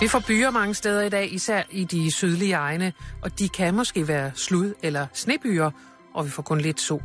Vi 0.00 0.08
får 0.08 0.22
byer 0.26 0.50
mange 0.50 0.74
steder 0.74 1.02
i 1.02 1.08
dag, 1.08 1.34
især 1.34 1.62
i 1.70 1.84
de 1.84 2.10
sydlige 2.16 2.54
egne, 2.54 2.92
og 3.22 3.38
de 3.38 3.48
kan 3.48 3.74
måske 3.74 4.08
være 4.08 4.30
slud- 4.34 4.74
eller 4.82 5.06
snebyer, 5.12 5.70
og 6.14 6.24
vi 6.24 6.30
får 6.30 6.42
kun 6.42 6.60
lidt 6.60 6.80
sol. 6.80 7.02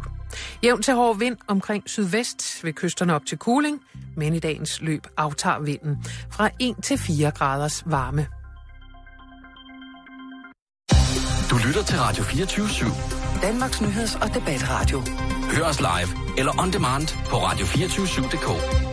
Jævn 0.63 0.81
til 0.81 0.94
hård 0.94 1.20
vind 1.20 1.38
omkring 1.48 1.84
sydvest 1.86 2.64
ved 2.64 2.74
kysterne 2.74 3.16
op 3.16 3.26
til 3.26 3.38
Kuling, 3.38 3.79
men 4.18 4.34
i 4.34 4.40
dagens 4.40 4.82
løb 4.82 5.08
aftager 5.18 5.60
vinden 5.60 5.98
fra 6.31 6.49
1 6.60 6.76
til 6.83 6.97
4 6.97 7.31
graders 7.31 7.83
varme. 7.85 8.28
Du 11.49 11.67
lytter 11.67 11.83
til 11.83 11.99
Radio 11.99 12.23
24 12.23 12.65
/7. 12.65 13.41
Danmarks 13.41 13.81
nyheds- 13.81 14.15
og 14.21 14.33
debatradio. 14.33 15.01
Hør 15.51 15.63
os 15.63 15.79
live 15.79 16.38
eller 16.38 16.62
on 16.62 16.73
demand 16.73 17.07
på 17.30 17.35
radio247.dk. 17.38 18.92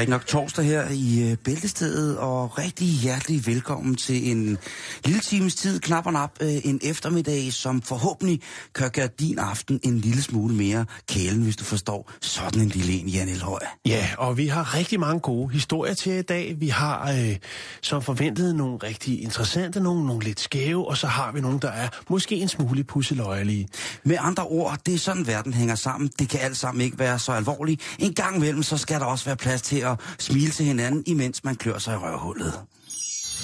Rigtig 0.00 0.10
nok 0.10 0.26
torsdag 0.26 0.64
her 0.64 0.88
i 0.90 1.30
øh, 1.30 1.36
Bæltestedet, 1.36 2.18
og 2.18 2.58
rigtig 2.58 2.88
hjertelig 2.88 3.46
velkommen 3.46 3.96
til 3.96 4.30
en 4.30 4.58
lille 5.04 5.20
times 5.20 5.54
tid, 5.54 5.80
knap 5.80 6.06
og 6.06 6.12
nap, 6.12 6.30
øh, 6.40 6.48
en 6.64 6.80
eftermiddag, 6.82 7.52
som 7.52 7.82
forhåbentlig 7.82 8.40
kan 8.74 8.90
gøre 8.90 9.08
din 9.20 9.38
aften 9.38 9.80
en 9.82 9.98
lille 9.98 10.22
smule 10.22 10.54
mere 10.54 10.86
kælen, 11.08 11.42
hvis 11.42 11.56
du 11.56 11.64
forstår 11.64 12.12
sådan 12.20 12.62
en 12.62 12.68
lille 12.68 12.92
en, 12.92 13.08
Jan 13.08 13.28
Elhøj. 13.28 13.58
Ja, 13.86 14.08
og 14.18 14.36
vi 14.36 14.46
har 14.46 14.74
rigtig 14.74 15.00
mange 15.00 15.20
gode 15.20 15.52
historier 15.52 15.94
til 15.94 16.12
i 16.12 16.22
dag. 16.22 16.56
Vi 16.58 16.68
har 16.68 17.12
øh, 17.12 17.36
som 17.82 18.02
forventet 18.02 18.54
nogle 18.54 18.78
rigtig 18.82 19.22
interessante, 19.22 19.80
nogle, 19.80 20.06
nogle 20.06 20.24
lidt 20.24 20.40
skæve, 20.40 20.88
og 20.88 20.96
så 20.96 21.06
har 21.06 21.32
vi 21.32 21.40
nogle, 21.40 21.60
der 21.60 21.70
er 21.70 21.88
måske 22.08 22.36
en 22.36 22.48
smule 22.48 22.84
pusseløjelige. 22.84 23.68
Med 24.04 24.16
andre 24.20 24.44
ord, 24.44 24.78
det 24.86 24.94
er 24.94 24.98
sådan, 24.98 25.26
verden 25.26 25.54
hænger 25.54 25.74
sammen. 25.74 26.10
Det 26.18 26.28
kan 26.28 26.40
alt 26.40 26.56
sammen 26.56 26.80
ikke 26.80 26.98
være 26.98 27.18
så 27.18 27.32
alvorligt. 27.32 27.82
En 27.98 28.14
gang 28.14 28.36
imellem, 28.36 28.62
så 28.62 28.76
skal 28.76 29.00
der 29.00 29.06
også 29.06 29.24
være 29.24 29.36
plads 29.36 29.62
til 29.62 29.76
at 29.76 29.89
smile 30.18 30.50
til 30.50 30.64
hinanden, 30.66 31.02
imens 31.06 31.44
man 31.44 31.56
klør 31.56 31.78
sig 31.78 31.94
i 31.94 31.96
røvhullet. 31.96 32.52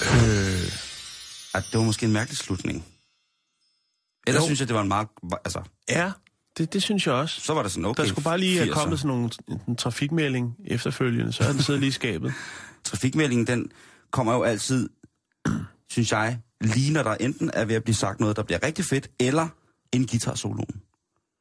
Øh... 0.02 0.72
At 1.54 1.64
det 1.72 1.78
var 1.78 1.84
måske 1.84 2.06
en 2.06 2.12
mærkelig 2.12 2.38
slutning. 2.38 2.84
Ellers 4.26 4.42
Jo. 4.42 4.46
synes 4.46 4.60
jeg, 4.60 4.68
det 4.68 4.74
var 4.74 4.82
en 4.82 4.88
meget... 4.88 5.08
Altså, 5.44 5.62
Ja, 5.88 6.12
det, 6.58 6.72
det 6.72 6.82
synes 6.82 7.06
jeg 7.06 7.14
også. 7.14 7.40
så 7.40 7.54
var 7.54 7.62
det 7.62 7.72
sådan, 7.72 7.84
okay. 7.84 8.02
Der 8.02 8.08
skulle 8.08 8.24
bare 8.24 8.38
lige 8.38 8.58
have 8.58 8.70
80'er. 8.70 8.74
kommet 8.74 8.98
sådan 8.98 9.08
nogle, 9.08 9.30
en 9.68 9.76
trafikmelding 9.76 10.56
efterfølgende, 10.66 11.32
så 11.32 11.42
havde 11.42 11.54
den 11.54 11.62
siddet 11.62 11.80
lige 11.80 11.88
i 11.88 11.92
skabet. 11.92 12.32
Trafikmeldingen, 12.84 13.46
den 13.46 13.70
kommer 14.10 14.34
jo 14.34 14.42
altid, 14.42 14.88
synes 15.90 16.12
jeg, 16.12 16.38
lige 16.60 16.92
når 16.92 17.02
der 17.02 17.14
enten 17.14 17.50
er 17.54 17.64
ved 17.64 17.74
at 17.74 17.84
blive 17.84 17.94
sagt 17.94 18.20
noget, 18.20 18.36
der 18.36 18.42
bliver 18.42 18.62
rigtig 18.62 18.84
fedt, 18.84 19.10
eller 19.20 19.48
en 19.92 20.06
guitar-soloen. 20.06 20.82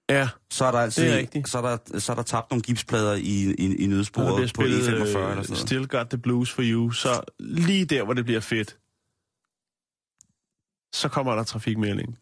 Ja, 0.09 0.29
Så 0.51 0.65
er 0.65 0.71
der 0.71 0.79
altid, 0.79 1.03
Det 1.03 1.13
er 1.13 1.17
rigtigt. 1.17 1.49
så 1.49 1.57
er 1.57 1.61
der, 1.61 1.99
så 1.99 2.11
er 2.11 2.15
der 2.15 2.23
tabt 2.23 2.51
nogle 2.51 2.61
gipsplader 2.61 3.13
i, 3.13 3.55
i, 3.57 3.75
i 3.75 3.81
der 3.81 3.87
nødsporet 3.87 4.41
på 4.41 4.47
spillet 4.47 4.87
E45 4.87 4.91
eller 4.91 5.05
sådan 5.05 5.29
øh, 5.29 5.35
noget. 5.35 5.57
Still 5.57 5.87
Got 5.87 6.07
the 6.09 6.17
Blues 6.17 6.51
for 6.51 6.61
You, 6.65 6.91
så 6.91 7.21
lige 7.39 7.85
der, 7.85 8.03
hvor 8.03 8.13
det 8.13 8.25
bliver 8.25 8.39
fedt, 8.39 8.77
så 10.95 11.09
kommer 11.09 11.35
der 11.35 11.43
trafikmelding. 11.43 12.17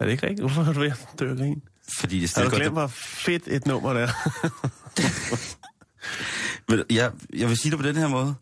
Er 0.00 0.04
det 0.04 0.12
ikke 0.12 0.22
rigtigt? 0.22 0.40
Hvorfor 0.40 0.62
har 0.62 0.72
du 0.72 0.80
ved 0.80 0.90
at 0.90 1.08
dø 1.18 1.30
af 1.30 1.36
grin? 1.36 1.62
Fordi 1.88 2.20
det 2.20 2.36
Har 2.36 2.44
du 2.44 2.50
glemt, 2.56 2.72
hvor 2.72 2.86
fedt 2.86 3.48
et 3.48 3.66
nummer 3.66 3.92
det 3.92 4.02
er? 4.02 4.08
Ved 6.68 6.78
du, 6.78 6.84
Jeg, 6.90 7.12
jeg 7.34 7.48
vil 7.48 7.56
sige 7.56 7.70
det 7.70 7.78
på 7.78 7.86
den 7.86 7.96
her 7.96 8.08
måde. 8.08 8.34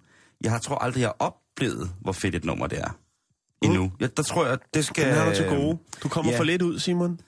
Jeg 0.44 0.52
har 0.52 0.58
tror 0.58 0.78
aldrig, 0.78 1.00
jeg 1.00 1.08
har 1.08 1.16
oplevet, 1.18 1.90
hvor 2.00 2.12
fedt 2.12 2.34
et 2.34 2.44
nummer 2.44 2.66
det 2.66 2.78
er. 2.80 2.98
Endnu. 3.62 3.92
Ja, 4.00 4.06
der 4.06 4.22
tror 4.22 4.46
jeg, 4.46 4.58
det 4.74 4.84
skal... 4.84 5.06
Den 5.06 5.14
har 5.14 5.30
du 5.30 5.36
til 5.36 5.46
gode. 5.46 5.78
Du 6.02 6.08
kommer 6.08 6.32
ja. 6.32 6.38
for 6.38 6.44
lidt 6.44 6.62
ud, 6.62 6.78
Simon. 6.78 7.20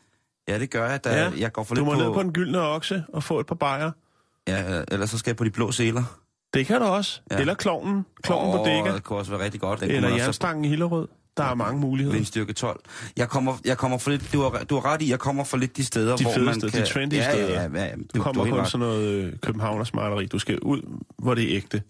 Ja, 0.49 0.59
det 0.59 0.71
gør 0.71 0.91
jeg, 0.91 1.05
da 1.05 1.11
Ja, 1.25 1.31
jeg 1.39 1.53
går 1.53 1.65
for 1.65 1.75
Du 1.75 1.85
må 1.85 1.93
på... 1.93 1.99
ned 1.99 2.13
på 2.13 2.23
den 2.23 2.33
gyldne 2.33 2.61
okse 2.61 3.05
og 3.13 3.23
få 3.23 3.41
et 3.41 3.47
par 3.47 3.55
bajer. 3.55 3.91
Ja, 4.49 4.83
ellers 4.93 5.11
så 5.11 5.19
skal 5.19 5.31
jeg 5.31 5.37
på 5.37 5.45
de 5.45 5.51
blå 5.51 5.73
seler. 5.73 6.03
Det 6.55 6.67
kan 6.67 6.81
du 6.81 6.87
også. 6.87 7.21
Ja. 7.31 7.37
Eller 7.39 7.55
klovnen. 7.55 8.07
Klovnen 8.23 8.55
Åh, 8.55 8.59
på 8.61 8.65
dækker. 8.65 8.93
det 8.93 9.03
kunne 9.05 9.19
også 9.19 9.31
være 9.31 9.45
rigtig 9.45 9.61
godt. 9.61 9.81
Den 9.81 9.91
Eller 9.91 10.09
jernstangen 10.17 10.65
i 10.65 10.69
Hillerød. 10.69 11.09
Der 11.37 11.45
er 11.45 11.55
mange 11.55 11.81
muligheder. 11.81 12.15
Vindstyrke 12.17 12.53
12. 12.53 12.81
Jeg 13.17 13.29
kommer, 13.29 13.55
jeg 13.65 13.79
kommer 13.79 13.99
for 13.99 14.11
lidt, 14.11 14.33
du 14.33 14.41
har, 14.43 14.51
du 14.65 14.75
har 14.75 14.85
ret 14.93 15.03
i, 15.03 15.11
jeg 15.11 15.19
kommer 15.19 15.45
for 15.45 15.57
lidt 15.57 15.77
de 15.77 15.85
steder, 15.85 16.17
De 16.17 16.23
hvor 16.25 16.33
fedeste, 16.33 16.67
man 16.67 16.71
de 16.73 16.77
kan... 16.77 16.87
trendy 16.87 17.15
ja, 17.15 17.31
steder. 17.33 17.63
Ja, 17.63 17.69
ja, 17.75 17.85
ja, 17.85 17.91
du, 17.95 18.03
Du 18.15 18.23
kommer 18.23 18.45
du, 18.45 18.55
helt 18.55 18.69
sådan 18.69 18.87
noget 18.87 19.09
øh, 19.09 19.33
Københavner 19.43 19.85
smarteri. 19.85 20.27
Du 20.27 20.39
skal 20.39 20.59
ud, 20.61 20.81
hvor 21.19 21.35
det 21.35 21.45
er 21.51 21.57
ægte. 21.57 21.83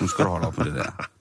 Nu 0.00 0.06
skal 0.08 0.24
du 0.24 0.30
holde 0.30 0.46
op 0.46 0.58
med 0.58 0.64
det 0.66 0.74
der. 0.74 1.06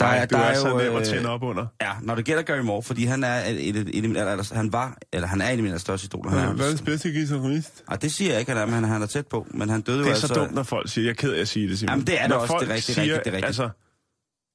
Der 0.00 0.06
er, 0.06 0.26
du 0.26 0.36
er, 0.36 0.40
er 0.40 0.54
så 0.54 0.78
nem 0.78 0.96
at 0.96 1.00
øh, 1.00 1.04
tænde 1.04 1.28
op 1.30 1.42
under. 1.42 1.66
Ja, 1.82 1.92
når 2.02 2.14
det 2.14 2.24
gælder 2.24 2.42
Gary 2.42 2.58
Moore, 2.58 2.82
fordi 2.82 3.04
han 3.04 3.24
er 3.24 3.44
et, 3.44 3.68
et, 3.68 3.76
et, 3.76 3.88
et, 3.94 4.04
et, 4.04 4.50
han 4.52 4.72
var, 4.72 4.98
eller 5.12 5.28
han 5.28 5.40
er 5.40 5.48
en 5.48 5.58
af 5.58 5.62
mine 5.62 5.78
største 5.78 6.06
idoler. 6.06 6.30
Han 6.30 6.48
er, 6.48 6.52
Verdens 6.52 6.82
bedste 6.82 7.12
guitarist. 7.12 7.84
Ej, 7.88 7.96
det 7.96 8.12
siger 8.12 8.30
jeg 8.30 8.40
ikke, 8.40 8.52
han 8.52 8.60
er, 8.60 8.66
men 8.80 8.84
han 8.84 9.02
er 9.02 9.06
tæt 9.06 9.26
på. 9.26 9.46
Men 9.50 9.68
han 9.68 9.80
døde 9.80 9.98
Det 9.98 10.10
er 10.10 10.14
så 10.14 10.26
altså... 10.26 10.34
dumt, 10.34 10.54
når 10.54 10.62
folk 10.62 10.88
siger, 10.90 11.04
jeg 11.04 11.10
er 11.10 11.14
ked 11.14 11.32
af 11.32 11.40
at 11.40 11.48
sige 11.48 11.68
det, 11.68 11.78
Simon. 11.78 11.90
Jamen, 11.92 12.06
det 12.06 12.22
er 12.22 12.26
det 12.26 12.36
også. 12.36 12.56
Det 12.60 12.70
er 12.70 12.74
rigtigt, 12.74 12.96
det 12.96 13.02
er 13.02 13.04
siger, 13.04 13.14
rigtigt, 13.14 13.24
det 13.24 13.30
er 13.30 13.36
rigtigt. 13.36 13.46
Altså, 13.46 13.70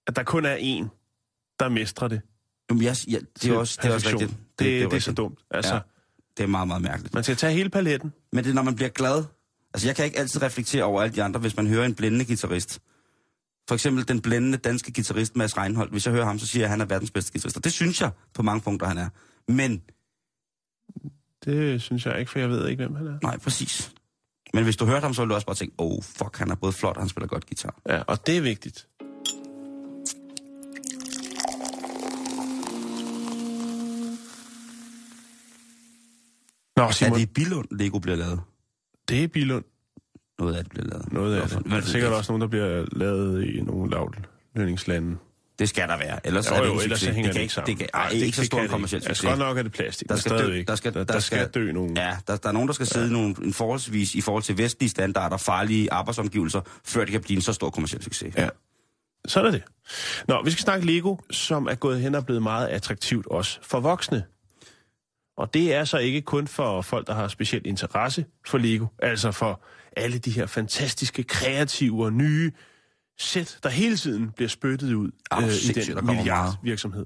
at 0.07 0.15
der 0.15 0.23
kun 0.23 0.45
er 0.45 0.55
én, 0.57 0.87
der 1.59 1.69
mestrer 1.69 2.07
det. 2.07 2.21
Jamen, 2.69 2.83
jeg, 2.83 2.95
ja, 3.07 3.17
det 3.41 3.51
er 3.51 3.57
også, 3.57 3.79
det 3.81 3.89
er 3.89 3.93
også 3.93 4.09
rigtigt. 4.09 4.31
Det, 4.31 4.39
det, 4.59 4.81
er 4.83 4.89
det 4.89 4.95
er 4.95 5.01
så 5.01 5.11
dumt. 5.11 5.39
Altså, 5.51 5.71
Ja. 5.71 5.75
ja. 5.75 5.81
Det 6.37 6.43
er 6.43 6.47
meget, 6.47 6.67
meget 6.67 6.81
mærkeligt. 6.83 7.13
man 7.13 7.23
skal 7.23 7.35
tage 7.35 7.53
hele 7.53 7.69
paletten. 7.69 8.13
Men 8.31 8.43
det 8.43 8.49
er, 8.49 8.53
når 8.53 8.61
man 8.61 8.75
bliver 8.75 8.89
glad. 8.89 9.23
Altså, 9.73 9.87
jeg 9.87 9.95
kan 9.95 10.05
ikke 10.05 10.19
altid 10.19 10.41
reflektere 10.41 10.83
over 10.83 11.01
alle 11.01 11.15
de 11.15 11.23
andre, 11.23 11.39
hvis 11.39 11.55
man 11.57 11.67
hører 11.67 11.85
en 11.85 11.95
blændende 11.95 12.25
guitarist. 12.25 12.79
For 13.71 13.75
eksempel 13.75 14.07
den 14.07 14.21
blændende 14.21 14.57
danske 14.57 14.93
guitarist 14.93 15.35
Mads 15.35 15.57
Reinholdt. 15.57 15.91
Hvis 15.91 16.05
jeg 16.05 16.13
hører 16.13 16.25
ham, 16.25 16.39
så 16.39 16.47
siger 16.47 16.61
jeg, 16.61 16.65
at 16.65 16.69
han 16.69 16.81
er 16.81 16.85
verdens 16.85 17.11
bedste 17.11 17.31
guitarist. 17.31 17.57
Og 17.57 17.63
det 17.63 17.71
synes 17.71 18.01
jeg 18.01 18.11
på 18.33 18.41
mange 18.43 18.61
punkter, 18.61 18.87
han 18.87 18.97
er. 18.97 19.09
Men, 19.47 19.81
Det 21.45 21.81
synes 21.81 22.05
jeg 22.05 22.19
ikke, 22.19 22.31
for 22.31 22.39
jeg 22.39 22.49
ved 22.49 22.67
ikke, 22.67 22.83
hvem 22.85 22.95
han 22.95 23.07
er. 23.07 23.17
nej, 23.23 23.37
præcis. 23.37 23.93
Men 24.53 24.63
hvis 24.63 24.75
du 24.77 24.85
hørte 24.85 25.01
ham, 25.03 25.13
så 25.13 25.21
ville 25.21 25.29
du 25.29 25.35
også 25.35 25.47
bare 25.47 25.55
tænke, 25.55 25.75
oh 25.77 26.03
fuck, 26.03 26.37
han 26.37 26.51
er 26.51 26.55
både 26.55 26.73
flot, 26.73 26.95
og 26.95 27.01
han 27.01 27.09
spiller 27.09 27.27
godt 27.27 27.45
guitar. 27.47 27.75
Ja, 27.89 28.01
og 28.01 28.27
det 28.27 28.37
er 28.37 28.41
vigtigt. 28.41 28.87
Nå, 36.77 36.83
Er 36.83 36.91
Simon, 36.91 37.17
det 37.19 37.21
i 37.21 37.25
Bilund, 37.25 37.67
Lego 37.71 37.99
bliver 37.99 38.17
lavet? 38.17 38.41
det 39.09 39.23
er 39.23 39.27
Bilund. 39.27 39.63
Noget 40.41 40.55
af 40.55 40.63
det 40.63 40.69
bliver 40.71 40.87
lavet. 40.87 41.13
Noget 41.13 41.35
af 41.41 41.47
det. 41.49 41.65
Der 41.69 41.75
er 41.77 41.81
sikkert 41.81 42.13
også 42.13 42.31
nogen, 42.31 42.41
der 42.41 42.47
bliver 42.47 42.85
lavet 42.91 43.43
i 43.45 43.61
nogle 43.61 43.91
lavlønningslande. 43.91 45.17
Det 45.59 45.69
skal 45.69 45.87
der 45.87 45.97
være, 45.97 46.27
ellers 46.27 46.49
Jo, 46.49 46.55
er 46.55 46.59
det 46.61 46.67
jo, 46.67 46.71
ikke 46.73 46.83
ellers 46.83 46.99
så 46.99 47.05
succes. 47.05 47.15
hænger 47.15 47.27
det, 47.29 47.33
det 47.33 47.35
kan 47.35 47.41
ikke 47.41 47.53
sammen. 47.53 47.67
Det 47.67 47.77
kan, 47.77 47.87
ej, 47.93 48.09
ikke 48.09 48.37
så 48.37 48.45
stor 48.45 48.67
kommersiel 48.67 49.01
succes. 49.01 49.09
Altså, 49.09 49.27
godt 49.27 49.39
nok 49.39 49.57
er 49.57 49.63
det 49.63 49.71
plastik, 49.71 50.09
Der 50.09 50.15
skal 50.15 50.31
dø- 50.31 50.63
der 50.67 50.75
skal- 50.75 50.93
der, 50.93 51.03
der 51.03 51.19
skal- 51.19 51.47
dø 51.47 51.71
nogen. 51.71 51.97
Ja, 51.97 52.17
der, 52.27 52.35
der 52.35 52.49
er 52.49 52.53
nogen, 52.53 52.67
der 52.67 52.73
skal 52.73 52.85
sidde 52.87 53.07
i 53.07 53.11
nogle, 53.13 53.35
en 53.43 53.53
forholdsvis, 53.53 54.15
i 54.15 54.21
forhold 54.21 54.43
til 54.43 54.57
vestlige 54.57 54.89
standarder, 54.89 55.37
farlige 55.37 55.93
arbejdsomgivelser, 55.93 56.61
før 56.85 57.01
det 57.01 57.11
kan 57.11 57.21
blive 57.21 57.35
en 57.35 57.41
så 57.41 57.53
stor 57.53 57.69
kommersiel 57.69 58.03
succes. 58.03 58.35
Ja. 58.37 58.49
Sådan 59.27 59.47
er 59.47 59.51
det. 59.51 59.63
Nå, 60.27 60.41
vi 60.45 60.51
skal 60.51 60.61
snakke 60.63 60.85
Lego, 60.85 61.15
som 61.31 61.67
er 61.67 61.75
gået 61.75 62.01
hen 62.01 62.15
og 62.15 62.25
blevet 62.25 62.43
meget 62.43 62.67
attraktivt 62.67 63.27
også 63.27 63.59
for 63.61 63.79
voksne. 63.79 64.23
Og 65.37 65.53
det 65.53 65.73
er 65.73 65.83
så 65.85 65.97
ikke 65.97 66.21
kun 66.21 66.47
for 66.47 66.81
folk, 66.81 67.07
der 67.07 67.13
har 67.13 67.27
speciel 67.27 67.61
interesse 67.65 68.25
for 68.47 68.57
Lego, 68.57 68.85
altså 68.99 69.31
for 69.31 69.61
alle 69.97 70.17
de 70.19 70.31
her 70.31 70.45
fantastiske, 70.45 71.23
kreative 71.23 72.05
og 72.05 72.13
nye 72.13 72.51
sæt, 73.19 73.59
der 73.63 73.69
hele 73.69 73.97
tiden 73.97 74.31
bliver 74.31 74.49
spyttet 74.49 74.93
ud 74.93 75.11
hvor 75.33 75.41
øh, 75.41 75.53
i 75.53 75.67
der 75.67 75.85
den 75.85 75.95
kommer 75.95 76.13
milliardvirksomhed. 76.13 77.05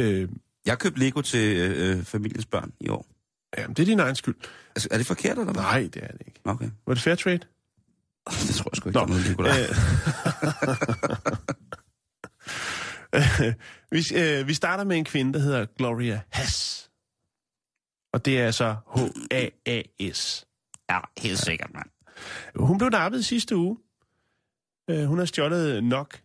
Øh, 0.00 0.28
Jeg 0.66 0.78
købte 0.78 1.00
Lego 1.00 1.20
til 1.20 1.56
øh, 1.56 2.04
familiens 2.04 2.46
børn 2.46 2.72
i 2.80 2.88
år. 2.88 3.06
jamen, 3.58 3.74
det 3.76 3.82
er 3.82 3.86
din 3.86 4.00
egen 4.00 4.16
skyld. 4.16 4.34
Altså, 4.76 4.88
er 4.90 4.96
det 4.96 5.06
forkert, 5.06 5.38
eller 5.38 5.52
hvad? 5.52 5.62
Nej, 5.62 5.88
det 5.94 6.02
er 6.02 6.12
det 6.12 6.22
ikke. 6.26 6.40
Okay. 6.44 6.70
Var 6.86 6.94
det 6.94 7.02
fair 7.02 7.14
trade? 7.14 7.38
Det 8.30 8.54
tror 8.54 8.70
jeg 8.72 8.76
sgu 8.76 8.88
ikke, 8.88 8.98
Nå, 9.00 9.06
der 9.06 9.12
er 9.14 9.36
noget 9.36 9.36
der. 9.38 9.66
Øh, 13.14 13.54
vi, 13.92 14.04
øh, 14.16 14.48
vi 14.48 14.54
starter 14.54 14.84
med 14.84 14.96
en 14.96 15.04
kvinde, 15.04 15.32
der 15.32 15.38
hedder 15.38 15.66
Gloria 15.78 16.20
Hass. 16.30 16.90
Og 18.12 18.24
det 18.24 18.40
er 18.40 18.46
altså 18.46 18.76
H-A-A-S. 18.96 20.46
Ja, 20.90 20.98
helt 21.18 21.38
sikkert, 21.38 21.70
mand. 21.74 21.86
Hun 22.54 22.78
blev 22.78 22.90
nappet 22.90 23.24
sidste 23.24 23.56
uge. 23.56 23.76
Øh, 24.90 25.04
hun 25.04 25.18
har 25.18 25.24
stjålet 25.24 25.84
nok 25.84 26.20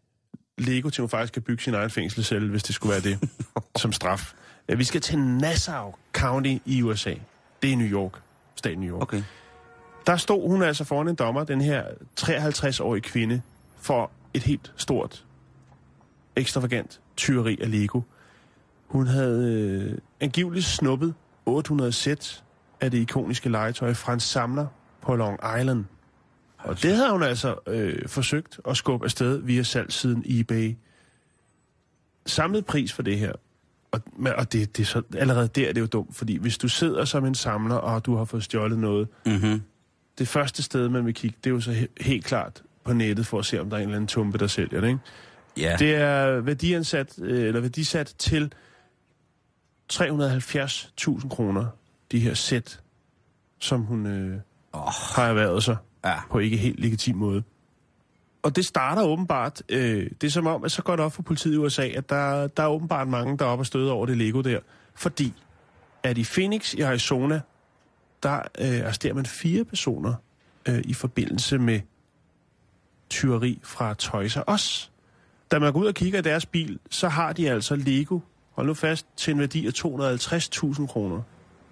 Lego 0.58 0.90
til, 0.90 1.02
hun 1.02 1.10
faktisk 1.10 1.34
kan 1.34 1.42
bygge 1.42 1.64
sin 1.64 1.74
egen 1.74 1.90
fængselscelle, 1.90 2.50
hvis 2.50 2.64
det 2.64 2.76
skulle 2.76 2.92
være 2.92 3.02
det, 3.02 3.30
som 3.82 3.92
straf. 3.92 4.34
Vi 4.78 4.84
skal 4.84 5.02
til 5.02 5.20
Nassau 5.20 5.96
County 6.14 6.58
i 6.66 6.82
USA. 6.82 7.14
Det 7.62 7.74
er 7.74 7.78
New 7.78 7.88
York. 7.88 8.22
Staten 8.56 8.80
New 8.80 8.90
York. 8.96 9.02
Okay. 9.02 9.24
Der 10.08 10.18
stod 10.18 10.50
hun 10.50 10.62
altså 10.62 10.84
foran 10.84 11.08
en 11.08 11.16
dommer, 11.16 11.44
den 11.44 11.62
her 11.62 11.86
53-årige 12.20 13.02
kvinde, 13.02 13.42
for 13.78 14.12
et 14.34 14.44
helt 14.44 14.74
stort, 14.78 15.26
ekstravagant 16.36 17.00
tyveri 17.16 17.58
af 17.62 17.72
Lego. 17.72 18.02
Hun 18.88 19.08
havde 19.08 19.54
øh, 19.54 19.98
angiveligt 20.20 20.66
snuppet 20.66 21.14
800 21.46 21.92
sæt 21.92 22.44
af 22.82 22.92
det 22.92 22.98
ikoniske 22.98 23.50
legetøj 23.50 23.94
fra 23.94 24.14
en 24.14 24.20
samler 24.20 24.68
på 25.06 25.16
Long 25.16 25.40
Island. 25.60 25.86
Og 26.58 26.82
det 26.82 26.96
havde 26.96 27.12
hun 27.12 27.24
altså 27.24 27.56
øh, 27.68 28.08
forsøgt 28.08 28.60
at 28.68 28.78
skubbe 28.78 29.06
afsted 29.06 29.38
via 29.38 29.64
salgssiden 29.64 30.24
eBay. 30.26 30.76
Samlet 32.26 32.66
pris 32.66 32.94
for 32.94 33.02
det 33.02 33.20
her, 33.20 33.32
og, 33.92 34.02
og 34.38 34.54
det, 34.54 34.78
det 34.78 34.84
er 34.84 34.88
så, 34.88 35.02
allerede 35.18 35.48
der 35.48 35.70
er 35.70 35.74
det 35.74 35.82
jo 35.82 35.86
dumt, 35.86 36.16
fordi 36.16 36.38
hvis 36.38 36.58
du 36.58 36.68
sidder 36.68 37.06
som 37.06 37.26
en 37.26 37.36
samler, 37.36 37.76
og 37.76 38.06
du 38.06 38.16
har 38.16 38.26
fået 38.26 38.44
stjålet 38.44 38.80
noget, 38.80 39.08
Mm-hmm. 39.26 39.62
det 40.18 40.28
første 40.28 40.64
sted, 40.64 40.90
man 40.90 41.06
vil 41.06 41.14
kigge, 41.14 41.38
det 41.44 41.50
er 41.50 41.54
jo 41.54 41.62
så 41.62 41.72
he- 41.72 42.04
helt 42.04 42.26
klart 42.26 42.64
på 42.84 42.94
nettet, 42.94 43.28
for 43.28 43.40
at 43.40 43.46
se, 43.46 43.62
om 43.62 43.70
der 43.70 43.78
er 43.78 43.82
en 43.82 43.88
eller 43.88 43.96
anden 43.96 44.08
tumpe, 44.08 44.38
der 44.38 44.48
sælger 44.48 44.82
det, 44.82 44.88
ikke? 44.88 45.00
Ja. 45.58 45.76
Det 45.80 45.96
er 45.96 46.40
værdiansat, 46.42 47.20
øh, 47.22 47.48
eller 47.48 47.62
værdisat 47.62 48.16
til 48.18 48.54
370.000 49.94 51.30
kroner, 51.30 51.66
de 52.12 52.20
her 52.20 52.34
sæt, 52.34 52.80
som 53.60 53.82
hun 53.82 54.06
øh, 54.06 54.40
Åh. 54.76 54.88
har 55.16 55.28
erhvervet 55.30 55.64
sig 55.64 55.78
Ja. 56.06 56.16
på 56.32 56.40
ikke 56.40 56.58
helt 56.58 56.80
legitim 56.80 57.16
måde. 57.16 57.44
Og 58.44 58.56
det 58.56 58.66
starter 58.66 59.04
åbenbart, 59.04 59.62
øh, 59.70 60.10
det 60.22 60.28
er 60.28 60.32
som 60.32 60.48
om, 60.48 60.64
at 60.64 60.72
så 60.72 60.82
går 60.82 60.96
det 60.96 61.06
op 61.06 61.14
for 61.14 61.22
politiet 61.22 61.54
i 61.54 61.58
USA, 61.58 61.88
at 61.88 62.10
der, 62.10 62.48
der 62.48 62.64
er 62.64 62.68
åbenbart 62.68 63.08
mange, 63.08 63.38
der 63.38 63.46
er 63.46 63.50
oppe 63.50 63.62
og 63.62 63.66
støde 63.66 63.92
over 63.92 64.06
det 64.06 64.18
Lego 64.18 64.42
der. 64.42 64.60
Fordi 64.96 65.34
at 66.04 66.18
i 66.18 66.24
Phoenix 66.24 66.74
i 66.74 66.82
Arizona, 66.82 67.42
der 68.24 68.36
øh, 68.60 68.80
arresterer 68.84 69.14
man 69.14 69.26
fire 69.26 69.64
personer 69.66 70.14
øh, 70.70 70.82
i 70.86 70.94
forbindelse 70.94 71.58
med 71.58 71.80
tyveri 73.10 73.60
fra 73.64 73.94
Toys 73.94 74.38
R 74.38 74.54
Us. 74.54 74.92
Da 75.52 75.60
man 75.60 75.74
går 75.74 75.80
ud 75.80 75.86
og 75.86 75.94
kigger 75.94 76.20
i 76.20 76.22
deres 76.22 76.46
bil, 76.46 76.80
så 76.90 77.10
har 77.10 77.34
de 77.34 77.50
altså 77.50 77.76
Lego, 77.76 78.20
hold 78.52 78.68
nu 78.68 78.74
fast, 78.74 79.06
til 79.18 79.34
en 79.34 79.40
værdi 79.40 79.68
af 79.68 79.72
250.000 79.72 80.88
kroner 80.88 81.22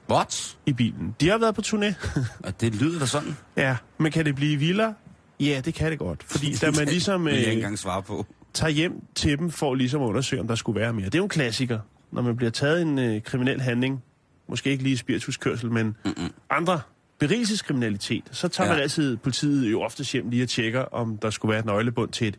What? 0.09 0.57
i 0.65 0.73
bilen. 0.73 1.15
De 1.21 1.29
har 1.29 1.38
været 1.38 1.55
på 1.55 1.61
turné. 1.65 1.94
Ja, 2.45 2.51
det 2.61 2.75
lyder 2.75 3.00
da 3.00 3.05
sådan. 3.05 3.38
Ja, 3.57 3.77
men 3.97 4.11
kan 4.11 4.25
det 4.25 4.35
blive 4.35 4.57
vildere? 4.57 4.94
Ja, 5.39 5.61
det 5.65 5.73
kan 5.73 5.91
det 5.91 6.00
godt. 6.00 6.23
Fordi 6.23 6.53
da 6.61 6.71
man 6.71 6.88
ligesom 6.88 7.27
jeg 7.27 7.38
ikke 7.38 7.50
øh, 7.50 7.55
engang 7.55 7.79
svare 7.79 8.01
på. 8.03 8.25
tager 8.53 8.71
hjem 8.71 8.94
til 9.15 9.38
dem 9.38 9.51
for 9.51 9.75
ligesom 9.75 10.01
at 10.01 10.05
undersøge, 10.07 10.41
om 10.41 10.47
der 10.47 10.55
skulle 10.55 10.79
være 10.81 10.94
mere. 10.94 11.05
Det 11.05 11.15
er 11.15 11.19
jo 11.19 11.23
en 11.23 11.29
klassiker, 11.29 11.79
når 12.11 12.21
man 12.21 12.35
bliver 12.35 12.50
taget 12.51 12.79
i 12.79 12.81
en 12.81 13.00
øh, 13.00 13.21
kriminel 13.21 13.61
handling. 13.61 14.03
Måske 14.50 14.69
ikke 14.69 14.83
lige 14.83 14.97
spirituskørsel, 14.97 15.71
men 15.71 15.85
Mm-mm. 16.06 16.31
andre 16.49 16.81
berigelseskriminalitet. 17.19 18.23
Så 18.31 18.47
tager 18.47 18.67
Ja. 18.67 18.73
man 18.73 18.81
altid 18.83 19.17
politiet 19.17 19.71
jo 19.71 19.81
ofte 19.81 20.03
hjem 20.03 20.29
lige 20.29 20.44
og 20.44 20.49
tjekker, 20.49 20.81
om 20.81 21.17
der 21.17 21.29
skulle 21.29 21.49
være 21.49 21.59
et 21.59 21.65
nøglebund 21.65 22.11
til 22.11 22.27
et, 22.27 22.38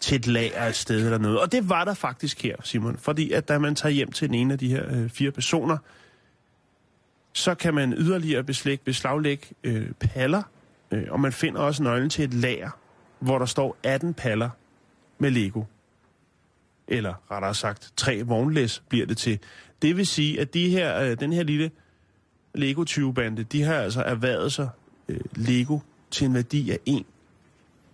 til 0.00 0.16
et 0.16 0.26
lager 0.26 0.64
et 0.64 0.74
sted 0.76 1.04
eller 1.04 1.18
noget. 1.18 1.38
Og 1.40 1.52
det 1.52 1.68
var 1.68 1.84
der 1.84 1.94
faktisk 1.94 2.42
her, 2.42 2.56
Simon. 2.64 2.96
Fordi 2.98 3.32
at 3.32 3.48
da 3.48 3.58
man 3.58 3.74
tager 3.74 3.92
hjem 3.92 4.12
til 4.12 4.28
den 4.28 4.34
ene 4.34 4.52
af 4.52 4.58
de 4.58 4.68
her 4.68 4.82
øh, 4.90 5.10
fire 5.10 5.30
personer, 5.30 5.76
så 7.38 7.54
kan 7.54 7.74
man 7.74 7.92
yderligere 7.92 8.44
beslæg, 8.44 8.80
beslaglægge 8.80 9.46
øh, 9.64 9.90
paller, 10.00 10.42
øh, 10.90 11.06
og 11.10 11.20
man 11.20 11.32
finder 11.32 11.60
også 11.60 11.82
nøglen 11.82 12.10
til 12.10 12.24
et 12.24 12.34
lager, 12.34 12.70
hvor 13.18 13.38
der 13.38 13.46
står 13.46 13.76
18 13.82 14.14
paller 14.14 14.50
med 15.18 15.30
Lego. 15.30 15.62
Eller 16.88 17.14
rettere 17.30 17.54
sagt, 17.54 17.92
tre 17.96 18.22
vognlæs 18.22 18.82
bliver 18.88 19.06
det 19.06 19.16
til. 19.16 19.38
Det 19.82 19.96
vil 19.96 20.06
sige, 20.06 20.40
at 20.40 20.54
de 20.54 20.70
her, 20.70 21.00
øh, 21.00 21.20
den 21.20 21.32
her 21.32 21.42
lille 21.42 21.70
lego 22.54 22.84
20 22.84 23.14
bande 23.14 23.42
de 23.42 23.62
har 23.62 23.74
altså 23.74 24.02
erhvervet 24.02 24.52
sig 24.52 24.68
øh, 25.08 25.20
Lego 25.32 25.78
til 26.10 26.26
en 26.26 26.34
værdi 26.34 26.70
af 26.70 26.78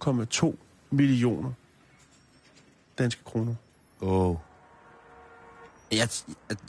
1,2 0.04 0.54
millioner 0.90 1.52
danske 2.98 3.24
kroner. 3.24 3.54
Oh. 4.00 4.36
Jeg, 5.96 6.08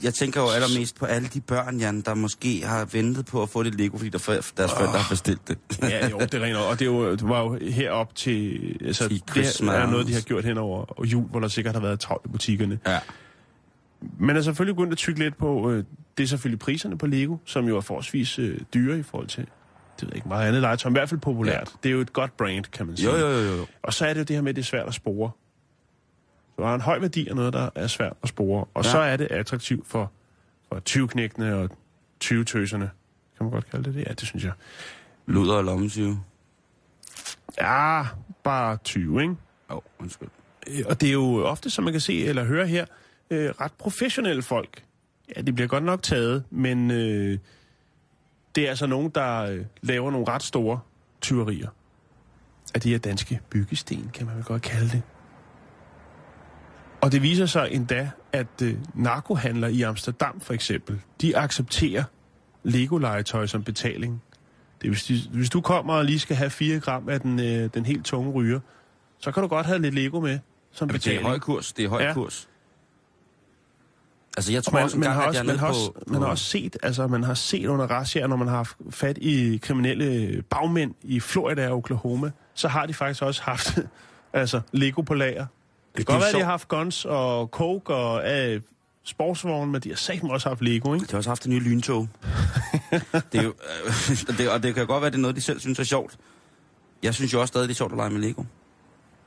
jeg, 0.02 0.14
tænker 0.14 0.40
jo 0.40 0.48
allermest 0.48 0.96
på 0.98 1.06
alle 1.06 1.28
de 1.28 1.40
børn, 1.40 1.78
Jan, 1.80 2.00
der 2.00 2.14
måske 2.14 2.62
har 2.64 2.84
ventet 2.84 3.26
på 3.26 3.42
at 3.42 3.48
få 3.48 3.62
det 3.62 3.74
Lego, 3.74 3.96
fordi 3.96 4.10
der 4.10 4.18
deres 4.56 4.72
forældre 4.72 4.98
har 4.98 5.06
bestilt 5.10 5.48
det. 5.48 5.58
Ja, 5.82 6.08
jo, 6.08 6.18
det 6.18 6.34
er 6.34 6.40
rent. 6.40 6.56
Og 6.56 6.78
det, 6.78 6.82
er 6.82 6.86
jo, 6.86 7.10
det 7.12 7.28
var 7.28 7.40
jo 7.42 7.58
herop 7.70 8.14
til... 8.14 8.58
Altså, 8.84 9.08
Til 9.08 9.16
det 9.16 9.30
Christmas. 9.30 9.74
er 9.74 9.86
noget, 9.86 10.06
de 10.06 10.14
har 10.14 10.20
gjort 10.20 10.44
hen 10.44 10.58
over 10.58 10.84
og 11.00 11.06
jul, 11.06 11.24
hvor 11.24 11.40
der 11.40 11.48
sikkert 11.48 11.74
har 11.74 11.82
været 11.82 12.00
travlt 12.00 12.26
i 12.26 12.28
butikkerne. 12.28 12.78
ja. 12.86 12.98
Men 14.18 14.36
er 14.36 14.40
selvfølgelig 14.40 14.76
begyndt 14.76 14.92
at 14.92 14.98
tykke 14.98 15.20
lidt 15.20 15.36
på, 15.38 15.70
øh, 15.70 15.84
det 16.18 16.24
er 16.24 16.28
selvfølgelig 16.28 16.58
priserne 16.58 16.98
på 16.98 17.06
Lego, 17.06 17.36
som 17.44 17.68
jo 17.68 17.76
er 17.76 17.80
forholdsvis 17.80 18.38
øh, 18.38 18.60
dyre 18.74 18.98
i 18.98 19.02
forhold 19.02 19.28
til, 19.28 19.42
det 19.42 20.02
ved 20.02 20.08
jeg 20.08 20.16
ikke, 20.16 20.28
meget 20.28 20.48
andet 20.48 20.62
legetøj, 20.62 20.88
i 20.88 20.92
hvert 20.92 21.08
fald 21.08 21.20
populært. 21.20 21.54
Ja. 21.54 21.78
Det 21.82 21.88
er 21.88 21.92
jo 21.92 22.00
et 22.00 22.12
godt 22.12 22.36
brand, 22.36 22.64
kan 22.64 22.86
man 22.86 22.96
sige. 22.96 23.10
Jo, 23.10 23.16
jo, 23.16 23.56
jo. 23.56 23.66
Og 23.82 23.94
så 23.94 24.06
er 24.06 24.12
det 24.12 24.20
jo 24.20 24.24
det 24.24 24.36
her 24.36 24.42
med, 24.42 24.50
at 24.50 24.56
det 24.56 24.62
er 24.62 24.66
svært 24.66 24.88
at 24.88 24.94
spore. 24.94 25.30
Der 26.56 26.66
er 26.68 26.74
en 26.74 26.80
høj 26.80 26.98
værdi 26.98 27.28
af 27.28 27.36
noget, 27.36 27.52
der 27.52 27.70
er 27.74 27.86
svært 27.86 28.12
at 28.22 28.28
spore. 28.28 28.64
Og 28.74 28.84
Ja. 28.84 28.90
så 28.90 28.98
er 28.98 29.16
det 29.16 29.26
attraktivt 29.30 29.86
for, 29.88 30.12
for 30.68 30.82
20-knægtene 30.88 31.54
og 31.54 31.70
20-tøserne. 32.24 32.90
Kan 33.36 33.44
man 33.46 33.50
godt 33.50 33.70
kalde 33.70 33.84
det 33.84 33.94
det? 33.94 34.04
Ja, 34.06 34.12
det 34.12 34.28
synes 34.28 34.44
jeg. 34.44 34.52
Luder 35.26 35.54
og 35.54 35.64
lommesyge. 35.64 36.18
Ja, 37.60 38.02
bare 38.44 38.76
20, 38.84 39.22
ikke? 39.22 39.36
Åh, 39.70 39.76
oh, 39.76 39.82
undskyld. 39.98 40.28
Øh, 40.66 40.84
Og 40.88 41.00
det 41.00 41.08
er 41.08 41.12
jo 41.12 41.44
ofte, 41.46 41.70
som 41.70 41.84
man 41.84 41.92
kan 41.92 42.00
se 42.00 42.24
eller 42.24 42.44
høre 42.44 42.66
her, 42.66 42.86
øh, 43.30 43.50
ret 43.60 43.72
professionelle 43.78 44.42
folk. 44.42 44.82
Ja, 45.36 45.40
de 45.40 45.52
bliver 45.52 45.68
godt 45.68 45.84
nok 45.84 46.02
taget, 46.02 46.44
men 46.50 46.90
øh, 46.90 47.38
det 48.54 48.64
er 48.64 48.68
altså 48.68 48.86
nogen, 48.86 49.10
der 49.10 49.42
øh, 49.42 49.64
laver 49.82 50.10
nogle 50.10 50.28
ret 50.28 50.42
store 50.42 50.80
tyverier 51.20 51.68
af 52.74 52.80
de 52.80 52.90
her 52.90 52.98
danske 52.98 53.40
byggesten, 53.50 54.10
kan 54.14 54.26
man 54.26 54.36
vel 54.36 54.44
godt 54.44 54.62
kalde 54.62 54.88
det. 54.90 55.02
Og 57.00 57.12
det 57.12 57.22
viser 57.22 57.46
sig 57.46 57.68
endda, 57.72 58.10
at 58.32 58.62
øh, 58.62 58.74
narkohandlere 58.94 59.72
i 59.72 59.82
Amsterdam 59.82 60.40
for 60.40 60.54
eksempel, 60.54 61.00
de 61.20 61.36
accepterer 61.36 62.04
Lego-legetøj 62.62 63.46
som 63.46 63.62
betaling. 63.64 64.22
Det 64.82 64.90
hvis, 64.90 65.04
de, 65.04 65.20
hvis 65.32 65.50
du 65.50 65.60
kommer 65.60 65.94
og 65.94 66.04
lige 66.04 66.18
skal 66.18 66.36
have 66.36 66.50
4 66.50 66.80
gram 66.80 67.08
af 67.08 67.20
den, 67.20 67.40
øh, 67.40 67.70
den 67.74 67.86
helt 67.86 68.04
tunge 68.04 68.32
ryger, 68.32 68.60
så 69.18 69.30
kan 69.32 69.42
du 69.42 69.48
godt 69.48 69.66
have 69.66 69.78
lidt 69.82 69.94
Lego 69.94 70.20
med 70.20 70.38
som 70.72 70.88
Jamen, 70.88 70.94
det 71.00 71.06
er 71.06 71.10
betaling. 71.10 71.26
høj 71.26 71.38
kurs. 71.38 71.72
Det 71.72 71.84
er 71.84 71.88
høj 71.88 72.02
Ja. 72.02 72.12
kurs. 72.14 72.48
Altså, 74.36 74.52
jeg 74.52 74.64
tror 74.64 74.72
man, 74.72 74.82
også 74.84 74.98
man, 74.98 75.08
engang, 75.08 75.20
har 75.22 75.28
også, 75.28 75.42
man, 75.44 75.58
har 75.58 75.68
også, 75.68 75.92
på... 75.92 76.02
man 76.06 76.22
har 76.22 76.28
også 76.28 76.44
set, 76.44 76.76
altså 76.82 77.06
man 77.06 77.22
har 77.24 77.34
set 77.34 77.66
under 77.66 77.86
razziaer, 77.86 78.26
når 78.26 78.36
man 78.36 78.48
har 78.48 78.56
haft 78.56 78.76
fat 78.90 79.18
i 79.18 79.56
kriminelle 79.62 80.42
bagmænd 80.42 80.94
i 81.02 81.20
Florida 81.20 81.68
og 81.68 81.76
Oklahoma, 81.76 82.30
så 82.54 82.68
har 82.68 82.86
de 82.86 82.94
faktisk 82.94 83.22
også 83.22 83.42
haft 83.42 83.78
altså 84.32 84.60
Lego 84.72 85.02
på 85.02 85.14
lager. 85.14 85.46
Det 85.96 86.06
kan 86.06 86.12
godt 86.14 86.20
være, 86.20 86.28
at 86.28 86.34
de 86.34 86.40
har 86.40 86.50
haft 86.50 86.68
guns 86.68 87.04
og 87.04 87.46
coke 87.46 87.94
og 87.94 88.32
øh, 88.54 88.60
sportsvogne, 89.04 89.72
men 89.72 89.80
de 89.80 89.88
har 89.88 89.96
sagt 89.96 90.22
også 90.24 90.48
haft 90.48 90.62
Lego, 90.62 90.94
ikke? 90.94 91.06
De 91.06 91.10
har 91.10 91.18
også 91.18 91.30
haft 91.30 91.42
det 91.42 91.50
nye 91.50 91.60
lyntog. 91.60 92.08
det 93.32 93.38
er 93.38 93.42
jo, 93.42 93.54
øh, 94.28 94.38
det, 94.38 94.50
og 94.50 94.62
det 94.62 94.74
kan 94.74 94.86
godt 94.86 95.02
være, 95.02 95.10
det 95.10 95.16
er 95.16 95.20
noget, 95.20 95.36
de 95.36 95.40
selv 95.40 95.60
synes 95.60 95.78
er 95.78 95.84
sjovt. 95.84 96.16
Jeg 97.02 97.14
synes 97.14 97.32
jo 97.32 97.40
også 97.40 97.52
stadig, 97.52 97.68
det 97.68 97.74
er 97.74 97.76
sjovt 97.76 97.92
at 97.92 97.96
lege 97.98 98.10
med 98.10 98.20
Lego. 98.20 98.42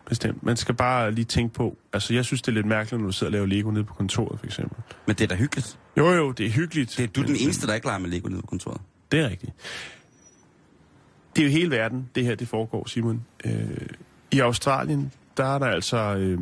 Bestemt. 0.05 0.43
Man 0.43 0.57
skal 0.57 0.75
bare 0.75 1.11
lige 1.11 1.25
tænke 1.25 1.53
på, 1.53 1.77
altså 1.93 2.13
jeg 2.13 2.25
synes, 2.25 2.41
det 2.41 2.47
er 2.51 2.53
lidt 2.55 2.65
mærkeligt, 2.65 3.01
når 3.01 3.07
du 3.07 3.13
sidder 3.13 3.29
og 3.29 3.31
laver 3.31 3.45
Lego 3.45 3.71
nede 3.71 3.83
på 3.83 3.93
kontoret, 3.93 4.39
for 4.39 4.45
eksempel. 4.45 4.77
Men 5.05 5.15
det 5.15 5.23
er 5.23 5.27
da 5.27 5.35
hyggeligt. 5.35 5.79
Jo, 5.97 6.11
jo, 6.11 6.31
det 6.31 6.45
er 6.45 6.49
hyggeligt. 6.49 6.93
Det 6.97 7.03
er 7.03 7.07
du 7.07 7.21
er 7.21 7.25
den 7.25 7.33
men- 7.33 7.41
eneste, 7.41 7.67
der 7.67 7.73
ikke 7.73 7.88
leger 7.88 7.99
med 7.99 8.09
Lego 8.09 8.27
nede 8.29 8.41
på 8.41 8.47
kontoret. 8.47 8.81
Det 9.11 9.19
er 9.19 9.29
rigtigt. 9.29 9.51
Det 11.35 11.41
er 11.41 11.45
jo 11.45 11.51
hele 11.51 11.71
verden, 11.71 12.09
det 12.15 12.25
her 12.25 12.35
det 12.35 12.47
foregår, 12.47 12.88
Simon. 12.88 13.25
Øh, 13.45 13.69
I 14.31 14.39
Australien, 14.39 15.11
der 15.38 15.55
er 15.55 15.59
der 15.59 15.65
altså... 15.65 15.98
Øh, 15.98 16.39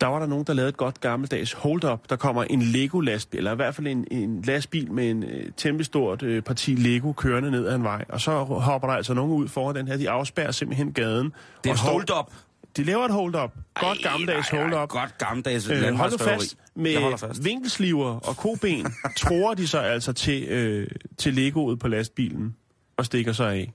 der 0.00 0.06
var 0.06 0.18
der 0.18 0.26
nogen, 0.26 0.44
der 0.44 0.52
lavede 0.52 0.68
et 0.68 0.76
godt 0.76 1.00
gammeldags 1.00 1.52
hold-up. 1.52 2.00
Der 2.10 2.16
kommer 2.16 2.44
en 2.44 2.62
Lego-lastbil, 2.62 3.38
eller 3.38 3.52
i 3.52 3.56
hvert 3.56 3.74
fald 3.74 3.86
en, 3.86 4.06
en 4.10 4.42
lastbil 4.42 4.92
med 4.92 5.10
en 5.10 5.22
øh, 5.22 5.50
temmelig 5.56 5.86
stort 5.86 6.22
øh, 6.22 6.42
parti 6.42 6.74
Lego 6.74 7.12
kørende 7.12 7.50
ned 7.50 7.66
ad 7.66 7.74
en 7.74 7.82
vej. 7.84 8.04
Og 8.08 8.20
så 8.20 8.44
hopper 8.44 8.88
der 8.88 8.94
altså 8.94 9.14
nogen 9.14 9.32
ud 9.32 9.48
foran 9.48 9.76
den 9.76 9.88
her. 9.88 9.96
De 9.96 10.10
afspærrer 10.10 10.50
simpelthen 10.50 10.92
gaden. 10.92 11.32
Det 11.64 11.70
er 11.70 11.74
et 11.74 11.80
hold-up. 11.80 12.32
De 12.76 12.84
laver 12.84 13.04
et 13.04 13.12
hold-up. 13.12 13.54
Godt 13.74 13.98
Ej, 14.04 14.10
gammeldags 14.10 14.48
hold-up. 14.48 14.88
Godt 14.88 15.18
gammeldags 15.18 15.68
Øh, 15.70 15.94
hold 15.94 16.10
nu 16.10 16.18
fast. 16.18 16.56
Med 16.74 17.18
fast. 17.18 17.44
vinkelsliver 17.44 18.20
og 18.28 18.36
koben 18.36 18.86
tror 19.18 19.54
de 19.54 19.68
så 19.68 19.78
altså 19.78 20.12
til, 20.12 20.44
øh, 20.48 20.88
til 21.18 21.34
Legoet 21.34 21.78
på 21.78 21.88
lastbilen 21.88 22.56
og 22.96 23.04
stikker 23.04 23.32
sig 23.32 23.52
af. 23.52 23.72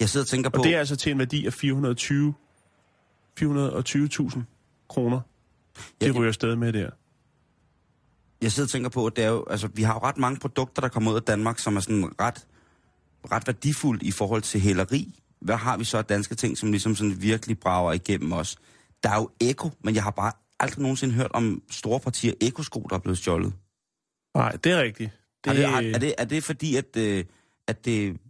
Jeg 0.00 0.08
sidder 0.08 0.24
og 0.24 0.28
tænker 0.28 0.50
på... 0.50 0.58
Og 0.58 0.64
det 0.64 0.74
er 0.74 0.78
altså 0.78 0.96
til 0.96 1.12
en 1.12 1.18
værdi 1.18 1.46
af 1.46 1.52
420 1.52 2.34
420.000 3.40 4.40
kroner. 4.88 5.20
Det 6.00 6.06
ja. 6.06 6.12
ryger 6.18 6.32
sted 6.32 6.56
med 6.56 6.72
der. 6.72 6.90
jeg 8.42 8.52
sidder 8.52 8.66
og 8.66 8.70
tænker 8.70 8.90
på, 8.90 9.06
at 9.06 9.16
det 9.16 9.24
er 9.24 9.28
jo, 9.28 9.44
altså, 9.50 9.68
vi 9.74 9.82
har 9.82 9.94
jo 9.94 10.00
ret 10.00 10.18
mange 10.18 10.40
produkter, 10.40 10.82
der 10.82 10.88
kommer 10.88 11.10
ud 11.10 11.16
af 11.16 11.22
Danmark, 11.22 11.58
som 11.58 11.76
er 11.76 11.80
sådan 11.80 12.20
ret, 12.20 12.46
ret 13.32 13.46
værdifuldt 13.46 14.02
i 14.02 14.10
forhold 14.10 14.42
til 14.42 14.60
hæleri 14.60 15.20
hvad 15.40 15.56
har 15.56 15.76
vi 15.76 15.84
så 15.84 15.98
af 15.98 16.04
danske 16.04 16.34
ting, 16.34 16.58
som 16.58 16.70
ligesom 16.70 16.94
sådan 16.94 17.22
virkelig 17.22 17.58
brager 17.58 17.92
igennem 17.92 18.32
os? 18.32 18.56
Der 19.02 19.10
er 19.10 19.16
jo 19.16 19.30
Eko, 19.40 19.70
men 19.84 19.94
jeg 19.94 20.02
har 20.02 20.10
bare 20.10 20.32
aldrig 20.60 20.82
nogensinde 20.82 21.14
hørt 21.14 21.32
om 21.32 21.62
store 21.70 22.00
partier 22.00 22.32
Eko-sko, 22.40 22.86
der 22.90 22.96
er 22.96 23.00
blevet 23.00 23.18
stjålet. 23.18 23.52
Nej, 24.34 24.52
det 24.64 24.72
er 24.72 24.82
rigtigt. 24.82 25.10
Det... 25.44 25.50
Er, 25.50 25.80
det, 25.80 25.94
er, 25.94 25.98
det, 25.98 26.14
er 26.18 26.24
det 26.24 26.44
fordi, 26.44 26.76
at, 26.76 26.96
øh, 26.96 27.24
at, 27.66 27.84
det, 27.84 28.20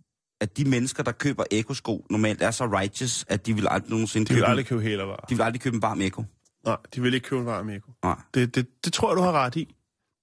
at 0.41 0.57
de 0.57 0.65
mennesker, 0.65 1.03
der 1.03 1.13
køber 1.13 1.45
Eko-sko, 1.51 2.07
normalt 2.11 2.43
er 2.43 2.51
så 2.51 2.65
righteous, 2.67 3.25
at 3.29 3.47
de 3.47 3.55
vil 3.55 3.67
aldrig 3.71 3.91
nogensinde 3.91 4.27
De 4.27 4.35
vil 4.35 4.41
købe, 4.43 4.49
aldrig 4.51 4.67
købe 4.67 4.83
hælervarer. 4.83 5.25
de 5.31 5.35
vil 5.35 5.43
aldrig 5.43 5.61
købe 5.61 5.75
en 5.77 5.83
varm 5.83 6.01
Eko? 6.01 6.25
Nej, 6.67 6.77
de 6.95 7.03
vil 7.03 7.15
ikke 7.15 7.27
købe 7.29 7.41
en 7.41 7.47
varm 7.47 7.69
Eko. 7.69 7.91
Nej. 8.05 8.17
Det, 8.35 8.55
det, 8.55 8.67
det 8.85 8.93
tror 8.93 9.11
jeg, 9.11 9.17
du 9.17 9.23
har 9.23 9.33
ret 9.33 9.57
i. 9.57 9.75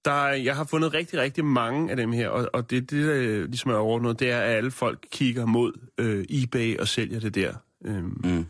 Der, 0.04 0.10
er- 0.26 0.34
jeg 0.34 0.56
har 0.56 0.64
fundet 0.64 0.94
rigtig, 0.94 1.20
rigtig 1.20 1.44
mange 1.44 1.90
af 1.90 1.96
dem 1.96 2.12
her, 2.12 2.28
og, 2.28 2.48
og 2.52 2.70
det, 2.70 2.90
det 2.90 3.06
der 3.06 3.46
ligesom 3.46 3.70
er 3.70 3.74
overordnet, 3.74 4.20
det 4.20 4.30
er, 4.30 4.40
at 4.40 4.56
alle 4.56 4.70
folk 4.70 5.06
kigger 5.12 5.46
mod 5.46 5.72
øh, 5.98 6.24
eBay 6.30 6.78
og 6.78 6.88
sælger 6.88 7.20
det 7.20 7.34
der. 7.34 7.52
Øhm, 7.84 8.20
Mm. 8.24 8.46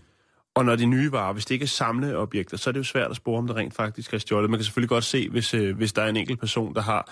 Og 0.55 0.65
når 0.65 0.77
de 0.77 0.87
nye 0.87 1.13
varer, 1.13 1.33
hvis 1.33 1.45
det 1.47 1.55
ikke 1.55 1.63
er 1.63 1.67
samleobjekter, 1.67 2.57
så 2.57 2.71
er 2.71 2.73
det 2.73 2.79
jo 2.79 2.85
svært 2.85 3.11
at 3.11 3.17
spore, 3.17 3.39
om 3.39 3.47
det 3.47 3.57
rent 3.57 3.75
faktisk 3.75 4.15
er 4.15 4.19
stjålet. 4.19 4.51
Man 4.51 4.59
kan 4.59 4.65
selvfølgelig 4.65 4.89
godt 4.89 5.05
se, 5.05 5.29
hvis, 5.29 5.55
øh, 5.55 5.77
hvis 5.77 5.93
der 5.93 6.03
er 6.03 6.09
en 6.09 6.17
enkelt 6.17 6.41
person, 6.41 6.75
der 6.75 6.81
har, 6.83 7.11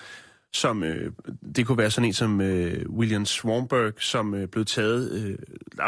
som, 0.55 0.83
øh, 0.83 1.13
det 1.57 1.67
kunne 1.67 1.79
være 1.79 1.91
sådan 1.91 2.07
en 2.07 2.13
som 2.13 2.41
øh, 2.41 2.91
William 2.91 3.27
Swanberg, 3.27 3.93
som 3.99 4.35
øh, 4.35 4.49
blev 4.49 4.65
taget, 4.65 5.13
øh, 5.13 5.39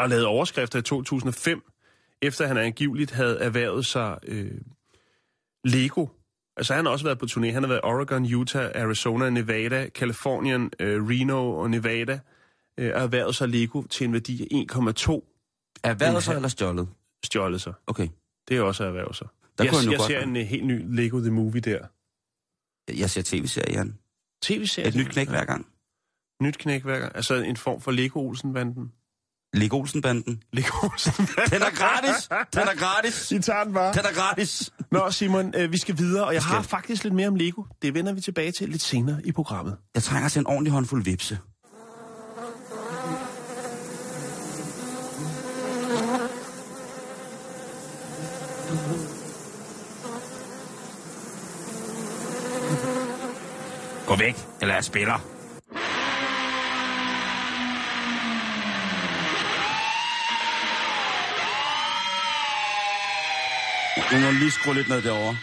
lavet 0.09 0.25
overskrifter 0.25 0.79
i 0.79 0.81
2005, 0.81 1.61
efter 2.21 2.47
han 2.47 2.57
angiveligt 2.57 3.11
havde 3.11 3.39
erhvervet 3.39 3.85
sig 3.85 4.17
øh, 4.23 4.51
Lego. 5.63 6.07
Altså 6.57 6.73
han 6.73 6.85
har 6.85 6.91
også 6.91 7.05
været 7.05 7.19
på 7.19 7.25
turné. 7.31 7.45
Han 7.51 7.63
har 7.63 7.67
været 7.67 7.81
Oregon, 7.83 8.33
Utah, 8.33 8.71
Arizona, 8.75 9.29
Nevada, 9.29 9.89
Kalifornien, 9.89 10.71
øh, 10.79 11.07
Reno 11.07 11.57
og 11.57 11.69
Nevada. 11.69 12.19
Øh, 12.77 12.91
og 12.95 13.01
erhvervet 13.01 13.35
sig 13.35 13.49
Lego 13.49 13.81
til 13.81 14.05
en 14.07 14.13
værdi 14.13 14.41
af 14.41 14.47
1,2 14.47 15.25
Erhvervet 15.83 16.27
En- 16.27 16.35
eller 16.35 16.49
stjålet? 16.49 16.87
stjålet 17.25 17.61
sig. 17.61 17.73
Okay. 17.87 18.07
Det 18.47 18.57
er 18.57 18.61
også 18.61 18.83
at 18.83 18.87
erhverve 18.87 19.13
sig. 19.13 19.27
Der 19.57 19.63
jeg 19.63 19.73
jeg 19.91 20.01
ser 20.01 20.19
en 20.23 20.35
uh, 20.35 20.41
helt 20.41 20.65
ny 20.65 20.95
Lego 20.95 21.19
The 21.19 21.31
Movie 21.31 21.61
der. 21.61 21.79
Jeg 22.97 23.09
ser 23.09 23.21
tv-serier, 23.21 23.77
Jan. 23.77 23.97
TV-serie. 24.41 24.87
Et 24.87 24.95
nyt 24.95 25.07
knæk 25.07 25.29
hver 25.29 25.45
gang. 25.45 25.65
Nyt 26.41 26.57
knæk 26.57 26.83
hver 26.83 26.99
gang. 26.99 27.15
Altså 27.15 27.35
en 27.35 27.57
form 27.57 27.81
for 27.81 27.91
Lego 27.91 28.19
Olsen-banden. 28.19 28.91
Lego 29.53 29.77
Olsen-banden. 29.77 30.43
Lego 30.53 30.87
olsen 30.87 31.13
Den 31.51 31.61
er 31.61 31.75
gratis! 31.75 32.27
Den 32.53 32.61
er 32.61 32.75
gratis! 32.79 33.31
I 33.31 33.39
tager 33.39 33.63
den 33.63 33.73
bare. 33.73 33.93
Den 33.93 34.05
er 34.05 34.13
gratis! 34.13 34.71
Nå, 34.91 35.11
Simon, 35.11 35.53
øh, 35.55 35.71
vi 35.71 35.77
skal 35.77 35.97
videre, 35.97 36.25
og 36.25 36.33
jeg 36.33 36.41
skal. 36.41 36.55
har 36.55 36.61
faktisk 36.61 37.03
lidt 37.03 37.13
mere 37.13 37.27
om 37.27 37.35
Lego. 37.35 37.63
Det 37.81 37.93
vender 37.93 38.13
vi 38.13 38.21
tilbage 38.21 38.51
til 38.51 38.69
lidt 38.69 38.81
senere 38.81 39.21
i 39.25 39.31
programmet. 39.31 39.77
Jeg 39.95 40.03
trænger 40.03 40.29
til 40.29 40.39
en 40.39 40.47
ordentlig 40.47 40.71
håndfuld 40.73 41.03
vipse. 41.03 41.39
Gå 54.09 54.15
væk, 54.15 54.35
eller 54.61 54.73
jeg 54.75 54.83
spiller. 54.83 55.17
Nu 64.11 64.19
må 64.25 64.31
lige 64.31 64.51
skrue 64.51 64.73
lidt 64.73 64.89
ned 64.89 65.01
derovre. 65.01 65.37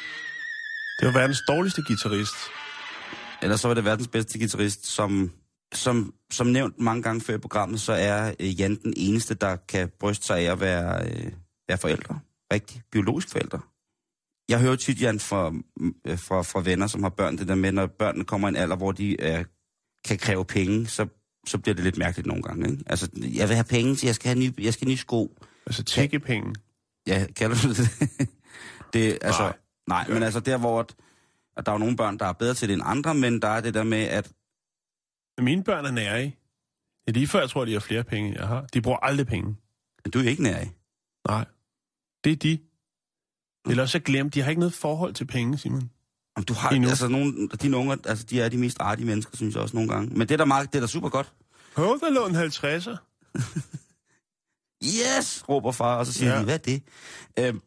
Det 1.01 1.07
var 1.07 1.13
verdens 1.13 1.43
dårligste 1.49 1.83
guitarist. 1.87 2.35
Ellers 3.43 3.61
så 3.61 3.69
var 3.69 3.75
det 3.75 3.85
verdens 3.85 4.09
bedste 4.09 4.39
guitarist, 4.39 4.87
som, 4.87 5.31
som, 5.75 6.15
som 6.33 6.47
nævnt 6.47 6.79
mange 6.79 7.03
gange 7.03 7.21
før 7.21 7.35
i 7.35 7.39
programmet, 7.39 7.81
så 7.81 7.93
er 7.93 8.35
øh, 8.41 8.61
Jan 8.61 8.75
den 8.83 8.95
eneste, 8.97 9.35
der 9.35 9.57
kan 9.57 9.91
bryste 10.01 10.27
sig 10.27 10.39
af 10.39 10.53
at 10.53 10.61
være, 10.61 11.07
øh, 11.07 11.33
være 11.69 11.79
forældre. 11.79 12.21
Rigtig 12.53 12.83
biologisk 12.93 13.31
forældre. 13.31 13.61
Jeg 14.49 14.61
hører 14.61 14.77
tit, 14.77 15.01
Jan, 15.03 15.21
fra, 15.21 15.53
øh, 16.07 16.19
fra, 16.19 16.43
fra 16.43 16.61
venner, 16.61 16.87
som 16.87 17.03
har 17.03 17.11
børn, 17.11 17.39
det 17.39 17.49
der 17.49 17.55
med, 17.55 17.73
når 17.73 17.87
børnene 17.87 18.25
kommer 18.25 18.49
i 18.49 18.51
en 18.51 18.57
alder, 18.57 18.77
hvor 18.77 18.93
de 18.93 19.23
øh, 19.23 19.45
kan 20.05 20.19
kræve 20.19 20.45
penge, 20.45 20.87
så, 20.87 21.07
så 21.47 21.59
bliver 21.59 21.75
det 21.75 21.85
lidt 21.85 21.99
mærkeligt 21.99 22.27
nogle 22.27 22.43
gange. 22.43 22.71
Ikke? 22.71 22.85
Altså, 22.87 23.09
jeg 23.15 23.49
vil 23.49 23.57
have 23.57 23.65
penge, 23.65 23.97
så 23.97 24.07
jeg 24.07 24.15
skal 24.15 24.29
have 24.29 24.39
nye, 24.39 24.53
jeg 24.59 24.73
skal 24.73 24.87
have 24.87 24.93
nye 24.93 24.97
sko. 24.97 25.39
Altså 25.67 25.85
tækkepenge. 25.85 26.55
Ja, 27.07 27.27
kalder 27.37 27.57
du 27.63 27.69
det 27.83 28.09
det? 28.93 29.19
altså, 29.23 29.43
nej. 29.43 29.55
Nej. 29.89 30.09
men 30.09 30.23
altså 30.23 30.41
der, 30.41 30.59
hvor 30.59 30.81
at, 30.81 30.95
at 31.57 31.67
der 31.67 31.73
er 31.73 31.79
nogle 31.79 31.97
børn, 31.97 32.19
der 32.19 32.27
er 32.27 32.33
bedre 32.33 32.55
til 32.55 32.69
det 32.69 32.75
end 32.75 32.83
andre, 32.85 33.15
men 33.15 33.43
der 33.43 33.49
er 33.49 33.61
det 33.61 33.75
der 33.75 33.85
med, 33.85 34.03
at 34.03 34.33
Mine 35.39 35.65
børn 35.65 35.85
er 35.87 35.91
nære 35.91 36.25
i. 36.25 36.27
Er 37.07 37.13
lige 37.13 37.29
før, 37.29 37.41
jeg 37.41 37.51
tror, 37.51 37.65
de 37.65 37.73
har 37.73 37.81
flere 37.81 38.05
penge, 38.05 38.29
end 38.29 38.39
jeg 38.39 38.49
har. 38.49 38.67
De 38.67 38.81
bruger 38.83 38.99
aldrig 38.99 39.27
penge. 39.27 39.57
du 40.13 40.19
er 40.19 40.29
ikke 40.29 40.43
nær 40.43 40.61
i. 40.61 40.69
Nej. 41.29 41.45
Det 42.25 42.33
er 42.33 42.37
de. 42.37 42.59
Eller 43.67 43.83
også 43.83 43.99
glemt, 43.99 44.35
de 44.35 44.43
har 44.43 44.51
ikke 44.51 44.61
noget 44.61 44.75
forhold 44.75 45.15
til 45.15 45.25
penge, 45.25 45.59
Simon. 45.59 45.91
Om 46.37 46.43
Du 46.43 46.55
har, 46.55 46.71
Endnu. 46.71 46.89
altså 46.89 47.09
nogle, 47.09 47.49
dine 47.63 47.77
unger, 47.77 47.97
altså 48.05 48.25
de 48.25 48.41
er 48.41 48.49
de 48.49 48.57
mest 48.59 48.77
artige 48.81 49.07
mennesker, 49.07 49.37
synes 49.37 49.55
jeg 49.55 49.63
også 49.63 49.77
nogle 49.77 49.91
gange. 49.93 50.09
Men 50.19 50.21
det 50.29 50.31
er 50.31 50.37
da 50.39 50.45
meget, 50.45 50.73
det 50.73 50.79
er 50.79 50.81
da 50.81 50.87
super 50.87 51.09
godt. 51.09 51.33
Hov, 51.77 52.01
der 52.01 52.11
lå 52.11 52.27
en 52.27 52.37
50'er. 52.37 52.97
Yes, 54.85 55.45
råber 55.49 55.73
far, 55.73 55.97
og 55.97 56.07
så 56.07 56.13
siger 56.13 56.33
Ja. 56.33 56.39
de, 56.39 56.45
hvad 56.45 56.55
er 56.55 56.59
det? 56.59 56.83
Øhm, 57.39 57.61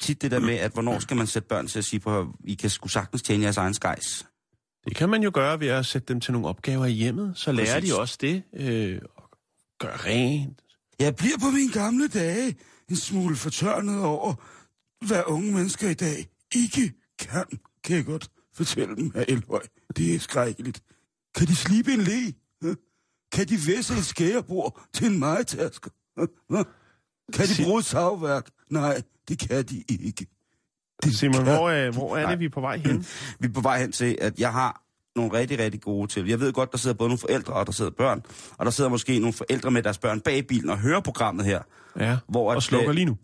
tit 0.00 0.22
det 0.22 0.30
der 0.30 0.38
med, 0.40 0.54
at 0.54 0.72
hvornår 0.72 0.98
skal 0.98 1.16
man 1.16 1.26
sætte 1.26 1.48
børn 1.48 1.66
til 1.66 1.78
at 1.78 1.84
sige, 1.84 2.00
på, 2.00 2.34
I 2.44 2.54
kan 2.54 2.70
sgu 2.70 2.88
sagtens 2.88 3.22
tjene 3.22 3.42
jeres 3.42 3.56
egen 3.56 3.74
skejs. 3.74 4.26
Det 4.86 4.96
kan 4.96 5.08
man 5.08 5.22
jo 5.22 5.30
gøre 5.34 5.60
ved 5.60 5.68
at 5.68 5.86
sætte 5.86 6.08
dem 6.12 6.20
til 6.20 6.32
nogle 6.32 6.48
opgaver 6.48 6.84
i 6.86 6.92
hjemmet. 6.92 7.32
Så 7.36 7.52
lærer 7.52 7.74
Præcis. 7.74 7.90
de 7.94 7.98
også 8.00 8.18
det. 8.20 8.42
Øh, 8.56 9.00
gør 9.78 10.04
rent. 10.06 10.60
Jeg 10.98 11.16
bliver 11.16 11.38
på 11.40 11.50
mine 11.50 11.72
gamle 11.72 12.08
dage 12.08 12.54
en 12.90 12.96
smule 12.96 13.36
fortørnet 13.36 14.04
over, 14.04 14.34
hvad 15.06 15.22
unge 15.26 15.52
mennesker 15.52 15.88
i 15.88 15.94
dag 15.94 16.26
ikke 16.54 16.92
kan, 17.18 17.44
kan 17.84 17.96
jeg 17.96 18.04
godt 18.04 18.30
fortælle 18.54 18.96
dem, 18.96 19.10
her 19.14 19.24
Elhøj. 19.28 19.62
Det 19.96 20.14
er 20.14 20.18
skrækkeligt. 20.18 20.82
Kan 21.34 21.46
de 21.46 21.56
slibe 21.56 21.92
en 21.92 22.00
le? 22.00 22.32
Kan 23.32 23.48
de 23.48 23.56
væsse 23.66 23.94
et 23.94 24.04
skærebord 24.04 24.86
til 24.92 25.06
en 25.06 25.18
majtasker? 25.18 25.90
Kan 27.32 27.46
de 27.46 27.64
bruge 27.64 27.78
et 27.78 27.84
savværk? 27.84 28.50
Nej, 28.70 29.02
det 29.28 29.38
kan 29.38 29.64
de 29.64 29.84
ikke. 29.88 30.26
Det 31.04 31.14
Simon, 31.14 31.44
kan 31.44 31.44
hvor, 31.44 31.70
er, 31.70 31.90
hvor 31.90 32.16
er 32.16 32.30
det, 32.30 32.38
vi 32.38 32.44
er 32.44 32.50
på 32.50 32.60
vej 32.60 32.76
hen? 32.76 33.06
Vi 33.40 33.46
er 33.46 33.52
på 33.52 33.60
vej 33.60 33.80
hen 33.80 33.92
til, 33.92 34.18
at 34.20 34.38
jeg 34.38 34.52
har 34.52 34.83
nogle 35.16 35.32
rigtig, 35.32 35.58
rigtig 35.58 35.80
gode 35.80 36.06
til. 36.06 36.28
Jeg 36.28 36.40
ved 36.40 36.52
godt, 36.52 36.72
der 36.72 36.78
sidder 36.78 36.96
både 36.96 37.08
nogle 37.08 37.18
forældre, 37.18 37.54
og 37.54 37.66
der 37.66 37.72
sidder 37.72 37.90
børn, 37.90 38.22
og 38.58 38.64
der 38.64 38.70
sidder 38.70 38.90
måske 38.90 39.18
nogle 39.18 39.32
forældre 39.32 39.70
med 39.70 39.82
deres 39.82 39.98
børn 39.98 40.20
bag 40.20 40.46
bilen 40.46 40.70
og 40.70 40.78
hører 40.78 41.00
programmet 41.00 41.46
her. 41.46 41.62
Ja, 42.00 42.18
Hvor 42.28 42.50
at, 42.50 42.56
og 42.56 42.62
slukker 42.62 42.90
øh, 42.90 42.94
lige 42.94 43.04
nu. 43.04 43.16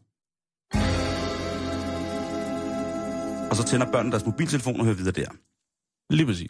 Og 3.51 3.57
så 3.57 3.65
tænder 3.67 3.93
børnene 3.93 4.13
deres 4.13 4.27
mobiltelefon 4.27 4.81
og 4.81 4.85
hører 4.85 4.97
videre 4.97 5.13
der. 5.13 5.29
Lige 6.11 6.27
præcis. 6.27 6.49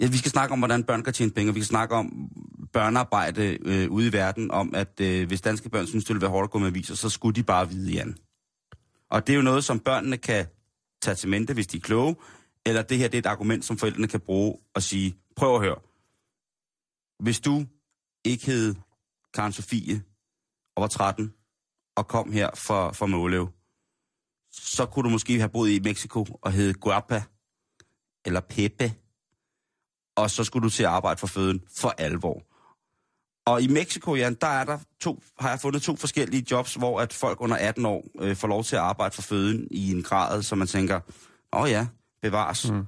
Ja, 0.00 0.06
vi 0.06 0.16
skal 0.16 0.30
snakke 0.30 0.52
om, 0.52 0.58
hvordan 0.58 0.84
børn 0.84 1.02
kan 1.02 1.12
tjene 1.12 1.30
penge, 1.30 1.50
og 1.50 1.54
vi 1.54 1.60
skal 1.60 1.68
snakke 1.68 1.94
om 1.94 2.28
børnearbejde 2.72 3.58
øh, 3.64 3.90
ude 3.90 4.08
i 4.08 4.12
verden, 4.12 4.50
om 4.50 4.74
at 4.74 5.00
øh, 5.00 5.26
hvis 5.26 5.40
danske 5.40 5.68
børn 5.68 5.86
synes, 5.86 6.04
det 6.04 6.14
ville 6.14 6.22
være 6.22 6.30
hårdt 6.30 6.44
at 6.44 6.50
gå 6.50 6.58
med 6.58 6.66
aviser, 6.66 6.94
så 6.94 7.08
skulle 7.08 7.34
de 7.34 7.42
bare 7.42 7.68
vide, 7.68 7.92
Jan. 7.92 8.16
Og 9.10 9.26
det 9.26 9.32
er 9.32 9.36
jo 9.36 9.42
noget, 9.42 9.64
som 9.64 9.78
børnene 9.80 10.16
kan 10.16 10.46
tage 11.02 11.14
til 11.14 11.28
mente, 11.28 11.54
hvis 11.54 11.66
de 11.66 11.76
er 11.76 11.80
kloge, 11.80 12.16
eller 12.66 12.82
det 12.82 12.98
her 12.98 13.08
det 13.08 13.14
er 13.14 13.22
et 13.22 13.26
argument, 13.26 13.64
som 13.64 13.78
forældrene 13.78 14.08
kan 14.08 14.20
bruge 14.20 14.58
og 14.74 14.82
sige, 14.82 15.16
prøv 15.36 15.54
at 15.54 15.60
høre. 15.60 15.78
Hvis 17.20 17.40
du 17.40 17.66
ikke 18.24 18.46
hed 18.46 18.74
Karen 19.34 19.52
Sofie 19.52 20.02
og 20.76 20.80
var 20.80 20.88
13 20.88 21.34
og 21.96 22.08
kom 22.08 22.32
her 22.32 22.50
fra, 22.54 22.92
fra 22.92 23.06
Målev, 23.06 23.48
så 24.52 24.86
kunne 24.86 25.04
du 25.04 25.08
måske 25.08 25.38
have 25.38 25.48
boet 25.48 25.70
i 25.70 25.80
Mexico 25.80 26.26
og 26.42 26.52
hed 26.52 26.74
Guapa 26.74 27.22
eller 28.24 28.40
Pepe, 28.40 28.94
og 30.16 30.30
så 30.30 30.44
skulle 30.44 30.64
du 30.64 30.70
til 30.70 30.82
at 30.82 30.88
arbejde 30.88 31.20
for 31.20 31.26
føden 31.26 31.64
for 31.76 31.94
alvor. 31.98 32.42
Og 33.46 33.62
i 33.62 33.68
Mexico, 33.68 34.14
Jan, 34.14 34.34
der 34.34 34.46
er 34.46 34.64
der 34.64 34.78
to, 35.00 35.22
har 35.38 35.48
jeg 35.48 35.60
fundet 35.60 35.82
to 35.82 35.96
forskellige 35.96 36.46
jobs, 36.50 36.74
hvor 36.74 37.00
at 37.00 37.12
folk 37.12 37.40
under 37.40 37.56
18 37.56 37.86
år 37.86 38.04
øh, 38.20 38.36
får 38.36 38.48
lov 38.48 38.64
til 38.64 38.76
at 38.76 38.82
arbejde 38.82 39.14
for 39.14 39.22
føden 39.22 39.68
i 39.70 39.92
en 39.92 40.02
grad, 40.02 40.42
så 40.42 40.54
man 40.54 40.66
tænker, 40.66 41.00
åh 41.52 41.70
ja, 41.70 41.86
bevares. 42.22 42.70
Mm. 42.70 42.86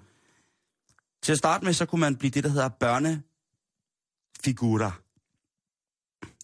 Til 1.23 1.33
at 1.33 1.39
starte 1.39 1.65
med, 1.65 1.73
så 1.73 1.87
kunne 1.87 2.01
man 2.01 2.17
blive 2.17 2.31
det, 2.31 2.45
der 2.45 2.51
hedder 2.51 2.69
børnefigurer. 2.69 4.91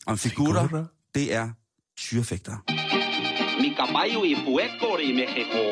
Og 0.07 0.19
figurer, 0.19 0.63
figurer, 0.63 0.85
det 1.15 1.35
er 1.35 1.51
tyrefægter. 1.97 2.57
Mi 3.63 3.69
caballo 3.81 4.21
y 4.25 4.35
puerco 4.47 4.89
de 5.01 5.09
Mexico. 5.21 5.63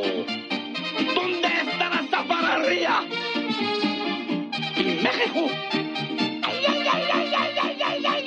Donde 1.17 1.49
está 1.63 1.87
la 1.95 2.03
zaparrería? 2.13 2.97
En 4.81 4.89
México. 5.07 5.43
Ay, 6.49 6.59
ay, 6.73 6.81
ay, 6.95 7.05
ay, 7.19 7.29
ay, 7.43 7.53
ay, 7.89 8.01
ay. 8.13 8.18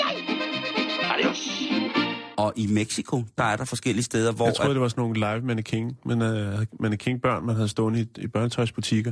Og 2.38 2.53
i 2.55 2.67
Mexico, 2.67 3.23
der 3.38 3.43
er 3.43 3.55
der 3.55 3.65
forskellige 3.65 4.03
steder, 4.03 4.31
hvor... 4.31 4.45
Jeg 4.45 4.55
troede, 4.55 4.69
at, 4.69 4.75
det 4.75 4.81
var 4.81 4.88
sådan 4.88 5.01
nogle 5.01 5.19
live 5.19 5.41
mannequin, 5.47 5.97
men 6.05 6.21
uh, 6.21 6.63
mannequin-børn, 6.79 7.45
man 7.45 7.55
havde 7.55 7.67
stående 7.67 8.01
i, 8.01 8.07
i 8.17 8.27
børnetøjsbutikker. 8.27 9.11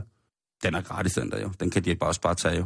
den 0.63 0.75
er 0.75 0.81
gratis, 0.81 1.13
den 1.13 1.31
der 1.31 1.41
jo. 1.41 1.49
Den 1.59 1.69
kan 1.69 1.85
de 1.85 1.95
bare 1.95 2.09
også 2.09 2.21
bare 2.21 2.35
tage 2.35 2.57
jo. 2.57 2.65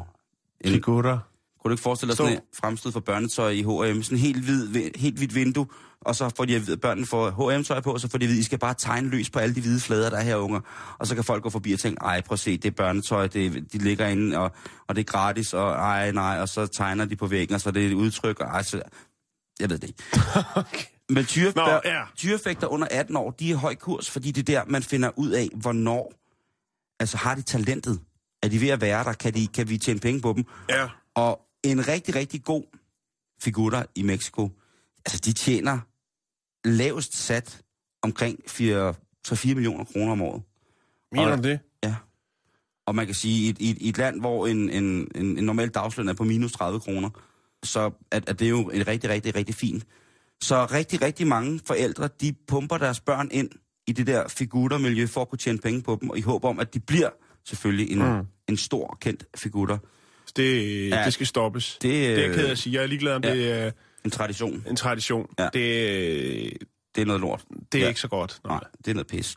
En 0.61 0.71
Figura. 0.73 1.19
Kunne 1.61 1.69
du 1.69 1.73
ikke 1.73 1.81
forestille 1.83 2.09
dig 2.09 2.15
Stå. 2.15 2.23
sådan 2.23 2.37
en 2.37 2.43
fremstød 2.61 2.91
for 2.91 2.99
børnetøj 2.99 3.49
i 3.49 3.61
H&M? 3.61 4.03
Sådan 4.03 4.17
helt, 4.17 4.43
hvid, 4.43 4.67
vi- 4.67 4.91
helt 4.95 5.17
hvidt 5.17 5.35
vindue, 5.35 5.67
og 6.01 6.15
så 6.15 6.29
får 6.37 6.45
de 6.45 6.55
at 6.55 6.81
børnene 6.81 7.07
får 7.07 7.29
H&M-tøj 7.51 7.79
på, 7.81 7.91
og 7.93 7.99
så 7.99 8.09
får 8.09 8.17
de 8.17 8.25
at 8.25 8.29
vide, 8.29 8.39
I 8.39 8.43
skal 8.43 8.59
bare 8.59 8.73
tegne 8.73 9.09
løs 9.09 9.29
på 9.29 9.39
alle 9.39 9.55
de 9.55 9.61
hvide 9.61 9.79
flader, 9.79 10.09
der 10.09 10.17
er 10.17 10.21
her, 10.23 10.35
unger. 10.35 10.59
Og 10.99 11.07
så 11.07 11.15
kan 11.15 11.23
folk 11.23 11.43
gå 11.43 11.49
forbi 11.49 11.73
og 11.73 11.79
tænke, 11.79 12.01
ej, 12.01 12.21
prøv 12.21 12.33
at 12.33 12.39
se, 12.39 12.57
det 12.57 12.65
er 12.65 12.71
børnetøj, 12.71 13.27
det, 13.27 13.73
de 13.73 13.77
ligger 13.77 14.07
inde, 14.07 14.37
og, 14.37 14.51
og 14.87 14.95
det 14.95 15.01
er 15.01 15.11
gratis, 15.11 15.53
og 15.53 15.71
ej, 15.71 16.11
nej, 16.11 16.37
og 16.41 16.49
så 16.49 16.67
tegner 16.67 17.05
de 17.05 17.15
på 17.15 17.27
væggen, 17.27 17.55
og 17.55 17.61
så 17.61 17.69
er 17.69 17.73
det 17.73 17.85
et 17.85 17.93
udtryk, 17.93 18.39
og 18.39 18.47
ej, 18.47 18.63
så, 18.63 18.81
jeg 19.59 19.69
ved 19.69 19.79
det 19.79 19.87
ikke. 19.87 20.03
Okay. 20.55 20.85
Men 21.09 21.25
tyrefægter, 21.25 21.81
Nå, 21.83 21.89
ja. 21.89 22.03
tyrefægter 22.15 22.67
under 22.67 22.87
18 22.91 23.15
år, 23.15 23.31
de 23.31 23.51
er 23.51 23.55
høj 23.55 23.75
kurs, 23.75 24.09
fordi 24.09 24.31
det 24.31 24.49
er 24.49 24.59
der, 24.59 24.69
man 24.71 24.83
finder 24.83 25.11
ud 25.15 25.29
af, 25.29 25.49
hvornår, 25.53 26.13
altså 26.99 27.17
har 27.17 27.35
de 27.35 27.41
talentet? 27.41 27.99
Er 28.43 28.47
de 28.47 28.61
ved 28.61 28.69
at 28.69 28.81
være 28.81 29.03
der? 29.03 29.13
Kan, 29.13 29.33
de, 29.33 29.47
kan 29.47 29.69
vi 29.69 29.77
tjene 29.77 29.99
penge 29.99 30.21
på 30.21 30.33
dem? 30.33 30.45
Ja. 30.69 30.89
Og 31.15 31.41
en 31.63 31.87
rigtig, 31.87 32.15
rigtig 32.15 32.43
god 32.43 32.63
figurer 33.41 33.83
i 33.95 34.03
Mexico, 34.03 34.51
altså 35.05 35.21
de 35.25 35.33
tjener 35.33 35.79
lavest 36.65 37.17
sat 37.17 37.61
omkring 38.01 38.39
3-4 38.49 39.45
millioner 39.45 39.83
kroner 39.83 40.11
om 40.11 40.21
året. 40.21 40.41
Mener 41.11 41.35
du 41.35 41.41
det? 41.41 41.59
Ja. 41.83 41.95
Og 42.85 42.95
man 42.95 43.05
kan 43.05 43.15
sige, 43.15 43.45
i 43.45 43.49
et, 43.49 43.57
i 43.59 43.85
i 43.85 43.89
et 43.89 43.97
land, 43.97 44.19
hvor 44.19 44.47
en, 44.47 44.69
en, 44.69 45.11
en, 45.15 45.37
en 45.37 45.43
normal 45.43 45.69
dagsløn 45.69 46.09
er 46.09 46.13
på 46.13 46.23
minus 46.23 46.51
30 46.51 46.79
kroner, 46.79 47.09
så 47.63 47.91
at, 48.11 48.29
at 48.29 48.39
det 48.39 48.45
er 48.45 48.49
jo 48.49 48.69
en 48.69 48.87
rigtig, 48.87 49.09
rigtig, 49.09 49.35
rigtig 49.35 49.55
fint. 49.55 49.83
Så 50.41 50.65
rigtig, 50.65 51.01
rigtig 51.01 51.27
mange 51.27 51.59
forældre, 51.67 52.09
de 52.21 52.33
pumper 52.47 52.77
deres 52.77 52.99
børn 52.99 53.29
ind 53.31 53.49
i 53.87 53.91
det 53.91 54.07
der 54.07 54.27
figurmiljø 54.27 55.05
for 55.07 55.21
at 55.21 55.29
kunne 55.29 55.39
tjene 55.39 55.57
penge 55.59 55.81
på 55.81 55.97
dem, 56.01 56.09
og 56.09 56.17
i 56.17 56.21
håb 56.21 56.43
om, 56.45 56.59
at 56.59 56.73
de 56.73 56.79
bliver 56.79 57.09
selvfølgelig 57.45 57.91
en, 57.91 57.99
mm. 58.17 58.25
en 58.49 58.57
stor 58.57 58.97
kendt 59.01 59.25
figurer. 59.37 59.77
Det, 60.35 60.89
Ja. 60.89 61.05
det 61.05 61.13
skal 61.13 61.25
stoppes. 61.27 61.77
Det, 61.81 61.91
Det 61.91 62.05
er 62.07 62.19
jeg 62.19 62.29
øh, 62.29 62.35
ked 62.35 62.45
af 62.47 62.51
at 62.51 62.57
sige. 62.57 62.73
Jeg 62.73 62.83
er 62.83 62.87
ligeglad 62.87 63.13
om 63.15 63.23
ja. 63.23 63.35
det 63.35 63.51
er 63.51 63.71
En 64.05 64.11
tradition. 64.11 64.65
en 64.69 64.75
tradition. 64.75 65.27
Ja. 65.39 65.43
Det, 65.43 65.53
Det 66.95 67.01
er 67.01 67.05
noget 67.05 67.21
lort. 67.21 67.43
det 67.71 67.77
er 67.77 67.81
ja. 67.83 67.87
ikke 67.87 67.99
så 67.99 68.07
godt. 68.07 68.39
Nej. 68.43 68.53
Nej, 68.53 68.63
det 68.77 68.87
er 68.87 68.93
noget 68.93 69.07
pis. 69.07 69.35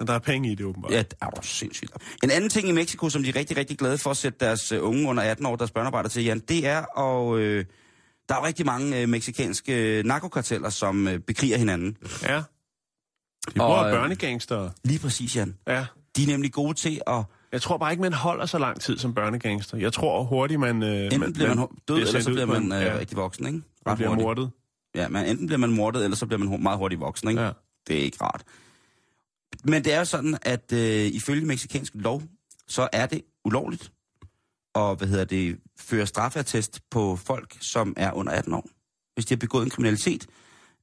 Men 0.00 0.06
der 0.06 0.14
er 0.14 0.18
penge 0.18 0.52
i 0.52 0.54
det, 0.54 0.66
åbenbart. 0.66 0.92
Ja, 0.92 0.98
det 0.98 1.14
er 1.22 1.26
jo 1.36 1.42
sindssygt. 1.42 1.92
En 2.22 2.30
anden 2.30 2.50
ting 2.50 2.68
i 2.68 2.72
Mexico, 2.72 3.08
som 3.08 3.22
de 3.22 3.28
er 3.28 3.36
rigtig, 3.36 3.56
rigtig 3.56 3.78
glade 3.78 3.98
for 3.98 4.10
at 4.10 4.16
sætte 4.16 4.38
deres 4.40 4.72
øh, 4.72 4.84
unge 4.88 5.08
under 5.08 5.22
18 5.22 5.46
år, 5.46 5.56
deres 5.56 5.70
børnearbejder 5.70 6.08
til, 6.08 6.24
Jan, 6.24 6.38
det 6.38 6.66
er, 6.66 6.82
og 6.82 7.38
øh, 7.38 7.64
der 8.28 8.34
er 8.34 8.38
jo 8.38 8.46
rigtig 8.46 8.66
mange 8.66 9.00
øh, 9.00 9.08
meksikanske 9.08 9.98
øh, 9.98 10.04
narkokarteller, 10.04 10.70
som 10.70 11.08
øh, 11.08 11.18
bekriger 11.18 11.58
hinanden. 11.58 11.96
ja. 12.22 12.42
De 13.54 13.60
Og, 13.60 13.66
bruger 13.66 13.84
øh, 13.84 13.92
børnegangster. 13.92 14.70
Lige 14.84 14.98
præcis, 14.98 15.36
Jan. 15.36 15.56
Ja. 15.66 15.86
De 16.16 16.22
er 16.22 16.26
nemlig 16.26 16.52
gode 16.52 16.74
til 16.74 17.00
at... 17.06 17.22
Jeg 17.52 17.62
tror 17.62 17.78
bare 17.78 17.90
ikke, 17.92 18.00
man 18.02 18.12
holder 18.12 18.46
så 18.46 18.58
lang 18.58 18.80
tid 18.80 18.98
som 18.98 19.14
børnegangster. 19.14 19.78
Jeg 19.78 19.92
tror 19.92 20.22
hurtigt, 20.22 20.60
man... 20.60 20.82
Øh, 20.82 21.04
Enten 21.04 21.20
man, 21.20 21.32
bliver 21.32 21.54
man 21.54 21.66
død, 21.88 21.96
eller 21.96 22.20
så 22.20 22.30
bliver 22.30 22.46
man 22.46 22.72
øh, 22.72 22.82
ja, 22.82 22.98
rigtig 22.98 23.16
voksen, 23.16 23.46
ikke? 23.46 23.58
man 23.58 23.92
Ret 23.92 23.96
bliver 23.96 24.08
hurtigt. 24.08 24.24
mordet. 24.26 24.50
Ja, 24.94 25.08
men 25.08 25.26
enten 25.26 25.46
bliver 25.46 25.58
man 25.58 25.70
mordet, 25.70 26.04
eller 26.04 26.16
så 26.16 26.26
bliver 26.26 26.38
man 26.38 26.62
meget 26.62 26.78
hurtigt 26.78 27.00
voksen, 27.00 27.28
ikke? 27.28 27.42
Ja. 27.42 27.50
Det 27.88 27.98
er 27.98 28.02
ikke 28.02 28.16
rart. 28.20 28.42
Men 29.64 29.84
det 29.84 29.92
er 29.92 29.98
jo 29.98 30.04
sådan, 30.04 30.38
at 30.42 30.72
øh, 30.72 31.06
ifølge 31.06 31.46
meksikansk 31.46 31.92
lov, 31.94 32.22
så 32.68 32.88
er 32.92 33.06
det 33.06 33.22
ulovligt 33.44 33.92
at 34.74 34.98
hvad 34.98 35.08
hedder 35.08 35.24
det, 35.24 35.58
føre 35.78 36.06
straffeattest 36.06 36.80
på 36.90 37.16
folk, 37.16 37.56
som 37.60 37.94
er 37.96 38.12
under 38.12 38.32
18 38.32 38.54
år. 38.54 38.68
Hvis 39.14 39.26
de 39.26 39.34
har 39.34 39.38
begået 39.38 39.64
en 39.64 39.70
kriminalitet, 39.70 40.26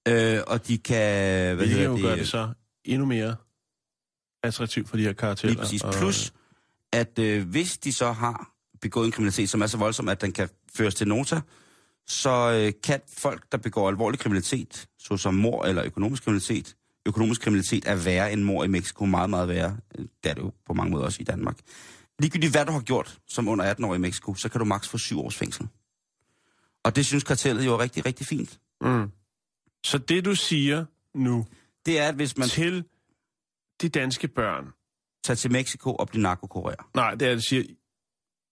øh, 0.07 0.39
og 0.48 0.67
de 0.67 0.77
kan... 0.77 0.96
Hvad 0.96 1.55
Hvilket 1.55 1.77
hedder 1.77 1.89
jo 1.89 1.96
det, 1.96 2.03
gør 2.03 2.15
det 2.15 2.27
så 2.27 2.50
endnu 2.86 3.05
mere 3.05 3.36
attraktivt 4.43 4.89
for 4.89 4.98
de 4.98 5.03
her 5.03 5.13
karakterer. 5.13 5.50
Lige 5.50 5.60
præcis. 5.60 5.84
Plus, 5.98 6.34
at 6.93 7.19
øh, 7.19 7.50
hvis 7.50 7.77
de 7.77 7.93
så 7.93 8.12
har 8.12 8.51
begået 8.81 9.05
en 9.05 9.12
kriminalitet, 9.12 9.50
som 9.50 9.62
er 9.62 9.67
så 9.67 9.77
voldsom, 9.77 10.10
at 10.10 10.22
den 10.22 10.31
kan 10.31 10.50
føres 10.75 10.96
til 10.96 11.07
nota, 11.07 11.41
så 12.07 12.51
øh, 12.51 12.74
kan 12.84 13.01
folk, 13.17 13.51
der 13.51 13.57
begår 13.57 13.89
alvorlig 13.89 14.19
kriminalitet, 14.19 14.88
såsom 15.00 15.34
mor 15.34 15.65
eller 15.65 15.84
økonomisk 15.84 16.24
kriminalitet, 16.24 16.75
økonomisk 17.08 17.42
kriminalitet 17.42 17.88
er 17.88 17.96
værre 17.96 18.34
end 18.34 18.44
mor 18.44 18.64
i 18.64 18.68
Mexico, 18.68 19.06
meget, 19.06 19.30
meget 19.30 19.48
værre. 19.48 19.78
Det 19.98 20.29
er 20.29 20.34
det 20.34 20.42
jo 20.42 20.51
på 20.66 20.74
mange 20.74 20.92
måder 20.92 21.05
også 21.05 21.18
i 21.22 21.24
Danmark. 21.24 21.58
Ligegyldigt 22.20 22.53
hvad 22.53 22.66
du 22.66 22.72
har 22.72 22.81
gjort 22.81 23.20
som 23.27 23.48
under 23.48 23.66
18 23.66 23.86
år 23.86 23.96
i 23.96 23.98
Mexico, 23.98 24.34
så 24.34 24.50
kan 24.50 24.60
du 24.60 24.66
maks 24.66 24.90
få 24.90 24.98
syv 24.98 25.20
års 25.20 25.36
fængsel. 25.36 25.68
Og 26.84 26.96
det 26.96 27.05
synes 27.05 27.24
kartellet 27.24 27.66
jo 27.66 27.74
er 27.74 27.79
rigtig, 27.79 28.05
rigtig 28.05 28.27
fint. 28.27 28.60
Mm. 28.81 29.12
Så 29.84 29.98
det, 29.98 30.25
du 30.25 30.36
siger 30.36 30.86
nu 31.14 31.46
Det 31.86 32.00
er, 32.00 32.08
at 32.08 32.16
hvis 32.16 32.38
man 32.38 32.48
til 32.48 32.84
de 33.81 33.90
danske 33.90 34.27
børn, 34.27 34.66
tager 35.24 35.36
til 35.36 35.51
Mexico 35.51 35.96
og 35.96 36.08
bliver 36.08 36.22
narkokurer, 36.22 36.90
nej, 36.96 37.16
det 37.16 37.27
er, 37.27 37.31
at 37.31 37.44
siger, 37.44 37.64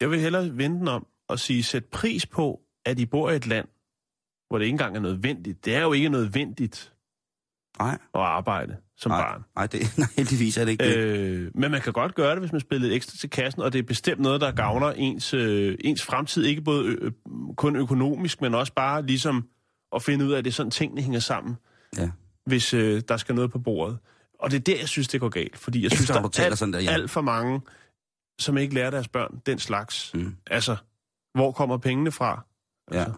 jeg 0.01 0.11
vil 0.11 0.19
hellere 0.19 0.57
vende 0.57 0.79
den 0.79 0.87
om 0.87 1.07
og 1.27 1.39
sige, 1.39 1.63
sæt 1.63 1.85
pris 1.85 2.25
på, 2.25 2.61
at 2.85 2.99
I 2.99 3.05
bor 3.05 3.29
i 3.29 3.35
et 3.35 3.47
land, 3.47 3.67
hvor 4.47 4.57
det 4.57 4.65
ikke 4.65 4.73
engang 4.73 4.95
er 4.95 4.99
nødvendigt. 4.99 5.65
Det 5.65 5.75
er 5.75 5.81
jo 5.81 5.93
ikke 5.93 6.09
nødvendigt 6.09 6.94
nej, 7.79 7.93
at 7.93 8.21
arbejde 8.21 8.77
som 8.97 9.11
nej, 9.11 9.21
barn. 9.21 9.43
nej, 9.55 9.67
det, 9.67 9.81
nej, 9.97 10.07
heldigvis 10.17 10.57
er 10.57 10.65
det 10.65 10.71
ikke 10.71 10.83
det. 10.83 10.97
Øh, 10.97 11.51
men 11.55 11.71
man 11.71 11.81
kan 11.81 11.93
godt 11.93 12.15
gøre 12.15 12.31
det, 12.31 12.39
hvis 12.39 12.51
man 12.51 12.61
spiller 12.61 12.81
lidt 12.87 12.95
ekstra 12.95 13.17
til 13.17 13.29
kassen, 13.29 13.61
og 13.61 13.73
det 13.73 13.79
er 13.79 13.83
bestemt 13.83 14.21
noget, 14.21 14.41
der 14.41 14.51
gavner 14.51 14.91
ens, 14.91 15.33
øh, 15.33 15.77
ens 15.81 16.03
fremtid, 16.05 16.43
ikke 16.45 16.61
både 16.61 16.85
ø- 16.87 17.09
kun 17.57 17.75
økonomisk, 17.75 18.41
men 18.41 18.55
også 18.55 18.73
bare 18.73 19.05
ligesom 19.05 19.47
at 19.95 20.01
finde 20.03 20.25
ud 20.25 20.31
af, 20.31 20.37
at 20.37 20.45
det 20.45 20.51
er 20.51 20.53
sådan, 20.53 20.71
tingene 20.71 21.01
hænger 21.01 21.19
sammen, 21.19 21.55
Ja. 21.97 22.09
hvis 22.45 22.73
øh, 22.73 23.01
der 23.07 23.17
skal 23.17 23.35
noget 23.35 23.51
på 23.51 23.59
bordet. 23.59 23.97
Og 24.39 24.51
det 24.51 24.57
er 24.57 24.61
der, 24.61 24.79
jeg 24.79 24.89
synes, 24.89 25.07
det 25.07 25.19
går 25.19 25.29
galt, 25.29 25.57
fordi 25.57 25.83
jeg 25.83 25.91
synes, 25.91 26.09
Efter, 26.09 26.21
der 26.29 26.39
er 26.41 26.45
alt, 26.45 26.57
sådan 26.57 26.73
der, 26.73 26.79
ja. 26.79 26.91
alt 26.91 27.11
for 27.11 27.21
mange, 27.21 27.61
som 28.39 28.57
ikke 28.57 28.73
lærer 28.73 28.89
deres 28.89 29.07
børn 29.07 29.41
den 29.45 29.59
slags. 29.59 30.11
Mm. 30.13 30.35
Altså, 30.47 30.75
hvor 31.33 31.51
kommer 31.51 31.77
pengene 31.77 32.11
fra? 32.11 32.45
Ja. 32.91 32.97
Altså, 32.99 33.11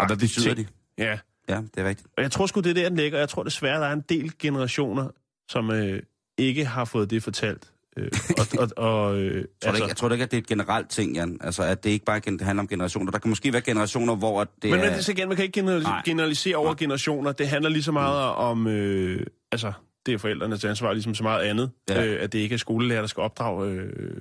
Og 0.00 0.06
hvad 0.06 0.16
agtige 0.16 0.18
betyder 0.18 0.54
ting. 0.54 0.68
de? 0.68 0.72
Ja, 1.04 1.18
Ja, 1.48 1.56
det 1.74 1.78
er 1.84 1.88
rigtigt. 1.88 2.08
og 2.16 2.22
jeg 2.22 2.30
tror 2.30 2.46
sgu, 2.46 2.60
det 2.60 2.70
er 2.70 2.74
der, 2.74 2.88
den 2.88 2.98
ligger. 2.98 3.18
Jeg 3.18 3.28
tror 3.28 3.42
desværre, 3.42 3.80
der 3.80 3.86
er 3.86 3.92
en 3.92 4.04
del 4.08 4.32
generationer, 4.38 5.08
som 5.50 5.70
øh, 5.70 6.02
ikke 6.38 6.64
har 6.64 6.84
fået 6.84 7.10
det 7.10 7.22
fortalt. 7.22 7.70
Øh, 7.96 8.10
og, 8.38 8.46
og, 8.62 8.68
og, 9.04 9.16
øh, 9.18 9.34
Jeg 9.36 9.44
tror, 9.62 9.68
altså, 9.68 9.82
ikke, 9.82 9.88
jeg 9.88 9.96
tror 9.96 10.10
ikke, 10.10 10.24
at 10.24 10.30
det 10.30 10.36
er 10.36 10.40
et 10.40 10.46
generelt 10.46 10.88
ting, 10.90 11.14
Jan. 11.14 11.38
Altså, 11.40 11.62
at 11.62 11.84
det 11.84 11.90
ikke 11.90 12.04
bare 12.04 12.20
gen- 12.20 12.40
handler 12.40 12.62
om 12.62 12.68
generationer. 12.68 13.10
Der 13.12 13.18
kan 13.18 13.28
måske 13.28 13.52
være 13.52 13.62
generationer, 13.62 14.16
hvor 14.16 14.40
at 14.40 14.48
det 14.62 14.70
Men, 14.70 14.80
men 14.80 14.88
er... 14.88 14.94
det, 14.94 15.04
så 15.04 15.12
igen, 15.12 15.28
man 15.28 15.36
kan 15.36 15.44
ikke 15.44 15.60
Nej. 15.60 15.64
generalisere, 15.64 16.02
generalisere 16.04 16.56
over 16.56 16.74
generationer. 16.74 17.32
Det 17.32 17.48
handler 17.48 17.70
lige 17.70 17.82
så 17.82 17.92
meget 17.92 18.20
om, 18.34 18.66
øh, 18.66 19.26
altså, 19.52 19.72
det 20.06 20.14
er 20.14 20.18
forældrenes 20.18 20.64
ansvar, 20.64 20.92
ligesom 20.92 21.14
så 21.14 21.22
meget 21.22 21.42
andet. 21.42 21.70
Ja. 21.90 22.04
Øh, 22.06 22.22
at 22.22 22.32
det 22.32 22.38
ikke 22.38 22.54
er 22.54 22.58
skolelærer, 22.58 23.00
der 23.00 23.06
skal 23.08 23.20
opdrage 23.20 23.70
øh, 23.70 24.20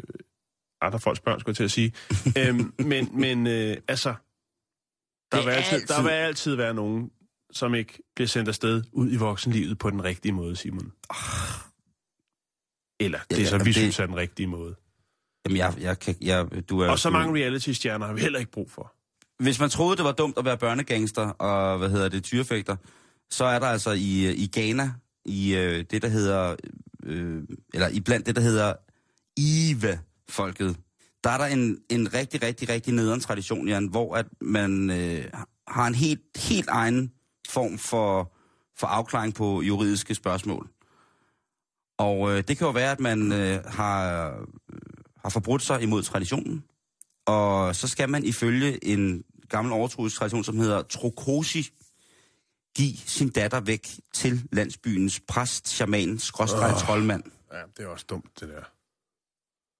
andre 0.81 0.99
folks 0.99 1.19
børn, 1.19 1.39
skulle 1.39 1.51
jeg 1.51 1.55
til 1.55 1.63
at 1.63 1.71
sige. 1.71 1.93
øhm, 2.49 2.73
men 2.79 3.09
men 3.19 3.47
øh, 3.47 3.77
altså, 3.87 4.13
der 5.33 5.39
Det 5.41 5.45
vil, 5.47 5.51
altid, 5.53 5.73
altid- 5.73 5.87
der 5.95 6.01
vil 6.03 6.09
altid 6.09 6.55
være 6.55 6.73
nogen, 6.73 7.09
som 7.51 7.75
ikke 7.75 8.03
bliver 8.15 8.27
sendt 8.27 8.47
afsted 8.49 8.83
ud 8.91 9.11
i 9.11 9.15
voksenlivet 9.15 9.77
på 9.79 9.89
den 9.89 10.03
rigtige 10.03 10.31
måde, 10.31 10.55
Simon. 10.55 10.91
Eller 12.99 13.19
det 13.29 13.37
Ja, 13.37 13.43
er 13.43 13.47
så, 13.47 13.57
vi 13.57 13.63
det- 13.63 13.75
synes 13.75 13.99
er 13.99 14.05
den 14.05 14.15
rigtige 14.15 14.47
måde. 14.47 14.75
Jamen, 15.45 15.57
jeg, 15.57 15.73
jeg 15.79 15.99
kan... 15.99 16.15
Jeg, 16.21 16.69
du 16.69 16.79
er, 16.79 16.89
Og 16.89 16.99
så 16.99 17.09
mange 17.09 17.43
reality-stjerner 17.43 18.05
har 18.05 18.13
vi 18.13 18.21
heller 18.21 18.39
ikke 18.39 18.51
brug 18.51 18.71
for. 18.71 18.93
Hvis 19.43 19.59
man 19.59 19.69
troede, 19.69 19.97
det 19.97 20.05
var 20.05 20.11
dumt 20.11 20.37
at 20.37 20.45
være 20.45 20.57
børnegangster 20.57 21.21
og, 21.29 21.77
hvad 21.77 21.89
hedder 21.89 22.09
det, 22.09 22.23
tyrefægter, 22.23 22.75
så 23.31 23.45
er 23.45 23.59
der 23.59 23.67
altså 23.67 23.91
i, 23.91 24.33
i 24.33 24.49
Ghana, 24.53 24.91
i 25.25 25.55
øh, 25.55 25.85
det, 25.91 26.01
der 26.01 26.07
hedder... 26.07 26.55
Øh, 27.03 27.43
eller 27.73 27.87
i 27.87 27.99
blandt 27.99 28.25
det, 28.25 28.35
der 28.35 28.41
hedder 28.41 28.73
Ive-folket, 29.37 30.77
der 31.23 31.29
er 31.29 31.37
der 31.37 31.45
en, 31.45 31.77
en 31.89 32.13
rigtig, 32.13 32.41
rigtig, 32.43 32.69
rigtig 32.69 32.93
nederen 32.93 33.19
tradition, 33.19 33.67
Jan, 33.67 33.87
hvor 33.87 34.15
at 34.15 34.25
man 34.41 34.89
øh, 34.89 35.25
har 35.67 35.87
en 35.87 35.95
helt, 35.95 36.21
helt 36.35 36.69
egen 36.69 37.11
form 37.49 37.77
for, 37.77 38.33
for 38.77 38.87
afklaring 38.87 39.33
på 39.33 39.61
juridiske 39.61 40.15
spørgsmål. 40.15 40.69
Og 41.97 42.31
øh, 42.31 42.43
det 42.47 42.57
kan 42.57 42.67
jo 42.67 42.71
være, 42.71 42.91
at 42.91 42.99
man 42.99 43.31
øh, 43.31 43.65
har, 43.65 44.27
øh, 44.29 44.47
har 45.17 45.29
forbrudt 45.29 45.61
sig 45.61 45.81
imod 45.81 46.03
traditionen, 46.03 46.63
og 47.25 47.75
så 47.75 47.87
skal 47.87 48.09
man 48.09 48.23
ifølge 48.23 48.85
en 48.85 49.23
gammel 49.49 49.73
overtroisk 49.73 50.15
tradition, 50.15 50.43
som 50.43 50.57
hedder 50.57 50.81
Trokosi, 50.81 51.69
give 52.75 52.97
sin 52.97 53.29
datter 53.29 53.59
væk 53.59 53.87
til 54.13 54.47
landsbyens 54.51 55.19
præst, 55.27 55.67
shaman, 55.67 56.19
skråstreg, 56.19 56.75
troldmand. 56.77 57.23
Ja, 57.53 57.61
det 57.77 57.85
er 57.85 57.87
også 57.87 58.05
dumt, 58.09 58.39
det 58.39 58.49
der. 58.49 58.63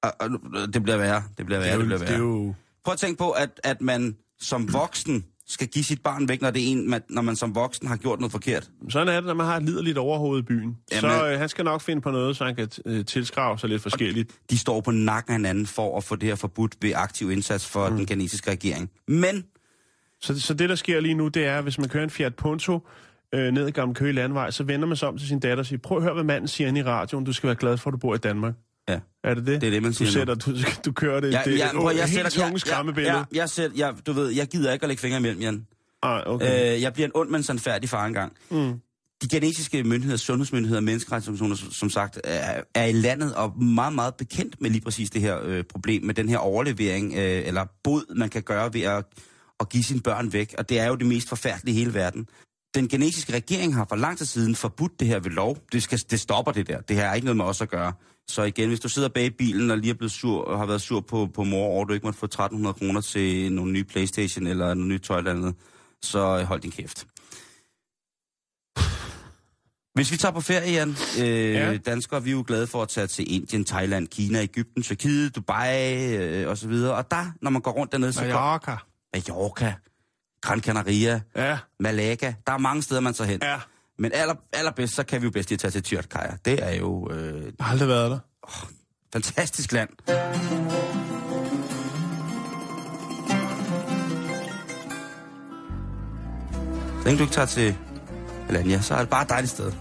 Og, 0.03 0.29
det 0.73 0.83
bliver 0.83 0.97
værre, 0.97 1.23
det 1.37 1.45
bliver 1.45 1.59
værre, 1.59 1.71
det, 1.71 1.79
det, 1.79 1.85
bliver 1.85 1.99
er 1.99 2.03
jo, 2.03 2.05
det 2.05 2.09
værre. 2.09 2.19
jo... 2.19 2.53
Prøv 2.85 2.91
at 2.91 2.99
tænke 2.99 3.17
på, 3.17 3.29
at, 3.31 3.49
at 3.63 3.81
man 3.81 4.15
som 4.41 4.73
voksen 4.73 5.25
skal 5.47 5.67
give 5.67 5.83
sit 5.83 6.01
barn 6.03 6.29
væk, 6.29 6.41
når, 6.41 6.51
det 6.51 6.63
er 6.63 6.67
en, 6.67 6.89
man, 6.89 7.01
når 7.09 7.21
man 7.21 7.35
som 7.35 7.55
voksen 7.55 7.87
har 7.87 7.95
gjort 7.97 8.19
noget 8.19 8.31
forkert. 8.31 8.69
Sådan 8.89 9.07
er 9.07 9.13
det, 9.15 9.23
når 9.23 9.33
man 9.33 9.45
har 9.45 9.57
et 9.57 9.63
liderligt 9.63 9.97
overhoved 9.97 10.39
i 10.39 10.41
byen. 10.41 10.77
Jamen- 10.91 11.01
så 11.01 11.27
øh, 11.29 11.39
han 11.39 11.49
skal 11.49 11.65
nok 11.65 11.81
finde 11.81 12.01
på 12.01 12.11
noget, 12.11 12.37
så 12.37 12.45
han 12.45 12.55
kan 12.55 12.69
øh, 12.85 13.05
tilskrave 13.05 13.59
sig 13.59 13.69
lidt 13.69 13.81
forskelligt. 13.81 14.31
De 14.49 14.57
står 14.57 14.81
på 14.81 14.91
nakken 14.91 15.33
af 15.33 15.39
hinanden 15.39 15.65
for 15.65 15.97
at 15.97 16.03
få 16.03 16.15
det 16.15 16.29
her 16.29 16.35
forbudt 16.35 16.75
ved 16.81 16.91
aktiv 16.95 17.31
indsats 17.31 17.67
for 17.67 17.89
mm. 17.89 17.95
den 17.95 18.05
kinesiske 18.05 18.51
regering. 18.51 18.89
Men 19.07 19.43
Så, 20.21 20.41
så 20.41 20.53
det, 20.53 20.69
der 20.69 20.75
sker 20.75 20.99
lige 20.99 21.13
nu, 21.13 21.27
det 21.27 21.45
er, 21.45 21.61
hvis 21.61 21.77
man 21.79 21.89
kører 21.89 22.03
en 22.03 22.09
Fiat 22.09 22.35
Punto 22.35 22.87
øh, 23.33 23.51
ned 23.51 23.67
i 23.67 23.71
Gamle 23.71 23.95
Køge 23.95 24.13
Landvej, 24.13 24.51
så 24.51 24.63
vender 24.63 24.87
man 24.87 24.97
sig 24.97 25.07
om 25.07 25.17
til 25.17 25.27
sin 25.27 25.39
datter 25.39 25.61
og 25.61 25.65
siger, 25.65 25.79
prøv 25.79 25.97
at 25.97 26.03
høre, 26.03 26.13
hvad 26.13 26.23
manden 26.23 26.47
siger 26.47 26.67
inde 26.67 26.79
i 26.79 26.83
radioen. 26.83 27.25
Du 27.25 27.33
skal 27.33 27.47
være 27.47 27.55
glad 27.55 27.77
for, 27.77 27.89
at 27.89 27.91
du 27.91 27.97
bor 27.97 28.15
i 28.15 28.17
Danmark. 28.17 28.53
Ja. 28.89 28.99
Er 29.23 29.33
det 29.33 29.45
det? 29.45 29.61
Det 29.61 29.67
er 29.67 29.71
det, 29.71 29.81
man 29.83 29.91
du 29.91 29.97
siger 29.97 30.07
nu. 30.07 30.11
sætter, 30.11 30.35
du, 30.35 30.51
du 30.85 30.91
kører 30.91 31.19
det, 31.19 31.31
Ja, 31.31 31.41
det 31.45 31.57
ja, 31.57 31.69
prøv, 31.73 31.95
jeg 31.95 32.05
helt 32.05 32.31
sætter, 32.31 32.45
tunge 32.45 32.59
skræmmebillede. 32.59 33.17
Ja, 33.17 33.23
jeg, 33.33 33.49
sætter, 33.49 33.77
jeg, 33.77 33.93
du 34.05 34.13
ved, 34.13 34.29
jeg 34.29 34.47
gider 34.47 34.73
ikke 34.73 34.83
at 34.83 34.87
lægge 34.87 35.01
fingre 35.01 35.17
imellem, 35.17 35.41
Jan. 35.41 35.67
Ah, 36.01 36.23
okay. 36.25 36.75
Øh, 36.75 36.81
jeg 36.81 36.93
bliver 36.93 37.07
en 37.07 37.11
ond, 37.15 37.29
men 37.29 37.43
sandfærdig 37.43 37.89
far 37.89 38.05
engang. 38.05 38.33
Mm. 38.49 38.73
De 39.21 39.27
genetiske 39.31 39.83
myndigheder, 39.83 40.17
sundhedsmyndigheder 40.17 40.79
og 40.79 40.83
menneskerettighedsorganisationer, 40.83 41.73
som 41.73 41.89
sagt, 41.89 42.19
er, 42.23 42.61
er 42.75 42.85
i 42.85 42.91
landet 42.91 43.35
og 43.35 43.63
meget, 43.63 43.93
meget 43.93 44.15
bekendt 44.15 44.61
med 44.61 44.69
lige 44.69 44.81
præcis 44.81 45.09
det 45.09 45.21
her 45.21 45.39
øh, 45.43 45.63
problem, 45.63 46.03
med 46.03 46.13
den 46.13 46.29
her 46.29 46.37
overlevering, 46.37 47.13
øh, 47.13 47.47
eller 47.47 47.65
bod, 47.83 48.15
man 48.15 48.29
kan 48.29 48.41
gøre 48.43 48.73
ved 48.73 48.81
at, 48.81 49.05
at 49.59 49.69
give 49.69 49.83
sine 49.83 50.01
børn 50.01 50.33
væk. 50.33 50.55
Og 50.57 50.69
det 50.69 50.79
er 50.79 50.87
jo 50.87 50.95
det 50.95 51.07
mest 51.07 51.29
forfærdelige 51.29 51.75
i 51.75 51.79
hele 51.79 51.93
verden. 51.93 52.27
Den 52.75 52.87
genetiske 52.87 53.33
regering 53.33 53.75
har 53.75 53.85
for 53.89 53.95
lang 53.95 54.17
tid 54.17 54.25
siden 54.25 54.55
forbudt 54.55 54.99
det 54.99 55.07
her 55.07 55.19
ved 55.19 55.31
lov. 55.31 55.57
Det, 55.71 55.83
skal, 55.83 55.99
det 56.11 56.19
stopper 56.19 56.51
det 56.51 56.67
der. 56.67 56.81
Det 56.81 56.95
her 56.95 57.05
er 57.05 57.13
ikke 57.13 57.25
noget 57.25 57.37
med 57.37 57.45
os 57.45 57.61
at 57.61 57.69
gøre. 57.69 57.93
Så 58.29 58.43
igen, 58.43 58.67
hvis 58.67 58.79
du 58.79 58.89
sidder 58.89 59.09
bag 59.09 59.25
i 59.25 59.29
bilen 59.29 59.71
og 59.71 59.77
lige 59.77 59.89
er 59.91 59.93
blevet 59.97 60.11
sur, 60.11 60.41
og 60.45 60.59
har 60.59 60.65
været 60.65 60.81
sur 60.81 60.99
på, 60.99 61.29
på 61.33 61.43
mor 61.43 61.65
over, 61.65 61.85
du 61.85 61.93
ikke 61.93 62.05
måtte 62.07 62.19
få 62.19 62.25
1300 62.25 62.73
kroner 62.73 63.01
til 63.01 63.51
nogle 63.53 63.71
nye 63.71 63.83
Playstation 63.83 64.47
eller 64.47 64.73
nogle 64.73 64.87
nye 64.89 64.99
tøj 64.99 65.17
eller 65.17 65.31
andet, 65.31 65.55
så 66.01 66.43
hold 66.43 66.61
din 66.61 66.71
kæft. 66.71 67.07
Hvis 69.95 70.11
vi 70.11 70.17
tager 70.17 70.31
på 70.31 70.41
ferie, 70.41 70.71
Jan, 70.71 70.89
øh, 71.19 71.53
Ja. 71.53 71.77
danskere, 71.77 72.23
vi 72.23 72.29
er 72.29 72.33
jo 72.35 72.43
glade 72.47 72.67
for 72.67 72.81
at 72.81 72.89
tage 72.89 73.07
til 73.07 73.33
Indien, 73.35 73.65
Thailand, 73.65 74.07
Kina, 74.07 74.41
Ægypten, 74.41 74.83
Tyrkiet, 74.83 75.35
Dubai 75.35 76.15
øh, 76.15 76.49
og 76.49 76.57
så 76.57 76.67
videre. 76.67 76.95
Og 76.95 77.11
der, 77.11 77.25
når 77.41 77.49
man 77.51 77.61
går 77.61 77.71
rundt 77.71 77.91
dernede, 77.91 78.13
så 78.13 78.21
Mallorca. 78.21 78.75
Mallorca, 79.13 79.73
Gran 80.41 80.61
Canaria, 80.61 81.21
Ja, 81.35 81.57
Malaga. 81.79 82.33
Der 82.47 82.53
er 82.53 82.57
mange 82.57 82.81
steder, 82.83 83.01
man 83.01 83.13
tager 83.13 83.29
hen. 83.29 83.39
ja. 83.43 83.59
Men 84.03 84.11
aller, 84.13 84.35
allerbedst, 84.53 84.95
så 84.95 85.03
kan 85.03 85.21
vi 85.21 85.25
jo 85.25 85.31
bedst 85.31 85.49
lige 85.49 85.57
tage 85.57 85.71
til 85.71 85.83
Tyrkaya. 85.83 86.31
Det 86.45 86.63
er 86.63 86.75
jo 86.75 87.09
øh, 87.11 87.43
Jeg 87.43 87.51
har 87.59 87.71
aldrig 87.71 87.87
været 87.89 88.11
der. 88.11 88.19
fantastisk 89.13 89.71
land. 89.71 89.89
Så 97.01 97.05
længe 97.05 97.17
du 97.17 97.23
ikke 97.23 97.33
tager 97.33 97.45
til 97.45 97.75
Alanya, 98.49 98.81
så 98.81 98.93
er 98.93 98.99
det 98.99 99.09
bare 99.09 99.21
et 99.23 99.29
dejligt 99.29 99.51
sted. 99.51 99.71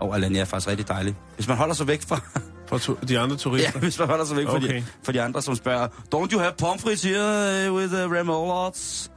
Og 0.00 0.14
Alanya 0.14 0.40
er 0.40 0.44
faktisk 0.44 0.68
rigtig 0.68 0.88
dejligt. 0.88 1.16
Hvis 1.34 1.48
man 1.48 1.56
holder 1.56 1.74
sig 1.74 1.86
væk 1.86 2.02
fra, 2.02 2.20
For 2.66 2.78
to, 2.78 2.94
de 3.08 3.18
andre 3.18 3.34
ja, 3.34 3.38
turister. 3.38 3.78
hvis 3.78 3.98
man 3.98 4.08
holder 4.08 4.24
sig 4.24 4.36
væk 4.36 4.46
fra, 4.46 4.56
Okay. 4.56 4.74
de, 4.76 4.84
fra 5.04 5.12
de 5.12 5.22
andre, 5.22 5.42
som 5.42 5.56
spørger, 5.56 5.88
don't 6.14 6.32
you 6.32 6.38
have 6.40 6.52
pomfrits 6.58 7.02
here 7.02 7.68
uh, 7.70 7.76
with 7.76 7.92
uh, 7.94 8.12
remollards? 8.12 9.10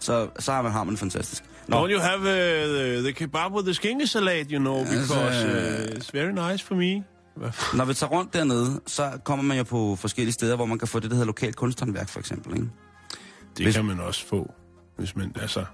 Så, 0.00 0.28
så 0.38 0.52
har 0.52 0.62
man, 0.62 0.72
har 0.72 0.84
man 0.84 0.96
fantastisk. 0.96 1.44
Nå, 1.72 1.86
Don't 1.86 1.90
you 1.90 2.00
have 2.00 2.20
uh, 2.20 2.26
the, 2.26 3.02
the 3.02 3.12
kebab 3.12 3.52
with 3.52 3.64
the 3.66 3.74
skinkesalat, 3.74 4.50
you 4.50 4.58
know, 4.58 4.78
Altså, 4.78 5.14
because 5.14 5.44
uh, 5.44 5.96
it's 5.98 6.10
very 6.14 6.32
nice 6.52 6.64
for 6.64 6.74
me. 6.74 7.02
Når 7.76 7.84
vi 7.84 7.94
tager 7.94 8.10
rundt 8.10 8.34
dernede, 8.34 8.80
så 8.86 9.10
kommer 9.24 9.42
man 9.42 9.56
jo 9.58 9.64
på 9.64 9.96
forskellige 9.96 10.32
steder, 10.32 10.56
hvor 10.56 10.66
man 10.66 10.78
kan 10.78 10.88
få 10.88 11.00
det, 11.00 11.10
der 11.10 11.16
hedder 11.16 11.26
lokalt 11.26 11.56
kunsthåndværk, 11.56 12.08
for 12.08 12.20
eksempel. 12.20 12.54
Ikke? 12.54 12.68
Det 13.56 13.66
Hvis- 13.66 13.74
kan 13.74 13.84
man 13.84 14.00
også 14.00 14.26
få, 14.26 14.52
hvis 14.98 15.16
man, 15.16 15.32
altså, 15.40 15.64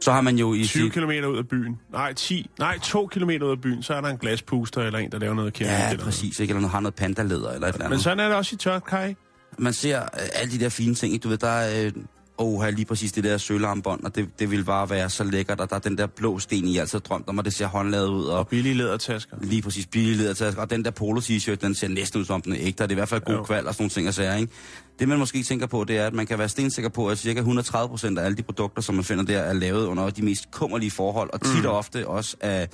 Så 0.00 0.12
har 0.12 0.20
man 0.20 0.36
jo 0.38 0.54
i 0.54 0.64
20 0.64 0.82
sit... 0.84 0.92
km 0.92 1.10
ud 1.10 1.38
af 1.38 1.48
byen. 1.48 1.78
Nej, 1.92 2.12
10, 2.12 2.50
nej, 2.58 2.78
2 2.78 3.06
km 3.06 3.30
ud 3.30 3.50
af 3.50 3.60
byen, 3.60 3.82
så 3.82 3.94
er 3.94 4.00
der 4.00 4.08
en 4.08 4.18
glaspuster 4.18 4.80
eller 4.82 4.98
en, 4.98 5.12
der 5.12 5.18
laver 5.18 5.34
noget 5.34 5.52
keramik. 5.52 5.72
Ja, 5.78 5.84
eller 5.84 5.96
noget. 5.96 6.04
præcis. 6.04 6.40
Ikke? 6.40 6.50
Eller 6.50 6.60
noget, 6.60 6.72
har 6.72 6.80
noget 6.80 6.94
pandalæder 6.94 7.50
eller 7.52 7.66
et 7.68 7.72
eller 7.74 7.84
andet. 7.84 7.90
Men 7.90 7.98
sådan 8.00 8.20
er 8.20 8.28
det 8.28 8.36
også 8.36 8.54
i 8.54 8.56
Tørkaj. 8.56 9.14
Man 9.58 9.72
ser 9.72 10.02
øh, 10.02 10.08
alle 10.34 10.52
de 10.52 10.60
der 10.60 10.68
fine 10.68 10.94
ting. 10.94 11.12
Ikke? 11.12 11.22
Du 11.22 11.28
ved, 11.28 11.38
der 11.38 11.48
er... 11.48 11.84
Øh, 11.86 11.92
oh, 12.40 12.68
lige 12.68 12.84
præcis 12.84 13.12
det 13.12 13.24
der 13.24 13.38
sølarmbånd, 13.38 14.04
og 14.04 14.14
det, 14.14 14.28
det 14.38 14.50
vil 14.50 14.64
bare 14.64 14.90
være 14.90 15.10
så 15.10 15.24
lækkert, 15.24 15.60
og 15.60 15.70
der 15.70 15.76
er 15.76 15.80
den 15.80 15.98
der 15.98 16.06
blå 16.06 16.38
sten, 16.38 16.64
I 16.64 16.78
altid 16.78 17.00
drømt 17.00 17.28
om, 17.28 17.38
og 17.38 17.44
det 17.44 17.54
ser 17.54 17.66
håndlavet 17.66 18.08
ud, 18.08 18.24
og 18.24 18.48
Billige 18.48 18.74
lædertasker. 18.74 19.36
lige 19.42 19.62
præcis 19.62 19.86
billige 19.86 20.16
ledertasker, 20.16 20.62
og 20.62 20.70
den 20.70 20.84
der 20.84 20.90
polo 20.90 21.20
t-shirt, 21.20 21.54
den 21.54 21.74
ser 21.74 21.88
næsten 21.88 22.20
ud 22.20 22.24
som 22.24 22.42
den 22.42 22.52
er 22.52 22.56
ægte, 22.60 22.82
og 22.82 22.88
det 22.88 22.94
er 22.94 22.96
i 22.96 23.00
hvert 23.00 23.08
fald 23.08 23.20
god 23.20 23.34
Jo. 23.34 23.42
kval 23.42 23.66
og 23.66 23.74
sådan 23.74 23.82
nogle 23.82 23.90
ting 23.90 24.08
at 24.08 24.14
sige, 24.14 24.40
ikke? 24.40 24.52
Det 24.98 25.08
man 25.08 25.18
måske 25.18 25.36
ikke 25.36 25.48
tænker 25.48 25.66
på, 25.66 25.84
det 25.84 25.96
er, 25.98 26.06
at 26.06 26.14
man 26.14 26.26
kan 26.26 26.38
være 26.38 26.48
stensikker 26.48 26.88
på, 26.88 27.08
at 27.08 27.18
cirka 27.18 27.38
130 27.38 27.88
procent 27.88 28.18
af 28.18 28.24
alle 28.24 28.36
de 28.36 28.42
produkter, 28.42 28.82
som 28.82 28.94
man 28.94 29.04
finder 29.04 29.24
der, 29.24 29.38
er 29.38 29.52
lavet 29.52 29.86
under 29.86 30.10
de 30.10 30.22
mest 30.22 30.50
kummerlige 30.50 30.90
forhold, 30.90 31.30
og 31.32 31.40
tit 31.40 31.66
og 31.66 31.76
ofte 31.76 32.06
også 32.08 32.36
af, 32.40 32.68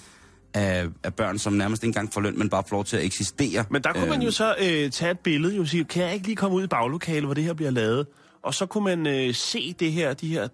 af, 0.54 0.86
af 1.04 1.14
børn, 1.14 1.38
som 1.38 1.52
nærmest 1.52 1.82
ikke 1.82 1.90
engang 1.90 2.12
får 2.12 2.20
løn, 2.20 2.38
men 2.38 2.48
bare 2.48 2.62
får 2.68 2.76
lov 2.76 2.84
til 2.84 2.96
at 2.96 3.04
eksistere. 3.04 3.64
Men 3.70 3.82
der 3.82 3.92
kunne 3.92 4.08
man 4.08 4.20
jo 4.22 4.26
Øhm, 4.26 4.32
så 4.32 4.54
øh, 4.62 4.90
tage 4.90 5.10
et 5.10 5.18
billede 5.18 5.60
og 5.60 5.68
sige, 5.68 5.84
kan 5.84 6.02
jeg 6.04 6.14
ikke 6.14 6.26
lige 6.26 6.36
komme 6.36 6.56
ud 6.56 6.64
i 6.64 6.66
baglokalet, 6.66 7.24
hvor 7.24 7.34
det 7.34 7.44
her 7.44 7.52
bliver 7.54 7.70
lavet? 7.70 8.06
Og 8.46 8.54
så 8.54 8.66
kunne 8.66 8.84
man 8.84 9.06
øh, 9.06 9.34
se 9.34 9.72
det 9.72 9.92
her, 9.92 10.14
de 10.14 10.28
her 10.28 10.42
øh, 10.42 10.48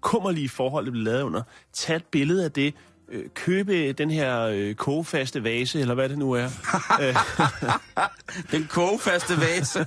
kummerlige 0.00 0.48
forhold, 0.48 0.84
det 0.84 0.92
bliver 0.92 1.04
lavet 1.04 1.22
under. 1.22 1.42
Tage 1.72 1.96
et 1.96 2.04
billede 2.04 2.44
af 2.44 2.52
det, 2.52 2.74
øh, 3.08 3.24
købe 3.34 3.92
den 3.92 4.10
her 4.10 4.40
øh, 4.40 4.74
kogefaste 4.74 5.44
vase, 5.44 5.80
eller 5.80 5.94
hvad 5.94 6.08
det 6.08 6.18
nu 6.18 6.32
er. 6.32 6.48
øh, 7.02 7.16
Den 8.52 8.66
kogefaste 8.70 9.40
vase. 9.40 9.78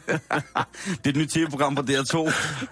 det 1.03 1.05
er 1.05 1.09
et 1.09 1.15
nyt 1.15 1.29
tv-program 1.29 1.75
på 1.75 1.81
DR2. 1.81 2.17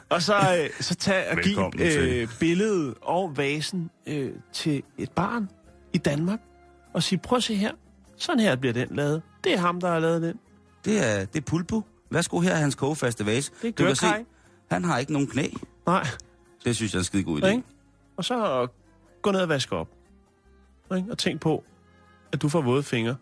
og 0.09 0.21
så, 0.21 0.35
øh, 0.35 0.69
så 0.79 0.95
tage 0.95 1.29
og 1.31 1.37
Velkommen 1.37 1.71
give 1.71 2.21
øh, 2.21 2.27
billedet 2.39 2.93
og 3.01 3.37
vasen 3.37 3.89
øh, 4.07 4.31
til 4.53 4.83
et 4.97 5.11
barn 5.11 5.49
i 5.93 5.97
Danmark, 5.97 6.39
og 6.93 7.03
sige, 7.03 7.19
prøv 7.19 7.37
at 7.37 7.43
se 7.43 7.55
her, 7.55 7.71
sådan 8.17 8.39
her 8.39 8.55
bliver 8.55 8.73
den 8.73 8.87
lavet. 8.91 9.21
Det 9.43 9.53
er 9.53 9.57
ham, 9.57 9.81
der 9.81 9.87
har 9.91 9.99
lavet 9.99 10.21
den. 10.21 10.39
Det 10.85 11.07
er, 11.07 11.25
det 11.25 11.39
er 11.39 11.45
Pulpo. 11.45 11.81
Værsgo, 12.11 12.39
her 12.39 12.51
er 12.51 12.55
hans 12.57 12.75
kogefaste 12.75 13.25
vase. 13.25 13.51
Det 13.61 13.67
er 13.67 13.71
du 13.71 13.83
kan 13.85 13.95
se, 13.95 14.05
han 14.71 14.83
har 14.83 14.97
ikke 14.97 15.13
nogen 15.13 15.27
knæ. 15.27 15.47
Nej, 15.85 16.07
Det 16.65 16.75
synes 16.75 16.91
jeg 16.93 16.97
er 16.97 17.01
en 17.01 17.05
skide 17.05 17.23
god 17.23 17.41
idé. 17.41 17.47
ikke? 17.47 17.63
Og 18.17 18.25
så 18.25 18.67
gå 19.21 19.31
ned 19.31 19.39
og 19.39 19.49
vaske 19.49 19.75
op. 19.75 19.87
Ikke? 20.97 21.11
Og 21.11 21.17
tænk 21.17 21.41
på, 21.41 21.63
at 22.33 22.41
du 22.41 22.49
får 22.49 22.61
våde 22.61 22.83
fingre. 22.83 23.15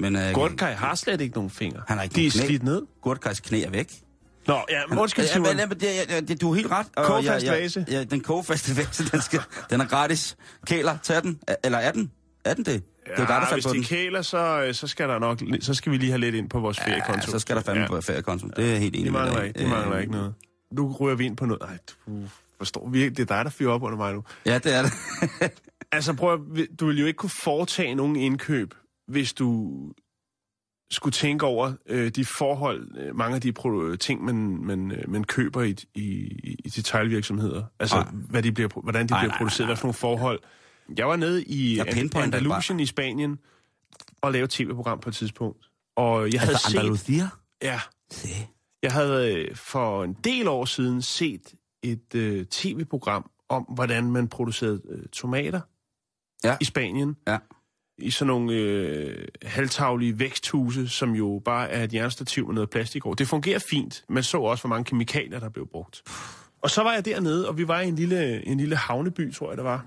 Men 0.00 0.16
uh, 0.16 0.22
Gortkaj 0.34 0.72
har 0.74 0.94
slet 0.94 1.20
ikke 1.20 1.34
nogen 1.34 1.50
fingre. 1.50 1.82
Han 1.88 1.96
har 1.96 2.04
ikke 2.04 2.14
De 2.14 2.26
er 2.26 2.30
knæ. 2.30 2.46
slidt 2.46 2.62
ned. 2.62 2.82
Gurtkajs 3.02 3.40
knæ 3.40 3.62
er 3.62 3.70
væk. 3.70 3.92
Nå, 4.46 4.58
ja, 4.70 4.80
men 4.88 4.98
undskyld, 4.98 5.24
Simon. 5.26 5.56
ja, 5.58 5.66
men 5.66 5.80
det, 5.80 5.88
ja, 6.10 6.20
det, 6.20 6.40
du 6.40 6.48
har 6.48 6.54
helt 6.54 6.70
ret. 6.70 6.86
Og 6.96 7.06
Kogefast 7.06 7.46
ja, 7.46 7.50
vase. 7.52 7.86
Ja, 7.90 8.04
den 8.04 8.20
kogefaste 8.20 8.76
vase, 8.78 9.04
den, 9.12 9.20
skal, 9.20 9.40
den 9.70 9.80
er 9.80 9.86
gratis. 9.86 10.36
Kæler, 10.66 10.96
tag 11.02 11.22
den. 11.22 11.40
Eller 11.64 11.78
er 11.78 11.92
den? 11.92 12.12
Er 12.44 12.54
den 12.54 12.64
det? 12.64 12.82
Det 13.10 13.18
er 13.18 13.22
jo 13.22 13.26
dig, 13.26 13.46
der 13.48 13.54
hvis 13.54 13.66
på 13.66 13.70
de 13.72 13.76
den. 13.76 13.84
kæler, 13.84 14.22
så, 14.22 14.62
øh, 14.66 14.74
så 14.74 14.86
skal 14.86 15.08
der 15.08 15.18
nok, 15.18 15.40
så 15.60 15.74
skal 15.74 15.92
vi 15.92 15.96
lige 15.96 16.10
have 16.10 16.20
lidt 16.20 16.34
ind 16.34 16.50
på 16.50 16.60
vores 16.60 16.78
Ja, 16.78 16.84
feriekonto. 16.90 17.30
så 17.30 17.38
skal 17.38 17.56
der 17.56 17.62
fandme 17.62 17.82
Ja. 17.82 17.88
på 17.88 18.00
feriekonto. 18.00 18.48
Det 18.56 18.72
er 18.74 18.78
helt 18.78 18.96
enig 18.96 19.12
med 19.12 19.20
dig. 19.20 19.46
ikke, 19.46 19.60
de 19.60 19.66
mangler 19.68 19.94
Øh, 19.94 20.00
ikke 20.00 20.12
noget. 20.12 20.34
Nu 20.72 20.96
ryger 21.00 21.16
vi 21.16 21.24
ind 21.26 21.36
på 21.36 21.46
noget. 21.46 21.62
Ej, 21.62 21.78
du 22.06 22.22
forstår 22.58 22.88
virkelig, 22.88 23.16
det 23.16 23.30
er 23.30 23.36
dig, 23.36 23.44
der 23.44 23.50
fyrer 23.50 23.70
op 23.72 23.82
under 23.82 23.96
mig 23.98 24.14
nu. 24.14 24.24
Ja, 24.46 24.58
det 24.58 24.74
er 24.74 24.82
det. 24.82 24.92
Altså 25.92 26.14
prøv 26.14 26.32
at, 26.34 26.40
du 26.80 26.86
vil 26.86 26.98
jo 27.00 27.06
ikke 27.06 27.16
kunne 27.16 27.30
foretage 27.44 27.94
nogen 27.94 28.16
indkøb, 28.16 28.74
hvis 29.08 29.32
du 29.32 29.78
skulle 30.90 31.12
tænke 31.12 31.46
over 31.46 31.72
øh, 31.88 32.08
de 32.10 32.24
forhold, 32.24 32.88
øh, 32.98 33.16
mange 33.16 33.34
af 33.34 33.40
de 33.40 33.52
pro- 33.58 33.96
ting, 33.96 34.24
man, 34.24 34.34
man, 34.64 34.90
øh, 34.92 35.10
man 35.10 35.24
køber 35.24 35.62
i, 35.62 35.76
i, 35.94 36.04
i 36.64 36.68
detailvirksomheder. 36.68 37.62
Altså, 37.80 37.96
Nej. 37.96 38.06
hvad 38.12 38.42
de 38.42 38.52
bliver, 38.52 38.68
hvordan 38.82 39.06
de 39.06 39.12
Nej, 39.12 39.20
bliver 39.20 39.30
nej, 39.30 39.38
produceret, 39.38 39.58
nej, 39.60 39.66
hvad 39.68 39.76
for 39.76 39.86
nogle 39.86 39.94
forhold. 39.94 40.40
Jeg 40.96 41.08
var 41.08 41.16
nede 41.16 41.44
i 41.44 41.76
Jeg 41.76 41.86
An- 41.88 41.94
pinpointer 41.94 42.38
Andalusien 42.38 42.80
i 42.80 42.86
Spanien 42.86 43.38
og 44.20 44.32
lavede 44.32 44.44
et 44.44 44.50
tv-program 44.50 45.00
på 45.00 45.08
et 45.08 45.14
tidspunkt. 45.14 45.66
Og 45.96 46.32
jeg 46.32 46.40
havde 46.40 46.52
Altså 46.52 46.70
set... 46.70 46.78
Andalusia? 46.78 47.28
Ja, 47.62 47.80
Se. 48.10 48.28
jeg 48.82 48.92
havde 48.92 49.34
øh, 49.34 49.56
for 49.56 50.04
en 50.04 50.12
del 50.24 50.48
år 50.48 50.64
siden 50.64 51.02
set 51.02 51.54
et 51.82 52.14
øh, 52.14 52.44
tv-program 52.46 53.30
om, 53.48 53.62
hvordan 53.62 54.10
man 54.10 54.28
producerede 54.28 54.82
øh, 54.90 55.06
tomater 55.12 55.60
Ja. 56.44 56.56
i 56.60 56.64
Spanien. 56.64 57.16
Ja. 57.26 57.38
I 57.98 58.10
sådan 58.10 58.26
nogle 58.26 58.52
øh, 58.54 59.28
halvtaglige 59.42 60.18
væksthuse, 60.18 60.88
som 60.88 61.12
jo 61.12 61.42
bare 61.44 61.70
er 61.70 61.84
et 61.84 61.94
jernstativ 61.94 62.46
med 62.46 62.54
noget 62.54 62.70
plastik 62.70 63.06
over. 63.06 63.14
Det 63.14 63.28
fungerer 63.28 63.58
fint. 63.58 64.04
Man 64.08 64.22
så 64.22 64.38
også, 64.38 64.62
hvor 64.62 64.68
mange 64.68 64.84
kemikalier, 64.84 65.40
der 65.40 65.48
blev 65.48 65.66
brugt. 65.72 66.02
Og 66.62 66.70
så 66.70 66.82
var 66.82 66.92
jeg 66.92 67.04
dernede, 67.04 67.48
og 67.48 67.58
vi 67.58 67.68
var 67.68 67.80
i 67.80 67.88
en 67.88 67.94
lille, 67.96 68.46
en 68.46 68.58
lille 68.58 68.76
havneby, 68.76 69.34
tror 69.34 69.50
jeg, 69.50 69.56
der 69.56 69.62
var. 69.62 69.86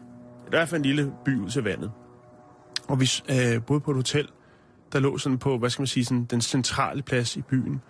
I 0.52 0.56
hvert 0.56 0.70
fald 0.70 0.82
en 0.82 0.86
lille 0.86 1.12
by 1.26 1.40
ud 1.40 1.50
til 1.50 1.64
vandet. 1.64 1.92
Og 2.88 3.00
vi 3.00 3.10
øh, 3.30 3.64
boede 3.64 3.82
på 3.82 3.92
et 3.92 3.98
hotel, 3.98 4.28
der 4.94 5.00
lå 5.00 5.18
sådan 5.18 5.38
på, 5.38 5.58
hvad 5.58 5.70
skal 5.70 5.82
man 5.82 5.88
sige, 5.88 6.06
sådan 6.06 6.26
den 6.26 6.42
centrale 6.42 7.02
plads 7.02 7.36
i 7.36 7.42
byen. 7.42 7.82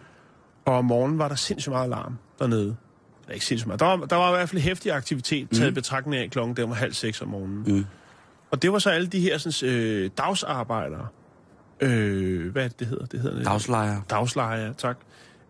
Og 0.66 0.74
om 0.74 0.86
morgenen 0.86 1.20
var 1.20 1.28
der 1.28 1.36
sindssygt 1.36 1.72
meget 1.72 1.86
alarm 1.86 2.18
dernede. 2.40 2.76
Eller 3.22 3.34
ikke 3.34 3.46
sindssygt 3.46 3.68
meget. 3.68 3.80
Der 3.80 3.86
var, 3.86 4.06
der 4.06 4.16
var 4.16 4.30
i 4.30 4.36
hvert 4.36 4.50
fald 4.50 4.62
hæftig 4.62 4.92
aktivitet, 4.92 5.50
taget 5.50 5.72
mm. 5.72 5.76
betragtning 5.76 6.24
af 6.24 6.30
klokken, 6.30 6.58
den 6.58 6.70
var 6.70 6.76
halv 6.76 6.94
seks 6.94 7.22
om 7.22 7.28
morgenen. 7.28 7.64
Mm. 7.68 7.86
Og 8.52 8.62
det 8.62 8.72
var 8.72 8.80
så 8.80 8.90
alle 8.90 9.08
de 9.08 9.20
her 9.20 9.38
sådan, 9.38 9.70
øh, 9.70 10.10
dagsarbejdere. 10.18 11.08
Øh, 11.82 12.52
hvad 12.52 12.64
er 12.64 12.68
det, 12.68 12.80
det 12.80 12.88
hedder? 12.88 13.06
Det 13.06 13.20
hedder. 13.20 13.44
Dagslejer, 14.10 14.74
tak. 14.74 14.98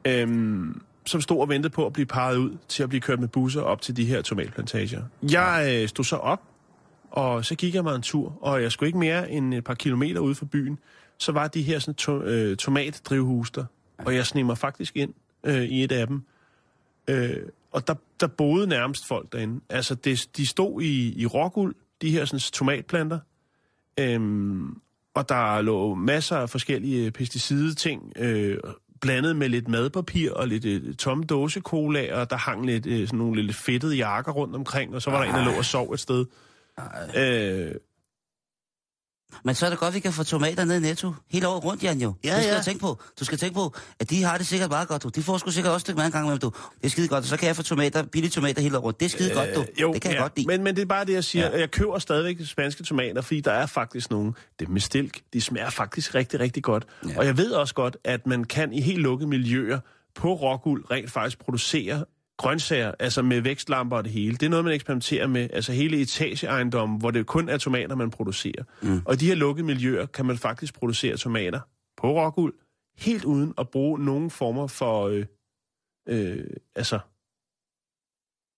Øhm, 0.06 0.82
som 1.06 1.22
stod 1.22 1.42
og 1.42 1.50
ventede 1.50 1.74
på 1.74 1.86
at 1.86 1.94
blive 1.94 2.06
peget 2.06 2.38
ud 2.38 2.58
til 2.68 2.84
at 2.84 2.90
blive 2.90 3.02
kørt 3.02 3.20
med 3.20 3.28
busser 3.28 3.62
op 3.62 3.82
til 3.82 3.98
de 3.98 4.06
her 4.06 4.22
tomatplantager. 4.22 5.02
Jeg 5.32 5.80
øh, 5.82 5.88
stod 5.88 6.06
så 6.06 6.16
op, 6.16 6.42
og 7.12 7.46
så 7.46 7.56
gik 7.56 7.76
jeg 7.76 7.84
mig 7.84 7.96
en 7.96 8.02
tur, 8.02 8.38
og 8.42 8.62
jeg 8.62 8.72
skulle 8.72 8.88
ikke 8.88 9.00
mere 9.00 9.32
end 9.32 9.54
et 9.54 9.64
par 9.64 9.74
kilometer 9.74 10.20
ude 10.20 10.36
fra 10.36 10.46
byen. 10.46 10.80
Så 11.18 11.32
var 11.32 11.48
de 11.48 11.62
her 11.62 11.80
sådan, 11.80 11.94
to, 11.94 12.22
øh, 12.22 12.58
tomatdrivhus 12.58 13.52
der, 13.52 13.66
og 13.98 14.16
jeg 14.16 14.26
sneg 14.26 14.46
mig 14.46 14.58
faktisk 14.58 14.96
ind 14.96 15.14
øh, 15.44 15.64
i 15.64 15.84
et 15.84 15.92
af 15.92 16.08
dem. 16.08 16.24
Øh, 17.08 17.38
og 17.72 17.88
der, 17.88 17.96
der 18.20 18.28
boede 18.28 18.68
nærmest 18.68 19.08
folk 19.08 19.32
derinde. 19.32 19.62
Altså, 19.70 19.96
det, 19.96 20.30
de 20.38 20.48
stod 20.48 20.82
i, 20.82 21.22
i 21.22 21.26
råguld, 21.26 21.76
de 22.02 22.12
her 22.12 22.26
sådan, 22.26 22.40
tomatplanter. 22.40 23.20
Øhm, 24.00 24.78
og 25.14 25.30
der 25.30 25.62
lå 25.62 25.96
masser 25.96 26.38
af 26.38 26.50
forskellige 26.50 27.12
pesticideting, 27.12 28.14
øh, 28.16 28.58
blandet 29.02 29.36
med 29.36 29.50
lidt 29.50 29.68
madpapir 29.68 30.32
og 30.32 30.48
lidt 30.48 30.66
øh, 30.66 30.96
tomme 30.96 31.24
dåsecola, 31.24 32.22
og 32.22 32.30
der 32.30 32.38
hang 32.38 32.66
lidt 32.66 32.86
øh, 32.86 33.08
sådan 33.08 33.20
nogle 33.20 33.42
lidt 33.42 33.56
fedtede 33.56 33.96
jakker 33.96 34.32
rundt 34.32 34.56
omkring, 34.56 34.96
og 34.96 35.02
så 35.02 35.12
var 35.12 35.24
der 35.24 35.30
en, 35.30 35.36
der 35.36 35.46
lå 35.46 35.58
og 35.58 35.66
sov 35.66 35.94
et 35.94 36.00
sted. 36.00 36.26
Øh, 37.16 37.72
Men 39.46 39.56
så 39.56 39.66
er 39.66 39.70
det 39.70 39.80
godt, 39.80 39.88
at 39.88 39.94
vi 39.94 40.00
kan 40.00 40.14
få 40.14 40.24
tomater 40.24 40.66
ned 40.66 40.76
i 40.76 40.80
Netto 40.80 41.14
hele 41.30 41.48
året 41.48 41.64
rundt, 41.64 41.84
Jan, 41.84 42.02
jo. 42.02 42.14
Ja, 42.24 42.36
det 42.36 42.44
skal 42.44 42.52
ja. 42.52 42.58
du 42.58 42.64
tænke 42.64 42.80
på. 42.80 43.02
Du 43.20 43.26
skal 43.26 43.38
tænke 43.38 43.54
på, 43.54 43.74
at 44.00 44.10
de 44.10 44.24
har 44.24 44.38
det 44.38 44.48
sikkert 44.48 44.70
meget 44.70 44.88
godt, 44.88 45.04
du. 45.04 45.10
De 45.10 45.24
får 45.24 45.38
sgu 45.38 45.52
sikkert 45.52 45.74
også 45.74 45.84
et 45.84 45.86
stykke 45.86 45.98
mad 45.98 46.06
en 46.06 46.12
gang 46.12 46.26
imellem, 46.26 46.40
du. 46.40 46.52
Det 46.78 46.86
er 46.86 46.90
skide 46.90 47.08
godt, 47.08 47.20
og 47.20 47.26
så 47.26 47.38
kan 47.38 47.48
jeg 47.48 47.56
få 47.56 47.64
tomater, 47.64 48.04
billige 48.04 48.32
tomater 48.32 48.62
hele 48.62 48.78
året 48.78 48.84
rundt. 48.84 49.00
Det 49.00 49.06
er 49.06 49.10
skide 49.10 49.34
godt, 49.34 49.50
du. 49.56 49.66
jo, 49.82 49.94
det 49.94 50.02
kan 50.02 50.12
jeg 50.12 50.18
ja, 50.18 50.22
godt 50.22 50.38
lide. 50.38 50.48
Men, 50.48 50.64
men 50.64 50.76
det 50.76 50.82
er 50.82 50.86
bare 50.86 51.06
det, 51.06 51.14
jeg 51.14 51.24
siger. 51.24 51.50
Ja. 51.52 51.60
Jeg 51.60 51.72
køber 51.72 52.00
stadigvæk 52.00 52.48
spanske 52.48 52.84
tomater, 52.84 53.22
fordi 53.22 53.42
der 53.42 53.52
er 53.52 53.66
faktisk 53.66 54.12
nogle, 54.12 54.34
det 54.60 54.70
med 54.70 54.82
stilk, 54.82 55.22
de 55.34 55.42
smager 55.42 55.70
faktisk 55.70 56.16
rigtig, 56.16 56.40
rigtig 56.40 56.64
godt. 56.64 56.86
Ja. 57.10 57.18
Og 57.18 57.26
jeg 57.26 57.38
ved 57.38 57.52
også 57.52 57.74
godt, 57.74 57.98
at 58.04 58.28
man 58.28 58.44
kan 58.44 58.74
i 58.74 58.82
helt 58.82 59.02
lukkede 59.02 59.30
miljøer 59.30 59.80
på 60.16 60.34
råguld 60.34 60.92
rent 60.92 61.12
faktisk 61.12 61.40
producere 61.40 62.06
grøntsager, 62.42 62.92
altså 63.00 63.22
med 63.22 63.42
vækstlamper 63.42 63.98
og 63.98 64.04
det 64.04 64.12
hele. 64.12 64.32
Det 64.38 64.44
er 64.44 64.50
noget, 64.50 64.66
man 64.66 64.74
eksperimenterer 64.74 65.28
med, 65.28 65.50
altså 65.54 65.72
hele 65.72 66.02
etageejendommen, 66.02 67.00
hvor 67.00 67.12
det 67.12 67.26
kun 67.26 67.50
er 67.50 67.58
tomater, 67.58 67.96
man 67.96 68.12
producerer. 68.12 68.64
Mm. 68.82 69.02
Og 69.06 69.14
i 69.14 69.18
de 69.18 69.26
her 69.28 69.36
lukkede 69.36 69.66
miljøer 69.68 70.06
kan 70.06 70.26
man 70.26 70.38
faktisk 70.38 70.74
producere 70.74 71.18
tomater 71.18 71.60
på 71.98 72.08
råguld, 72.12 72.54
helt 72.98 73.24
uden 73.26 73.54
at 73.58 73.70
bruge 73.70 74.00
nogen 74.06 74.30
former 74.32 74.68
for, 74.68 75.08
øh, 75.08 75.26
øh, 76.10 76.44
altså, 76.76 77.00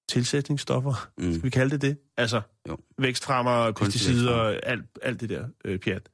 tilsætningsstoffer, 0.10 1.10
Mm. 1.18 1.32
skal 1.34 1.44
vi 1.44 1.50
kalde 1.50 1.72
det 1.72 1.82
det? 1.82 1.98
Altså, 2.18 2.42
Jo. 2.70 2.78
vækstfremmer, 2.98 3.72
pesticider, 3.72 4.36
alt, 4.64 4.86
alt 5.02 5.22
det 5.22 5.30
der 5.30 5.46
øh, 5.66 5.80
pjat. 5.80 6.10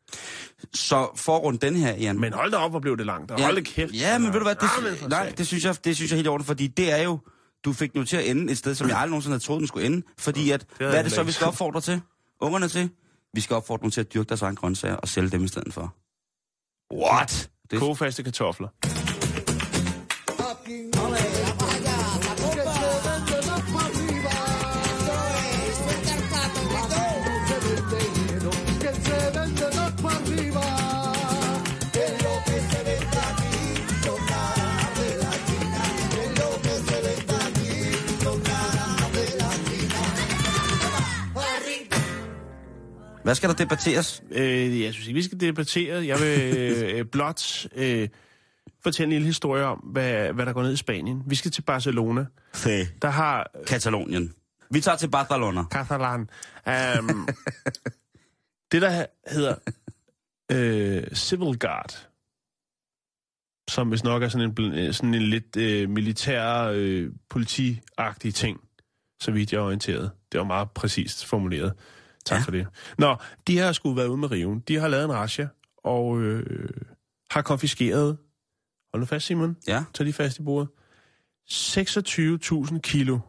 Så 0.73 1.07
for 1.15 1.35
at 1.37 1.43
runde 1.43 1.59
den 1.59 1.75
her, 1.75 1.95
Jan. 1.95 2.19
Men 2.19 2.33
hold 2.33 2.51
da 2.51 2.57
op, 2.57 2.71
hvor 2.71 2.79
blev 2.79 2.97
det 2.97 3.05
langt. 3.05 3.31
Og 3.31 3.41
hold 3.41 3.55
da 3.55 3.61
kæft. 3.61 3.93
Ja, 3.93 4.17
men 4.17 4.27
ved 4.33 4.39
du 4.39 4.45
hvad, 4.45 4.55
det, 4.55 5.09
nej, 5.09 5.33
det 5.37 5.47
synes, 5.47 5.65
jeg, 5.65 5.75
det 5.85 5.95
synes 5.95 6.11
jeg 6.11 6.17
helt 6.17 6.25
i 6.25 6.29
orden, 6.29 6.45
fordi 6.45 6.67
det 6.67 6.91
er 6.99 7.03
jo, 7.03 7.19
du 7.65 7.73
fik 7.73 7.93
den 7.93 7.99
jo 7.99 8.05
til 8.05 8.17
at 8.17 8.27
ende 8.29 8.51
et 8.51 8.57
sted, 8.57 8.75
som 8.75 8.89
jeg 8.89 8.97
aldrig 8.97 9.09
nogensinde 9.09 9.33
havde 9.33 9.43
troet, 9.43 9.59
den 9.59 9.67
skulle 9.67 9.85
ende. 9.85 10.01
Fordi 10.17 10.51
at, 10.51 10.65
havde 10.77 10.89
hvad 10.89 10.93
er 10.93 11.01
det 11.01 11.11
så, 11.11 11.23
vi 11.23 11.31
skal 11.31 11.47
opfordre 11.47 11.81
til? 11.81 12.01
Ungerne 12.41 12.67
til? 12.67 12.89
Vi 13.33 13.41
skal 13.41 13.55
opfordre 13.55 13.81
dem 13.83 13.91
til 13.91 14.01
at 14.01 14.13
dyrke 14.13 14.27
deres 14.29 14.41
egen 14.41 14.55
grøntsager 14.55 14.95
og 14.95 15.07
sælge 15.07 15.29
dem 15.29 15.43
i 15.43 15.47
stedet 15.47 15.73
for. 15.73 15.95
What? 16.93 17.49
Det, 17.71 17.79
Kogefaste 17.79 18.23
kartofler. 18.23 18.67
Hvad 43.29 43.35
skal 43.35 43.49
der 43.49 43.55
debatteres? 43.55 44.23
Øh, 44.31 44.81
jeg 44.81 44.93
synes 44.93 45.07
ikke, 45.07 45.17
vi 45.17 45.23
skal 45.23 45.39
debattere. 45.39 46.07
Jeg 46.07 46.19
vil 46.19 46.53
øh, 46.95 47.05
blot 47.05 47.67
øh, 47.75 48.09
fortælle 48.83 49.05
en 49.05 49.11
lille 49.11 49.25
historie 49.25 49.65
om, 49.65 49.77
hvad, 49.77 50.33
hvad 50.33 50.45
der 50.45 50.53
går 50.53 50.63
ned 50.63 50.73
i 50.73 50.75
Spanien. 50.75 51.23
Vi 51.25 51.35
skal 51.35 51.51
til 51.51 51.61
Barcelona. 51.61 52.25
Fæ. 52.53 52.83
Der 53.01 53.09
har 53.09 53.51
Katalonien. 53.67 54.33
Vi 54.71 54.81
tager 54.81 54.97
til 54.97 55.09
Barcelona. 55.09 55.63
Catalan. 55.63 56.29
Um, 56.99 57.27
det, 58.71 58.81
der 58.81 59.05
hedder 59.27 59.55
øh, 60.51 61.03
Civil 61.15 61.59
Guard, 61.59 62.07
som 63.69 63.89
hvis 63.89 64.03
nok 64.03 64.23
er 64.23 64.29
sådan 64.29 64.49
en, 64.49 64.55
bl- 64.59 64.91
sådan 64.91 65.13
en 65.13 65.21
lidt 65.21 65.57
øh, 65.57 65.89
militær, 65.89 66.71
øh, 66.73 67.11
politiagtig 67.29 68.35
ting, 68.35 68.59
så 69.21 69.31
vidt 69.31 69.53
jeg 69.53 69.59
er 69.59 69.63
orienteret. 69.63 70.11
Det 70.31 70.37
var 70.37 70.45
meget 70.45 70.71
præcist 70.71 71.25
formuleret. 71.25 71.73
Tak 72.25 72.39
Ja. 72.39 72.43
for 72.43 72.51
det. 72.51 72.67
Nå, 72.97 73.15
de 73.47 73.57
har 73.57 73.71
skulle 73.71 73.95
været 73.97 74.07
ude 74.07 74.17
med 74.17 74.31
riven. 74.31 74.59
De 74.59 74.75
har 74.75 74.87
lavet 74.87 75.05
en 75.05 75.13
razzia, 75.13 75.47
og 75.77 76.21
øh, 76.21 76.69
har 77.31 77.41
konfiskeret, 77.41 78.17
hold 78.93 78.99
nu 79.01 79.05
fast 79.05 79.25
Simon, 79.25 79.57
Ja. 79.67 79.83
tag 79.93 80.03
lige 80.03 80.13
fast 80.13 80.39
i 80.39 80.41
bordet, 80.43 80.67
26.000 81.51 82.79
kilo 82.79 83.19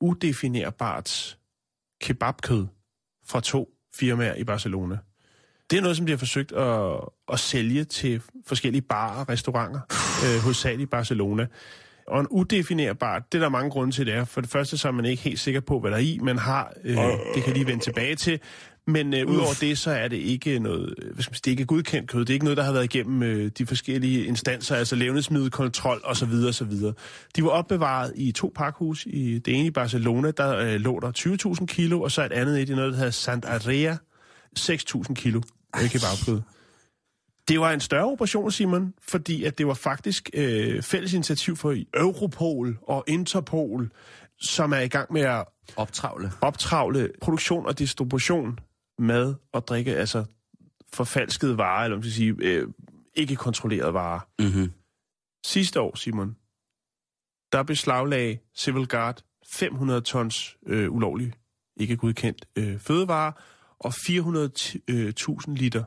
udefinerbart 0.00 1.38
kebabkød 2.00 2.66
fra 3.26 3.40
to 3.40 3.68
firmaer 3.94 4.34
i 4.34 4.44
Barcelona. 4.44 4.98
Det 5.70 5.76
er 5.76 5.80
noget, 5.82 5.96
som 5.96 6.06
de 6.06 6.12
har 6.12 6.16
forsøgt 6.18 6.52
at, 6.52 7.00
at 7.32 7.40
sælge 7.40 7.84
til 7.84 8.22
forskellige 8.46 8.82
barer 8.82 9.20
og 9.20 9.28
restauranter, 9.28 9.80
øh, 10.24 10.42
hovedsageligt 10.42 10.88
i 10.88 10.90
Barcelona. 10.90 11.46
Og 12.08 12.20
en 12.20 12.26
udefinerbart, 12.30 13.32
det 13.32 13.38
er 13.38 13.42
der 13.42 13.48
mange 13.48 13.70
grunde 13.70 13.92
til, 13.92 14.06
det 14.06 14.14
er. 14.14 14.24
For 14.24 14.40
det 14.40 14.50
første, 14.50 14.78
så 14.78 14.88
er 14.88 14.92
man 14.92 15.04
ikke 15.04 15.22
helt 15.22 15.40
sikker 15.40 15.60
på, 15.60 15.80
hvad 15.80 15.90
der 15.90 15.96
er 15.96 16.00
i. 16.00 16.18
Man 16.22 16.38
har, 16.38 16.72
øh, 16.84 16.96
det 17.34 17.42
kan 17.44 17.52
lige 17.52 17.66
vende 17.66 17.84
tilbage 17.84 18.14
til. 18.14 18.40
Men 18.88 19.14
øh, 19.14 19.26
udover 19.26 19.54
det, 19.60 19.78
så 19.78 19.90
er 19.90 20.08
det 20.08 20.16
ikke 20.16 20.58
noget, 20.58 20.94
øh, 20.98 21.14
hvad 21.14 21.22
skal 21.22 21.30
man 21.30 21.34
sige, 21.34 21.42
det 21.44 21.50
er 21.50 21.52
ikke 21.52 21.64
godkendt 21.64 22.10
kød. 22.10 22.20
Det 22.20 22.30
er 22.30 22.34
ikke 22.34 22.44
noget, 22.44 22.56
der 22.56 22.62
har 22.62 22.72
været 22.72 22.84
igennem 22.84 23.22
øh, 23.22 23.50
de 23.58 23.66
forskellige 23.66 24.24
instanser, 24.24 24.76
altså 24.76 24.96
levnedsmiddelkontrol 24.96 26.00
osv. 26.04 26.32
osv. 26.48 26.72
De 27.36 27.44
var 27.44 27.48
opbevaret 27.48 28.12
i 28.16 28.32
to 28.32 28.52
pakhus. 28.56 29.06
I 29.06 29.38
det 29.38 29.54
ene 29.54 29.66
i 29.66 29.70
Barcelona, 29.70 30.30
der 30.30 30.56
øh, 30.56 30.80
lå 30.80 31.00
der 31.00 31.56
20.000 31.60 31.66
kilo, 31.66 32.00
og 32.00 32.10
så 32.10 32.24
et 32.24 32.32
andet 32.32 32.62
et 32.62 32.68
i 32.68 32.74
noget, 32.74 32.92
der 32.92 32.98
hedder 32.98 33.10
Sant 33.10 33.44
Area, 33.44 33.96
6.000 34.58 35.14
kilo 35.14 35.40
kebabkød. 35.74 36.40
Det 37.48 37.60
var 37.60 37.72
en 37.72 37.80
større 37.80 38.04
operation, 38.04 38.50
Simon, 38.50 38.94
fordi 39.00 39.44
at 39.44 39.58
det 39.58 39.66
var 39.66 39.74
faktisk 39.74 40.30
øh, 40.34 40.82
fælles 40.82 41.12
initiativ 41.12 41.56
for 41.56 41.76
Europol 41.94 42.78
og 42.82 43.04
Interpol, 43.06 43.92
som 44.38 44.72
er 44.72 44.80
i 44.80 44.88
gang 44.88 45.12
med 45.12 45.20
at 45.22 45.44
Optravle. 45.76 46.30
optravle 46.40 47.12
produktion 47.20 47.66
og 47.66 47.78
distribution 47.78 48.58
mad 48.98 49.34
og 49.52 49.66
drikke, 49.66 49.96
altså 49.96 50.24
forfalskede 50.92 51.58
varer, 51.58 51.84
eller 51.84 51.96
om 51.96 51.98
man 51.98 52.02
skal 52.02 52.12
sige, 52.12 52.34
øh, 52.38 52.68
ikke 53.14 53.36
kontrollerede 53.36 53.94
varer. 53.94 54.20
Mm-hmm. 54.38 54.72
Sidste 55.46 55.80
år, 55.80 55.96
Simon, 55.96 56.36
der 57.52 57.62
beslaglagde 57.62 58.38
Civil 58.56 58.88
Guard 58.88 59.22
500 59.52 60.00
tons 60.00 60.56
øh, 60.66 60.92
ulovlig, 60.92 61.32
ikke 61.76 61.96
godkendt 61.96 62.46
øh, 62.56 62.78
fødevarer, 62.78 63.32
og 63.78 63.92
400.000 63.94 65.54
liter 65.54 65.84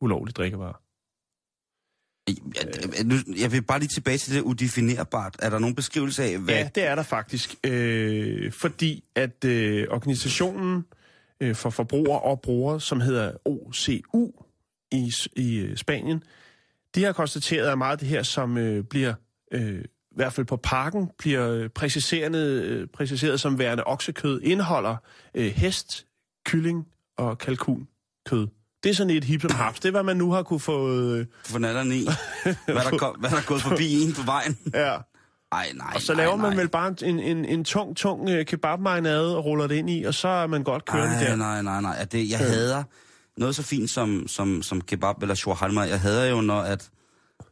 ulovlig 0.00 0.36
drikkevarer. 0.36 0.80
Jeg, 2.28 3.04
nu, 3.04 3.14
jeg 3.40 3.52
vil 3.52 3.62
bare 3.62 3.78
lige 3.78 3.88
tilbage 3.88 4.18
til 4.18 4.34
det 4.34 4.40
udefinerbart. 4.40 5.36
Er 5.38 5.50
der 5.50 5.58
nogen 5.58 5.74
beskrivelse 5.74 6.24
af, 6.24 6.38
hvad... 6.38 6.54
Ja, 6.54 6.68
det 6.74 6.86
er 6.86 6.94
der 6.94 7.02
faktisk. 7.02 7.54
Øh, 7.64 8.52
fordi 8.52 9.04
at 9.14 9.44
øh, 9.44 9.86
organisationen 9.90 10.84
øh, 11.40 11.54
for 11.54 11.70
forbrugere 11.70 12.20
og 12.20 12.40
brugere, 12.40 12.80
som 12.80 13.00
hedder 13.00 13.32
OCU 13.44 14.30
i, 14.90 15.12
i 15.36 15.56
øh, 15.56 15.76
Spanien, 15.76 16.22
de 16.94 17.04
har 17.04 17.12
konstateret, 17.12 17.68
at 17.68 17.78
meget 17.78 17.92
af 17.92 17.98
det 17.98 18.08
her, 18.08 18.22
som 18.22 18.58
øh, 18.58 18.84
bliver, 18.84 19.14
øh, 19.52 19.84
i 19.84 20.14
hvert 20.16 20.32
fald 20.32 20.46
på 20.46 20.56
parken, 20.56 21.10
bliver 21.18 21.50
øh, 21.50 21.68
præciserende, 21.68 22.38
øh, 22.38 22.86
præciseret 22.86 23.40
som 23.40 23.58
værende 23.58 23.84
oksekød, 23.84 24.40
indeholder 24.42 24.96
øh, 25.34 25.46
hest, 25.46 26.06
kylling 26.44 26.86
og 27.16 27.38
kalkunkød. 27.38 28.46
Det 28.82 28.90
er 28.90 28.94
sådan 28.94 29.10
et 29.16 29.24
hip 29.24 29.42
som 29.42 29.50
haps. 29.50 29.80
Det 29.80 29.88
er, 29.88 29.90
hvad 29.92 30.02
man 30.02 30.16
nu 30.16 30.32
har 30.32 30.42
kunne 30.42 30.60
få... 30.60 30.90
Øh, 30.90 31.26
For 31.44 31.58
natterne 31.58 31.96
i. 31.96 32.04
Hvad 32.44 32.74
der, 32.74 32.98
kom, 32.98 33.16
hvad 33.18 33.30
der 33.30 33.36
er 33.36 33.42
gået 33.46 33.62
forbi 33.62 34.02
en 34.02 34.12
på 34.12 34.22
vejen. 34.22 34.58
ja. 34.74 34.96
Ej, 35.52 35.72
nej, 35.74 35.92
Og 35.94 36.02
så 36.02 36.12
nej, 36.14 36.24
laver 36.24 36.36
man 36.36 36.50
nej. 36.52 36.56
vel 36.60 36.68
bare 36.68 36.94
en, 37.02 37.18
en, 37.20 37.44
en 37.44 37.64
tung, 37.64 37.96
tung 37.96 38.28
øh, 38.28 38.44
kebabmarinade 38.46 39.36
og 39.36 39.44
ruller 39.44 39.66
det 39.66 39.74
ind 39.74 39.90
i, 39.90 40.04
og 40.04 40.14
så 40.14 40.28
er 40.28 40.46
man 40.46 40.62
godt 40.64 40.84
kørende 40.84 41.16
Ej, 41.16 41.24
der. 41.24 41.36
nej, 41.36 41.62
nej, 41.62 41.80
nej. 41.80 41.96
At 41.98 42.12
det, 42.12 42.30
jeg 42.30 42.38
hader 42.38 42.82
noget 43.36 43.56
så 43.56 43.62
fint 43.62 43.90
som, 43.90 44.28
som, 44.28 44.62
som 44.62 44.80
kebab 44.80 45.22
eller 45.22 45.34
shawarma. 45.34 45.80
Jeg 45.80 46.00
hader 46.00 46.24
jo, 46.30 46.40
når, 46.40 46.60
at, 46.60 46.88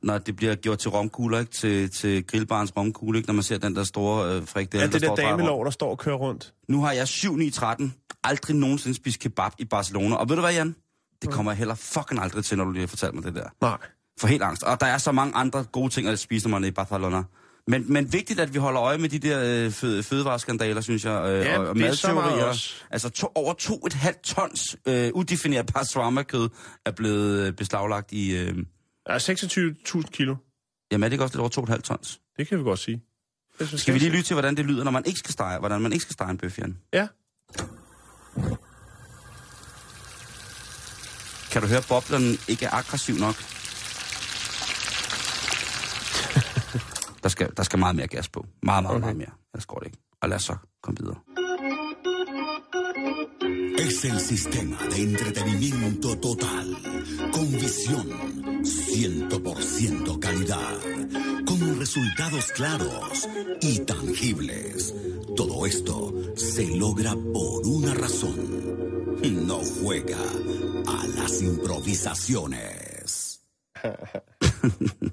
når 0.03 0.19
det 0.19 0.37
bliver 0.37 0.55
gjort 0.55 0.79
til 0.79 0.91
romkugler, 0.91 1.39
ikke? 1.39 1.53
Til, 1.53 1.91
til 1.91 2.27
grillbarens 2.27 2.73
romkugle, 2.77 3.19
ikke? 3.19 3.27
når 3.29 3.35
man 3.35 3.43
ser 3.43 3.59
den 3.59 3.77
der 3.77 3.85
store 3.85 4.35
øh, 4.37 4.47
frikdel, 4.47 4.81
Ja, 4.81 4.87
det 4.87 4.93
der 4.93 4.99
drejer 4.99 5.29
rundt. 5.33 5.39
damelov, 5.41 5.65
der 5.65 5.71
står 5.71 5.91
og 5.91 5.99
kører 5.99 6.17
rundt. 6.17 6.53
Nu 6.69 6.83
har 6.83 6.93
jeg 6.93 7.05
7-9-13 7.05 8.19
aldrig 8.25 8.57
nogensinde 8.57 8.97
spist 8.97 9.19
kebab 9.21 9.53
i 9.59 9.65
Barcelona. 9.65 10.17
Og 10.17 10.29
ved 10.29 10.37
du 10.37 10.43
hvad, 10.43 10.53
Jan? 10.53 10.75
Det 11.23 11.31
kommer 11.31 11.53
jeg 11.53 11.59
heller 11.59 11.75
fucking 11.75 12.21
aldrig 12.23 12.45
til, 12.45 12.59
når 12.59 12.65
du 12.65 12.71
lige 12.71 12.81
har 12.81 12.87
fortalt 12.87 13.15
mig 13.15 13.25
det 13.25 13.35
der. 13.35 13.49
Nej. 13.61 13.79
For 14.21 14.27
helt 14.29 14.43
angst. 14.43 14.63
Og 14.63 14.81
der 14.81 14.87
er 14.87 14.99
så 14.99 15.13
mange 15.13 15.35
andre 15.35 15.65
gode 15.73 15.89
ting 15.93 16.09
at 16.09 16.19
spise, 16.19 16.49
når 16.49 16.57
man 16.57 16.65
er 16.65 16.69
i 16.69 16.71
Barcelona. 16.71 17.23
Men, 17.67 17.93
men 17.93 18.13
vigtigt, 18.13 18.41
at 18.41 18.55
vi 18.55 18.59
holder 18.59 18.83
øje 18.83 18.99
med 18.99 19.09
de 19.09 19.19
der 19.19 19.65
øh, 19.67 19.73
føde, 19.73 20.03
fødevareskandaler, 20.03 20.81
synes 20.81 21.05
jeg. 21.05 21.25
Øh, 21.25 21.41
Ja, 21.41 21.59
og, 21.59 21.67
og 21.69 21.77
er 21.81 22.45
også. 22.45 22.75
Altså 22.91 23.09
to, 23.09 23.29
over 23.35 23.55
2,5 23.55 24.21
tons 24.23 24.77
øh, 24.87 25.11
udefinerbart 25.15 25.87
shawarma-kød 25.91 26.49
er 26.87 26.91
blevet 26.91 27.47
øh, 27.47 27.53
beslaglagt 27.53 28.13
i... 28.13 28.37
Øh, 28.37 28.57
Ja, 29.09 29.17
26.000 29.17 30.03
kilo. 30.03 30.37
jamen 30.93 31.05
er 31.05 31.09
det 31.09 31.13
ikke 31.13 31.25
også 31.25 31.43
lidt 31.43 31.59
over 31.59 31.67
2,5 31.77 31.81
tons? 31.81 32.21
Det 32.37 32.49
kan 32.49 32.59
vi 32.59 32.63
godt 32.63 32.79
sige. 32.79 33.03
Skal 33.77 33.95
vi 33.95 33.99
lige 33.99 34.11
lytte 34.11 34.23
til, 34.23 34.35
hvordan 34.35 34.57
det 34.57 34.65
lyder, 34.67 34.85
når 34.85 34.91
man 34.91 35.03
ikke 35.07 35.19
skal 35.19 35.33
stege, 35.33 35.59
hvordan 35.59 35.81
man 35.81 35.93
ikke 35.93 36.03
skal 36.03 36.13
stege 36.13 36.31
en 36.31 36.39
bøf, 36.39 36.59
Jan? 36.59 36.79
Ja. 36.93 37.09
Kan 41.53 41.63
du 41.63 41.69
høre, 41.69 41.83
boblen 41.89 42.39
ikke 42.49 42.67
er 42.67 42.75
aggressiv 42.75 43.15
nok? 43.15 43.35
der, 47.23 47.29
skal, 47.29 47.51
der 47.57 47.63
skal 47.63 47.79
meget 47.79 47.97
mere 47.97 48.07
gas 48.07 48.29
på. 48.29 48.47
Meget, 48.63 48.83
meget, 48.83 48.97
okay. 48.97 49.05
meget 49.05 49.17
mere. 49.17 49.31
Ellers 49.55 49.67
går 49.67 49.79
det 49.79 49.87
ikke. 49.87 49.99
Og 50.23 50.29
lad 50.29 50.37
os 50.37 50.43
så 50.43 50.57
komme 50.83 50.97
videre. 51.01 51.38
Es 53.79 54.05
el 54.05 54.21
sistema 54.21 54.79
de 54.91 55.03
entretenimiento 55.03 56.19
total, 56.19 56.77
con 57.33 57.51
visión, 57.53 58.07
100% 58.63 60.19
calidad, 60.19 60.79
con 61.47 61.79
resultados 61.79 62.53
claros 62.53 63.29
y 63.61 63.79
tangibles. 63.81 64.95
Todo 65.37 65.67
esto 65.67 66.15
se 66.37 66.67
logra 66.77 67.15
por 67.15 67.67
una 67.67 67.95
razón. 67.95 68.39
No 69.47 69.59
juega 69.59 70.19
a 70.87 71.07
las 71.17 71.43
improvisaciones. 71.43 73.41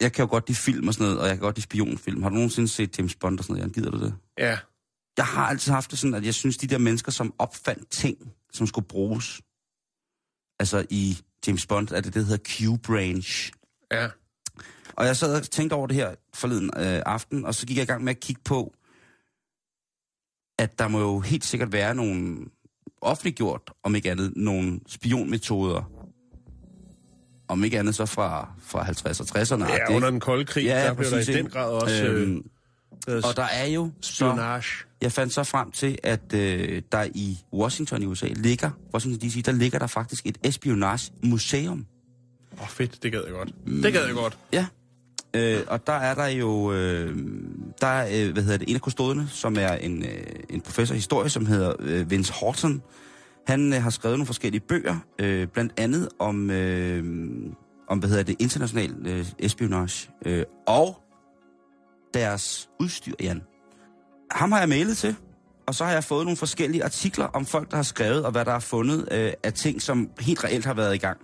Jeg 0.00 0.12
kan 0.12 0.22
jo 0.24 0.30
godt 0.30 0.48
lide 0.48 0.58
film 0.58 0.88
og 0.88 0.94
sådan 0.94 1.04
noget, 1.06 1.20
og 1.20 1.26
jeg 1.26 1.36
kan 1.36 1.40
godt 1.40 1.56
lide 1.56 1.64
spionfilm. 1.64 2.22
Har 2.22 2.28
du 2.28 2.34
nogensinde 2.34 2.68
set 2.68 2.98
James 2.98 3.14
Bond 3.14 3.38
og 3.38 3.44
sådan 3.44 3.54
noget? 3.54 3.62
Jan? 3.62 3.72
Gider 3.72 3.90
du 3.90 3.98
det? 4.04 4.14
Ja. 4.38 4.58
Jeg 5.16 5.26
har 5.26 5.46
altid 5.46 5.72
haft 5.72 5.90
det 5.90 5.98
sådan, 5.98 6.14
at 6.14 6.24
jeg 6.24 6.34
synes, 6.34 6.56
de 6.56 6.66
der 6.66 6.78
mennesker, 6.78 7.12
som 7.12 7.34
opfandt 7.38 7.90
ting, 7.90 8.32
som 8.52 8.66
skulle 8.66 8.88
bruges, 8.88 9.40
altså 10.60 10.86
i 10.90 11.18
James 11.46 11.66
Bond, 11.66 11.90
er 11.90 12.00
det 12.00 12.04
det, 12.04 12.14
der 12.14 12.22
hedder 12.22 12.44
Q-Branch. 12.48 13.50
Ja. 13.92 14.08
Og 14.92 15.06
jeg 15.06 15.16
sad 15.16 15.36
og 15.36 15.42
tænkte 15.42 15.74
over 15.74 15.86
det 15.86 15.96
her 15.96 16.14
forleden 16.34 16.70
øh, 16.76 17.02
aften, 17.06 17.44
og 17.44 17.54
så 17.54 17.66
gik 17.66 17.76
jeg 17.76 17.82
i 17.82 17.86
gang 17.86 18.04
med 18.04 18.10
at 18.10 18.20
kigge 18.20 18.42
på, 18.44 18.74
at 20.58 20.78
der 20.78 20.88
må 20.88 21.00
jo 21.00 21.20
helt 21.20 21.44
sikkert 21.44 21.72
være 21.72 21.94
nogle 21.94 22.38
offentliggjort, 23.00 23.72
om 23.82 23.94
ikke 23.94 24.10
andet, 24.10 24.32
nogle 24.36 24.80
spionmetoder. 24.86 25.90
Om 27.48 27.64
ikke 27.64 27.78
andet 27.78 27.94
så 27.94 28.06
fra, 28.06 28.52
fra 28.58 28.84
50'erne 28.84 29.20
og 29.20 29.40
60'erne. 29.40 29.72
Ja, 29.72 29.96
under 29.96 30.10
den 30.10 30.20
kolde 30.20 30.44
krig, 30.44 30.64
Ja, 30.64 30.86
der 30.86 30.94
blev 30.94 31.10
der 31.10 31.18
i 31.18 31.24
den 31.24 31.50
grad 31.50 31.70
også 31.70 32.04
øh, 32.04 32.22
Øhm, 32.22 32.36
øh, 32.36 32.44
og 33.06 33.36
der 33.36 33.42
er 33.42 33.66
jo 33.66 33.90
så, 34.00 34.12
spionage. 34.12 34.84
jeg 35.00 35.12
fandt 35.12 35.32
så 35.32 35.44
frem 35.44 35.70
til, 35.70 35.98
at 36.02 36.34
øh, 36.34 36.82
der 36.92 37.06
i 37.14 37.38
Washington 37.52 38.02
i 38.02 38.06
USA 38.06 38.26
ligger, 38.26 38.70
Washington 38.94 39.28
DC, 39.28 39.42
der 39.44 39.52
ligger 39.52 39.78
der 39.78 39.86
faktisk 39.86 40.26
et 40.26 40.38
espionage 40.44 41.12
museum. 41.22 41.86
Åh, 42.52 42.62
oh, 42.62 42.68
fedt, 42.68 43.02
det 43.02 43.12
gad 43.12 43.22
jeg 43.24 43.32
godt. 43.32 43.54
Det 43.82 43.92
gad 43.92 44.06
jeg 44.06 44.14
godt. 44.14 44.38
Ja. 44.52 44.66
Øh, 45.34 45.60
og 45.66 45.86
der 45.86 45.92
er 45.92 46.14
der 46.14 46.26
jo, 46.26 46.72
øh, 46.72 47.16
der 47.80 47.86
er, 47.86 48.26
øh, 48.26 48.32
hvad 48.32 48.42
hedder 48.42 48.58
det, 48.58 48.68
en 48.68 48.74
af 48.74 48.80
kustoderne, 48.80 49.28
som 49.28 49.56
er 49.58 49.72
en, 49.72 50.02
øh, 50.02 50.26
en 50.50 50.60
professor 50.60 50.94
i 50.94 50.96
historie, 50.96 51.28
som 51.28 51.46
hedder 51.46 51.72
øh, 51.80 52.10
Vince 52.10 52.32
Horton. 52.32 52.82
Han 53.46 53.72
øh, 53.72 53.82
har 53.82 53.90
skrevet 53.90 54.18
nogle 54.18 54.26
forskellige 54.26 54.60
bøger, 54.60 54.96
øh, 55.18 55.46
blandt 55.46 55.72
andet 55.76 56.08
om, 56.18 56.50
øh, 56.50 57.04
om 57.88 57.98
hvad 57.98 58.08
hedder 58.08 58.22
det, 58.22 58.36
international 58.38 58.94
øh, 59.06 59.26
espionage. 59.38 60.10
Øh, 60.26 60.44
og 60.66 61.02
deres 62.14 62.70
udstyr, 62.80 63.12
Jan. 63.20 63.42
Ham 64.30 64.52
har 64.52 64.58
jeg 64.58 64.68
mailet 64.68 64.96
til, 64.96 65.16
og 65.66 65.74
så 65.74 65.84
har 65.84 65.92
jeg 65.92 66.04
fået 66.04 66.24
nogle 66.24 66.36
forskellige 66.36 66.84
artikler 66.84 67.24
om 67.24 67.46
folk, 67.46 67.70
der 67.70 67.76
har 67.76 67.82
skrevet, 67.82 68.24
og 68.24 68.32
hvad 68.32 68.44
der 68.44 68.52
er 68.52 68.58
fundet 68.58 69.08
øh, 69.12 69.32
af 69.42 69.52
ting, 69.52 69.82
som 69.82 70.10
helt 70.20 70.44
reelt 70.44 70.64
har 70.64 70.74
været 70.74 70.94
i 70.94 70.98
gang. 70.98 71.18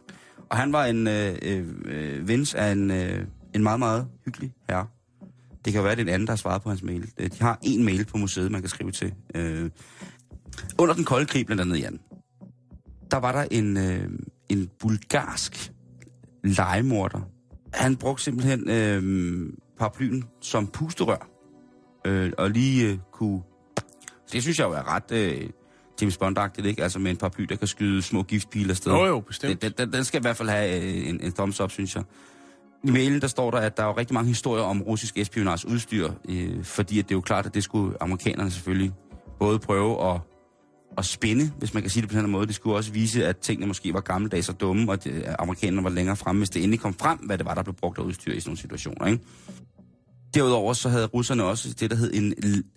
Og 0.50 0.56
han 0.56 0.72
var 0.72 0.84
en 0.84 1.08
øh, 1.08 1.38
øh, 1.42 1.66
øh 1.84 2.28
vens 2.28 2.54
af 2.54 2.72
en, 2.72 2.90
øh, 2.90 3.26
en 3.54 3.62
meget, 3.62 3.78
meget 3.78 4.08
hyggelig 4.24 4.52
herre. 4.68 4.86
Det 5.64 5.72
kan 5.72 5.80
jo 5.80 5.82
være, 5.82 5.94
det 5.94 6.00
er 6.00 6.04
en 6.04 6.14
anden, 6.14 6.26
der 6.26 6.32
har 6.32 6.36
svaret 6.36 6.62
på 6.62 6.68
hans 6.68 6.82
mail. 6.82 7.10
Øh, 7.18 7.30
de 7.30 7.40
har 7.40 7.58
en 7.62 7.84
mail 7.84 8.04
på 8.04 8.18
museet, 8.18 8.52
man 8.52 8.60
kan 8.60 8.68
skrive 8.68 8.90
til. 8.90 9.14
Øh, 9.34 9.70
under 10.78 10.94
den 10.94 11.04
kolde 11.04 11.26
krig, 11.26 11.46
blandt 11.46 11.60
andet, 11.60 11.80
Jan, 11.80 12.00
der 13.10 13.16
var 13.16 13.32
der 13.32 13.46
en, 13.50 13.76
øh, 13.76 14.08
en 14.48 14.70
bulgarsk 14.80 15.72
legemorder. 16.44 17.20
Han 17.74 17.96
brugte 17.96 18.24
simpelthen 18.24 18.70
øh, 18.70 19.52
paraplyen 19.78 20.24
som 20.40 20.66
pusterør. 20.66 21.28
Øh, 22.06 22.32
og 22.38 22.50
lige 22.50 22.88
øh, 22.88 22.98
kunne... 23.12 23.42
Det 24.32 24.42
synes 24.42 24.58
jeg 24.58 24.64
jo 24.64 24.72
er 24.72 24.94
ret 24.94 25.12
øh, 25.12 25.50
James 26.00 26.16
Bond-agtigt, 26.16 26.66
ikke? 26.66 26.82
Altså 26.82 26.98
med 26.98 27.10
en 27.10 27.16
paraply, 27.16 27.44
der 27.44 27.56
kan 27.56 27.68
skyde 27.68 28.02
små 28.02 28.22
giftpiler 28.22 28.70
afsted. 28.70 28.92
Jo, 28.92 29.04
jo, 29.04 29.20
bestemt. 29.20 29.62
Den, 29.62 29.72
den, 29.78 29.92
den 29.92 30.04
skal 30.04 30.20
i 30.20 30.22
hvert 30.22 30.36
fald 30.36 30.48
have 30.48 30.82
øh, 30.82 31.08
en, 31.08 31.20
en 31.20 31.32
thumbs 31.32 31.60
up, 31.60 31.70
synes 31.70 31.96
jeg. 31.96 32.04
I 32.84 32.90
mailen, 32.90 33.20
der 33.20 33.26
står 33.26 33.50
der, 33.50 33.58
at 33.58 33.76
der 33.76 33.82
er 33.82 33.86
jo 33.86 33.96
rigtig 33.96 34.14
mange 34.14 34.28
historier 34.28 34.64
om 34.64 34.82
russisk 34.82 35.18
espionage 35.18 35.68
udstyr, 35.68 36.10
øh, 36.28 36.64
fordi 36.64 36.98
at 36.98 37.04
det 37.08 37.14
er 37.14 37.16
jo 37.16 37.20
klart, 37.20 37.46
at 37.46 37.54
det 37.54 37.64
skulle 37.64 38.02
amerikanerne 38.02 38.50
selvfølgelig 38.50 38.92
både 39.38 39.58
prøve 39.58 40.10
at, 40.10 40.20
at 40.98 41.04
spinde, 41.04 41.52
hvis 41.58 41.74
man 41.74 41.82
kan 41.82 41.90
sige 41.90 42.00
det 42.00 42.10
på 42.10 42.14
den 42.14 42.20
her 42.24 42.28
måde. 42.28 42.46
Det 42.46 42.54
skulle 42.54 42.76
også 42.76 42.92
vise, 42.92 43.26
at 43.26 43.36
tingene 43.36 43.66
måske 43.66 43.94
var 43.94 44.00
gammeldags 44.00 44.48
og 44.48 44.60
dumme, 44.60 44.92
og 44.92 44.94
at 44.94 45.36
amerikanerne 45.38 45.84
var 45.84 45.90
længere 45.90 46.16
fremme, 46.16 46.40
hvis 46.40 46.50
det 46.50 46.62
endelig 46.62 46.80
kom 46.80 46.94
frem, 46.94 47.18
hvad 47.18 47.38
det 47.38 47.46
var, 47.46 47.54
der 47.54 47.62
blev 47.62 47.74
brugt 47.74 47.98
af 47.98 48.02
udstyr 48.02 48.32
i 48.32 48.40
sådan 48.40 48.48
nogle 48.50 48.58
situationer. 48.58 49.06
Ikke? 49.06 49.24
Derudover 50.34 50.72
så 50.72 50.88
havde 50.88 51.06
russerne 51.06 51.44
også 51.44 51.74
det, 51.80 51.90
der 51.90 51.96
hed 51.96 52.10
en, 52.14 52.34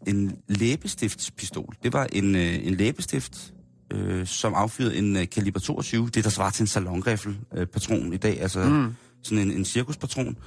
en 0.07 0.37
læbestiftspistol. 0.47 1.75
Det 1.83 1.93
var 1.93 2.07
en, 2.13 2.35
øh, 2.35 2.67
en 2.67 2.75
læbestift, 2.75 3.53
øh, 3.93 4.25
som 4.27 4.53
affyrede 4.53 4.95
en 4.97 5.17
øh, 5.17 5.29
kaliber 5.29 5.59
22, 5.59 6.09
det 6.09 6.23
der 6.23 6.29
svarer 6.29 6.49
til 6.51 6.63
en 6.63 6.67
salongrifle 6.67 7.35
øh, 7.55 7.65
patron 7.65 8.13
i 8.13 8.17
dag, 8.17 8.41
altså 8.41 8.59
mm. 8.63 8.95
sådan 9.23 9.47
en, 9.47 9.51
en 9.57 9.65
cirkuspatron. 9.65 10.37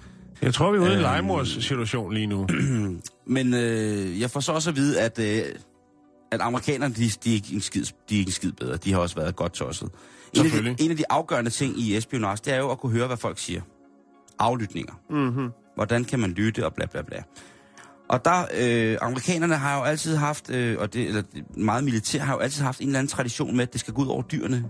Jeg 0.43 0.55
tror, 0.55 0.71
vi 0.73 0.77
er 0.77 0.81
ude 0.81 0.89
i 0.89 0.93
en 0.93 0.99
Øhm. 0.99 1.03
legemords-situation 1.03 2.15
lige 2.15 2.27
nu. 2.27 2.47
Men 3.37 3.55
øh, 3.55 4.21
jeg 4.21 4.31
får 4.31 4.41
så 4.41 4.53
også 4.53 4.71
at 4.71 4.77
vide, 4.77 5.01
at, 5.01 5.19
øh, 5.19 5.43
at 6.33 6.41
amerikanerne, 6.41 6.95
de, 6.95 7.09
de, 7.25 7.31
er 7.31 7.35
ikke 7.35 7.55
en 7.55 7.61
skid, 7.61 7.85
de 8.09 8.15
er 8.15 8.19
ikke 8.19 8.29
en 8.29 8.33
skid 8.33 8.53
bedre. 8.53 8.77
De 8.77 8.93
har 8.93 8.99
også 8.99 9.17
været 9.17 9.37
godt 9.37 9.53
tosset. 9.53 9.91
En 10.33 10.47
af, 10.47 10.51
de, 10.51 10.85
en 10.85 10.91
af 10.91 10.97
de 10.97 11.05
afgørende 11.11 11.51
ting 11.51 11.79
i 11.79 11.97
espionage, 11.97 12.39
det 12.45 12.53
er 12.53 12.59
jo 12.59 12.71
at 12.71 12.79
kunne 12.79 12.93
høre, 12.93 13.07
hvad 13.07 13.17
folk 13.17 13.39
siger. 13.39 13.61
Aflytninger. 14.39 14.93
Mm-hmm. 15.11 15.51
Hvordan 15.75 16.05
kan 16.05 16.19
man 16.21 16.31
lytte, 16.31 16.67
og 16.67 16.75
bla 16.75 16.87
bla 16.87 17.03
bla. 17.03 17.23
Og 18.09 18.25
der, 18.25 18.47
øh, 18.59 18.99
amerikanerne 19.01 19.57
har 19.57 19.79
jo 19.79 19.83
altid 19.83 20.17
haft, 20.17 20.51
øh, 20.51 20.79
og 20.79 20.93
det, 20.93 21.07
eller 21.09 21.23
meget 21.57 21.85
militær 21.85 22.21
har 22.21 22.35
jo 22.35 22.39
altid 22.39 22.63
haft 22.63 22.81
en 22.81 22.87
eller 22.87 22.99
anden 22.99 23.11
tradition 23.11 23.57
med, 23.57 23.63
at 23.63 23.73
det 23.73 23.81
skal 23.81 23.95
gå 23.95 24.03
ud 24.03 24.09
over 24.09 24.23
dyrene. 24.23 24.65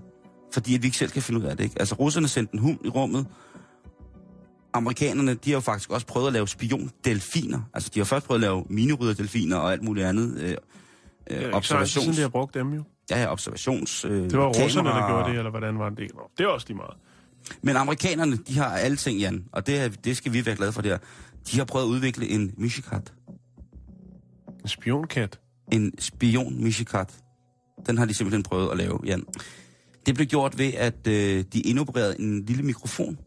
Fordi 0.53 0.75
at 0.75 0.83
vi 0.83 0.87
ikke 0.87 0.99
selv 0.99 1.11
kan 1.11 1.23
finde 1.23 1.41
ud 1.41 1.45
af 1.45 1.57
det, 1.57 1.65
ikke? 1.65 1.77
Altså, 1.79 1.95
russerne 1.95 2.29
sendte 2.29 2.55
en 2.55 2.61
hund 2.61 2.79
i 2.85 2.89
rummet. 2.89 3.27
Amerikanerne, 4.75 5.35
de 5.35 5.51
har 5.51 5.57
jo 5.57 5.61
faktisk 5.61 5.91
også 5.91 6.07
prøvet 6.07 6.27
at 6.27 6.33
lave 6.33 6.49
spiondelfiner. 6.49 7.61
Altså, 7.75 7.91
de 7.95 8.01
har 8.01 8.05
først 8.05 8.27
prøvet 8.27 8.39
at 8.39 8.43
lave 8.43 8.65
minirydderdelfiner 8.69 9.57
og 9.57 9.73
alt 9.73 9.83
muligt 9.83 10.07
andet. 10.07 10.41
Øh, 10.41 10.57
Er 11.27 11.49
øh, 11.49 11.57
ikke 11.57 11.69
så 11.69 11.75
altid 11.77 11.87
siden, 11.91 12.09
observations... 12.09 12.17
de 12.17 12.23
har 12.23 12.29
brugt 12.29 12.55
dem 12.55 12.73
jo. 12.75 12.83
Ja, 13.11 13.21
ja, 13.21 13.33
observations... 13.33 14.05
Øh, 14.05 14.11
Det 14.23 14.39
var 14.39 14.47
russerne, 14.49 14.89
der 14.89 15.09
gjorde 15.09 15.31
det, 15.31 15.39
eller 15.39 15.51
hvordan 15.51 15.79
var 15.79 15.89
det? 15.91 16.11
Nå, 16.15 16.21
det 16.39 16.47
var 16.47 16.53
også 16.53 16.67
lige 16.69 16.77
meget. 16.77 16.95
Men 17.63 17.77
amerikanerne, 17.77 18.37
de 18.37 18.59
har 18.59 18.67
alle 18.77 18.97
ting, 18.97 19.19
Jan, 19.19 19.45
og 19.53 19.67
det, 19.67 19.81
er- 19.81 19.89
det 19.89 20.17
skal 20.17 20.33
vi 20.33 20.47
være 20.47 20.57
glade 20.57 20.73
for 20.73 20.83
der. 20.83 20.99
De 21.51 21.59
har 21.59 21.65
prøvet 21.65 21.85
at 21.87 21.89
udvikle 21.89 22.29
en 22.29 22.55
mishikat. 22.57 23.13
En 24.63 24.69
spionkat. 24.69 25.41
En 25.73 25.93
spion 25.99 26.63
mishikat. 26.65 27.15
Den 27.87 27.99
har 27.99 28.05
de 28.05 28.15
simpelthen 28.15 28.43
prøvet 28.43 28.71
at 28.71 28.77
lave, 28.77 29.01
Jan. 29.05 29.25
Det 30.07 30.15
blev 30.15 30.27
gjort 30.27 30.59
ved, 30.59 30.73
at 30.75 31.07
øh, 31.09 31.45
de 31.53 31.61
indopererede 31.61 32.21
en 32.21 32.45
lille 32.45 32.63
mikrofon 32.63 33.19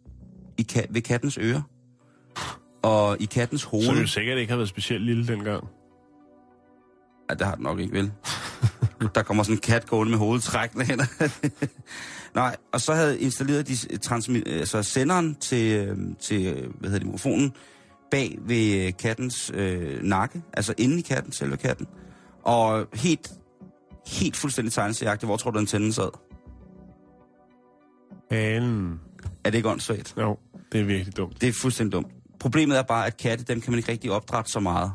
i 0.58 0.68
ka- 0.72 0.86
ved 0.90 1.02
kattens 1.02 1.38
øre. 1.42 1.64
Og 2.84 3.18
i 3.20 3.26
kattens 3.26 3.64
hoved... 3.64 3.84
Som 3.86 3.98
jo 3.98 4.08
sikkert 4.08 4.38
ikke 4.38 4.50
har 4.52 4.58
været 4.58 4.70
specielt 4.70 5.04
lille 5.06 5.28
dengang. 5.28 5.64
Ja, 7.30 7.36
det 7.36 7.48
har 7.48 7.56
den 7.56 7.64
nok 7.64 7.80
ikke, 7.80 7.94
vel? 7.94 8.12
Der 9.16 9.24
kommer 9.24 9.44
sådan 9.44 9.56
en 9.56 9.62
kat 9.62 9.86
gående 9.88 10.12
med 10.12 10.20
hovedet 10.20 10.44
trækkende 10.44 10.86
hen. 10.86 11.02
Nej, 12.36 12.56
og 12.74 12.82
så 12.82 12.94
havde 12.94 13.20
installeret 13.20 13.68
de 13.68 13.74
transmi- 14.06 14.50
altså 14.50 14.84
senderen 14.84 15.36
til, 15.36 15.76
øh, 15.76 15.98
til 16.20 16.46
øh, 16.46 16.74
hvad 16.80 16.90
hedder 16.90 17.00
det, 17.00 17.06
mikrofonen 17.06 17.54
bag 18.12 18.38
ved 18.42 18.86
øh, 18.88 18.94
kattens 19.00 19.52
øh, 19.54 20.04
nakke, 20.04 20.42
altså 20.54 20.74
inde 20.78 21.00
i 21.00 21.02
katten, 21.02 21.32
selve 21.32 21.58
katten. 21.58 21.88
Og 22.44 22.88
helt, 22.94 23.32
helt 24.08 24.36
fuldstændig 24.36 24.74
tegneseriagtigt, 24.74 25.28
hvor 25.28 25.38
tror 25.38 25.52
du, 25.52 25.60
antennen 25.60 25.94
sad? 25.94 26.10
Halen. 28.32 29.00
Er 29.44 29.50
det 29.50 29.56
ikke 29.58 29.70
åndssvagt? 29.70 30.14
Jo, 30.18 30.38
det 30.72 30.82
er 30.82 30.86
virkelig 30.86 31.18
dumt. 31.18 31.42
Det 31.42 31.50
er 31.50 31.54
fuldstændig 31.54 31.94
dumt. 31.94 32.08
Problemet 32.40 32.78
er 32.78 32.82
bare, 32.84 33.08
at 33.08 33.18
katte, 33.18 33.44
dem 33.44 33.62
kan 33.62 33.72
man 33.72 33.78
ikke 33.78 33.92
rigtig 33.92 34.12
opdrætte 34.12 34.52
så 34.52 34.60
meget. 34.60 34.92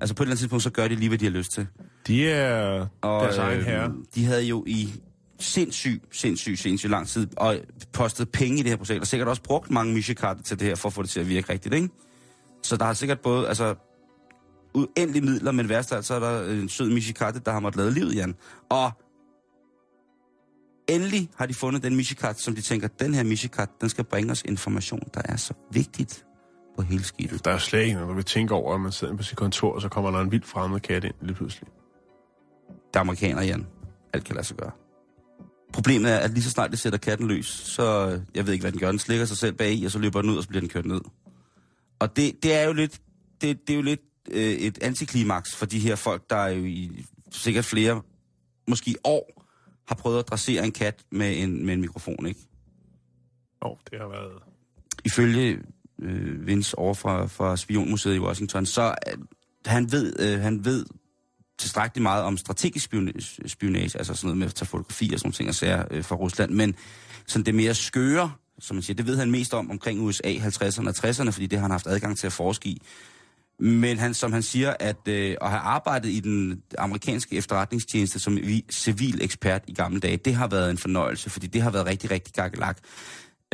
Altså 0.00 0.14
på 0.14 0.22
et 0.22 0.26
eller 0.26 0.30
andet 0.30 0.38
tidspunkt, 0.38 0.62
så 0.62 0.70
gør 0.70 0.88
de 0.88 0.94
lige, 0.94 1.08
hvad 1.08 1.18
de 1.18 1.24
har 1.24 1.32
lyst 1.32 1.52
til. 1.52 1.66
De 2.06 2.30
er 2.30 2.86
Og, 3.02 3.22
deres 3.22 3.36
egen 3.36 3.62
herre. 3.62 3.92
De 4.14 4.24
havde 4.24 4.42
jo 4.42 4.64
i 4.66 4.92
sindssyg, 5.38 6.02
sindssyg, 6.12 6.58
sindssyg 6.58 6.90
lang 6.90 7.08
tid 7.08 7.26
og 7.36 7.56
postet 7.92 8.28
penge 8.28 8.58
i 8.58 8.62
det 8.62 8.70
her 8.70 8.76
projekt, 8.76 9.00
og 9.00 9.06
sikkert 9.06 9.28
også 9.28 9.42
brugt 9.42 9.70
mange 9.70 9.94
mishikarter 9.94 10.42
til 10.42 10.60
det 10.60 10.66
her, 10.66 10.74
for 10.74 10.88
at 10.88 10.92
få 10.92 11.02
det 11.02 11.10
til 11.10 11.20
at 11.20 11.28
virke 11.28 11.52
rigtigt, 11.52 11.74
ikke? 11.74 11.88
Så 12.62 12.76
der 12.76 12.84
har 12.84 12.92
sikkert 12.92 13.20
både, 13.20 13.48
altså, 13.48 13.74
uendelige 14.74 15.24
midler, 15.24 15.52
men 15.52 15.68
værst 15.68 15.92
af 15.92 15.96
alt, 15.96 16.06
så 16.06 16.14
er 16.14 16.20
der 16.20 16.52
en 16.52 16.68
sød 16.68 16.90
mishikarte, 16.90 17.40
der 17.46 17.52
har 17.52 17.60
måttet 17.60 17.82
lade 17.82 17.94
livet, 17.94 18.14
Jan. 18.14 18.34
Og 18.68 18.90
endelig 20.88 21.30
har 21.36 21.46
de 21.46 21.54
fundet 21.54 21.82
den 21.82 21.96
mishikarte, 21.96 22.42
som 22.42 22.54
de 22.54 22.60
tænker, 22.60 22.88
den 22.88 23.14
her 23.14 23.22
mishikarte, 23.22 23.72
den 23.80 23.88
skal 23.88 24.04
bringe 24.04 24.32
os 24.32 24.42
information, 24.42 25.02
der 25.14 25.22
er 25.24 25.36
så 25.36 25.54
vigtigt 25.72 26.24
på 26.76 26.82
hele 26.82 27.04
skidtet. 27.04 27.44
Der 27.44 27.50
er 27.50 27.58
slet 27.58 27.80
ikke 27.80 27.94
noget, 27.94 28.08
du 28.08 28.14
kan 28.14 28.24
tænke 28.24 28.54
over, 28.54 28.74
at 28.74 28.80
man 28.80 28.92
sidder 28.92 29.16
på 29.16 29.22
sit 29.22 29.36
kontor, 29.36 29.74
og 29.74 29.80
så 29.80 29.88
kommer 29.88 30.10
der 30.10 30.20
en 30.20 30.32
vild 30.32 30.42
fremmed 30.42 30.80
kat 30.80 31.04
ind 31.04 31.14
lige 31.20 31.34
pludselig. 31.34 31.68
Der 32.94 33.00
er 33.00 33.04
amerikaner, 33.04 33.42
Jan. 33.42 33.66
Alt 34.12 34.24
kan 34.24 34.34
lade 34.34 34.46
sig 34.46 34.56
gøre. 34.56 34.70
Problemet 35.72 36.12
er, 36.12 36.16
at 36.16 36.30
lige 36.30 36.42
så 36.42 36.50
snart 36.50 36.70
det 36.70 36.78
sætter 36.78 36.98
katten 36.98 37.28
løs, 37.28 37.46
så, 37.46 38.10
øh, 38.10 38.20
jeg 38.34 38.46
ved 38.46 38.52
ikke, 38.52 38.62
hvad 38.62 38.72
den 38.72 38.80
gør, 38.80 38.90
den 38.90 38.98
slikker 38.98 39.24
sig 39.24 39.36
selv 39.36 39.52
bag 39.52 39.72
i, 39.72 39.84
og 39.84 39.90
så 39.90 39.98
løber 39.98 40.20
den 40.22 40.30
ud, 40.30 40.36
og 40.36 40.42
så 40.42 40.48
bliver 40.48 40.60
den 40.60 40.68
kørt 40.68 40.86
ned. 40.86 41.00
Og 41.98 42.16
det, 42.16 42.42
det 42.42 42.54
er 42.54 42.62
jo 42.62 42.72
lidt, 42.72 43.00
det, 43.40 43.66
det 43.66 43.72
er 43.72 43.76
jo 43.76 43.82
lidt 43.82 44.00
øh, 44.30 44.42
et 44.42 44.82
antiklimaks 44.82 45.56
for 45.56 45.66
de 45.66 45.78
her 45.78 45.96
folk, 45.96 46.30
der 46.30 46.36
er 46.36 46.48
jo 46.48 46.64
i 46.64 47.04
sikkert 47.30 47.64
flere, 47.64 48.02
måske 48.68 48.94
år, 49.04 49.44
har 49.88 49.94
prøvet 49.94 50.18
at 50.18 50.28
dressere 50.28 50.64
en 50.64 50.72
kat 50.72 51.04
med 51.10 51.42
en, 51.42 51.66
med 51.66 51.74
en 51.74 51.80
mikrofon, 51.80 52.26
ikke? 52.26 52.40
Åh, 53.62 53.70
oh, 53.70 53.76
det 53.90 53.98
har 53.98 54.08
været... 54.08 54.32
Ifølge 55.04 55.58
øh, 56.02 56.46
Vince 56.46 56.78
over 56.78 56.94
fra, 56.94 57.26
fra 57.26 57.56
Spionmuseet 57.56 58.14
i 58.14 58.18
Washington, 58.18 58.66
så 58.66 58.94
øh, 59.08 59.18
han 59.66 59.92
ved, 59.92 60.20
øh, 60.20 60.40
han 60.40 60.64
ved 60.64 60.86
tilstrækkeligt 61.58 62.02
meget 62.02 62.24
om 62.24 62.36
strategisk 62.36 62.84
spionage, 62.84 63.48
spionage, 63.48 63.98
altså 63.98 64.14
sådan 64.14 64.26
noget 64.26 64.38
med 64.38 64.46
at 64.46 64.54
tage 64.54 64.66
fotografier 64.66 65.12
og 65.12 65.18
sådan 65.18 65.26
nogle 65.26 65.34
ting 65.34 65.48
og 65.48 65.54
sager 65.54 65.84
øh, 65.90 66.04
fra 66.04 66.16
Rusland, 66.16 66.50
men 66.50 66.74
sådan 67.26 67.46
det 67.46 67.54
mere 67.54 67.74
skøre, 67.74 68.32
som 68.58 68.76
man 68.76 68.82
siger, 68.82 68.94
det 68.94 69.06
ved 69.06 69.16
han 69.16 69.30
mest 69.30 69.54
om 69.54 69.70
omkring 69.70 70.00
USA 70.00 70.34
50'erne 70.34 70.88
og 70.88 70.94
60'erne, 71.08 71.30
fordi 71.30 71.46
det 71.46 71.58
har 71.58 71.64
han 71.64 71.70
haft 71.70 71.86
adgang 71.86 72.18
til 72.18 72.26
at 72.26 72.32
forske 72.32 72.68
i. 72.68 72.82
Men 73.58 73.98
han, 73.98 74.14
som 74.14 74.32
han 74.32 74.42
siger, 74.42 74.74
at 74.80 75.08
øh, 75.08 75.36
at 75.40 75.50
have 75.50 75.60
arbejdet 75.60 76.08
i 76.08 76.20
den 76.20 76.62
amerikanske 76.78 77.36
efterretningstjeneste 77.36 78.18
som 78.18 78.36
vi- 78.36 78.64
civil 78.70 79.22
ekspert 79.22 79.62
i 79.66 79.74
gamle 79.74 80.00
dage, 80.00 80.16
det 80.16 80.34
har 80.34 80.46
været 80.48 80.70
en 80.70 80.78
fornøjelse, 80.78 81.30
fordi 81.30 81.46
det 81.46 81.62
har 81.62 81.70
været 81.70 81.86
rigtig, 81.86 82.10
rigtig 82.10 82.34
gakkelak. 82.34 82.78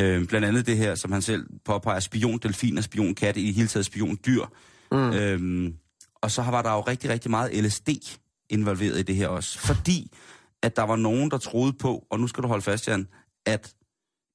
Øh, 0.01 0.27
blandt 0.27 0.47
andet 0.47 0.67
det 0.67 0.77
her, 0.77 0.95
som 0.95 1.13
han 1.13 1.23
selv 1.23 1.47
påpeger, 1.65 2.01
spion, 2.01 2.39
delfiner, 2.39 2.83
spion, 2.83 3.15
katte, 3.15 3.41
i 3.41 3.47
det 3.47 3.55
hele 3.55 3.69
taget 3.69 3.87
spion, 3.87 4.19
dyr. 4.27 4.45
Mm. 4.93 5.13
Øhm, 5.13 5.75
og 6.15 6.31
så 6.31 6.43
var 6.43 6.63
der 6.63 6.73
jo 6.73 6.81
rigtig, 6.81 7.11
rigtig 7.11 7.31
meget 7.31 7.65
LSD 7.65 7.89
involveret 8.51 8.99
i 8.99 9.03
det 9.03 9.17
her 9.17 9.29
også. 9.29 9.59
Fordi 9.59 10.11
at 10.63 10.77
der 10.77 10.83
var 10.83 10.97
nogen, 10.97 11.31
der 11.31 11.39
troede 11.39 11.73
på, 11.73 12.07
og 12.11 12.21
nu 12.21 12.27
skal 12.27 12.43
du 12.43 12.49
holde 12.49 12.63
fast, 12.63 12.89
Jan, 12.89 13.09
at 13.47 13.75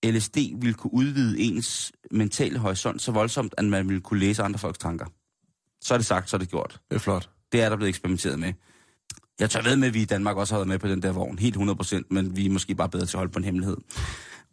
LSD 0.05 0.37
ville 0.37 0.73
kunne 0.73 0.93
udvide 0.93 1.39
ens 1.39 1.91
mentale 2.11 2.59
horisont 2.59 3.01
så 3.01 3.11
voldsomt, 3.11 3.53
at 3.57 3.65
man 3.65 3.87
ville 3.87 4.01
kunne 4.01 4.19
læse 4.19 4.43
andre 4.43 4.59
folks 4.59 4.77
tanker. 4.77 5.05
Så 5.81 5.93
er 5.93 5.97
det 5.97 6.05
sagt, 6.07 6.29
så 6.29 6.35
er 6.35 6.39
det 6.39 6.49
gjort. 6.49 6.79
Det 6.89 6.95
er 6.95 6.99
flot. 6.99 7.29
Det 7.51 7.61
er 7.61 7.69
der 7.69 7.75
blevet 7.75 7.89
eksperimenteret 7.89 8.39
med. 8.39 8.53
Jeg 9.39 9.49
tager 9.49 9.63
ved 9.63 9.75
med, 9.75 9.87
at 9.87 9.93
vi 9.93 10.01
i 10.01 10.05
Danmark 10.05 10.37
også 10.37 10.53
har 10.53 10.59
været 10.59 10.67
med 10.67 10.79
på 10.79 10.87
den 10.87 11.01
der 11.01 11.11
vogn, 11.11 11.39
helt 11.39 11.57
100%, 11.57 12.01
men 12.09 12.35
vi 12.37 12.45
er 12.45 12.49
måske 12.49 12.75
bare 12.75 12.89
bedre 12.89 13.05
til 13.05 13.17
at 13.17 13.19
holde 13.19 13.31
på 13.31 13.39
en 13.39 13.45
hemmelighed. 13.45 13.77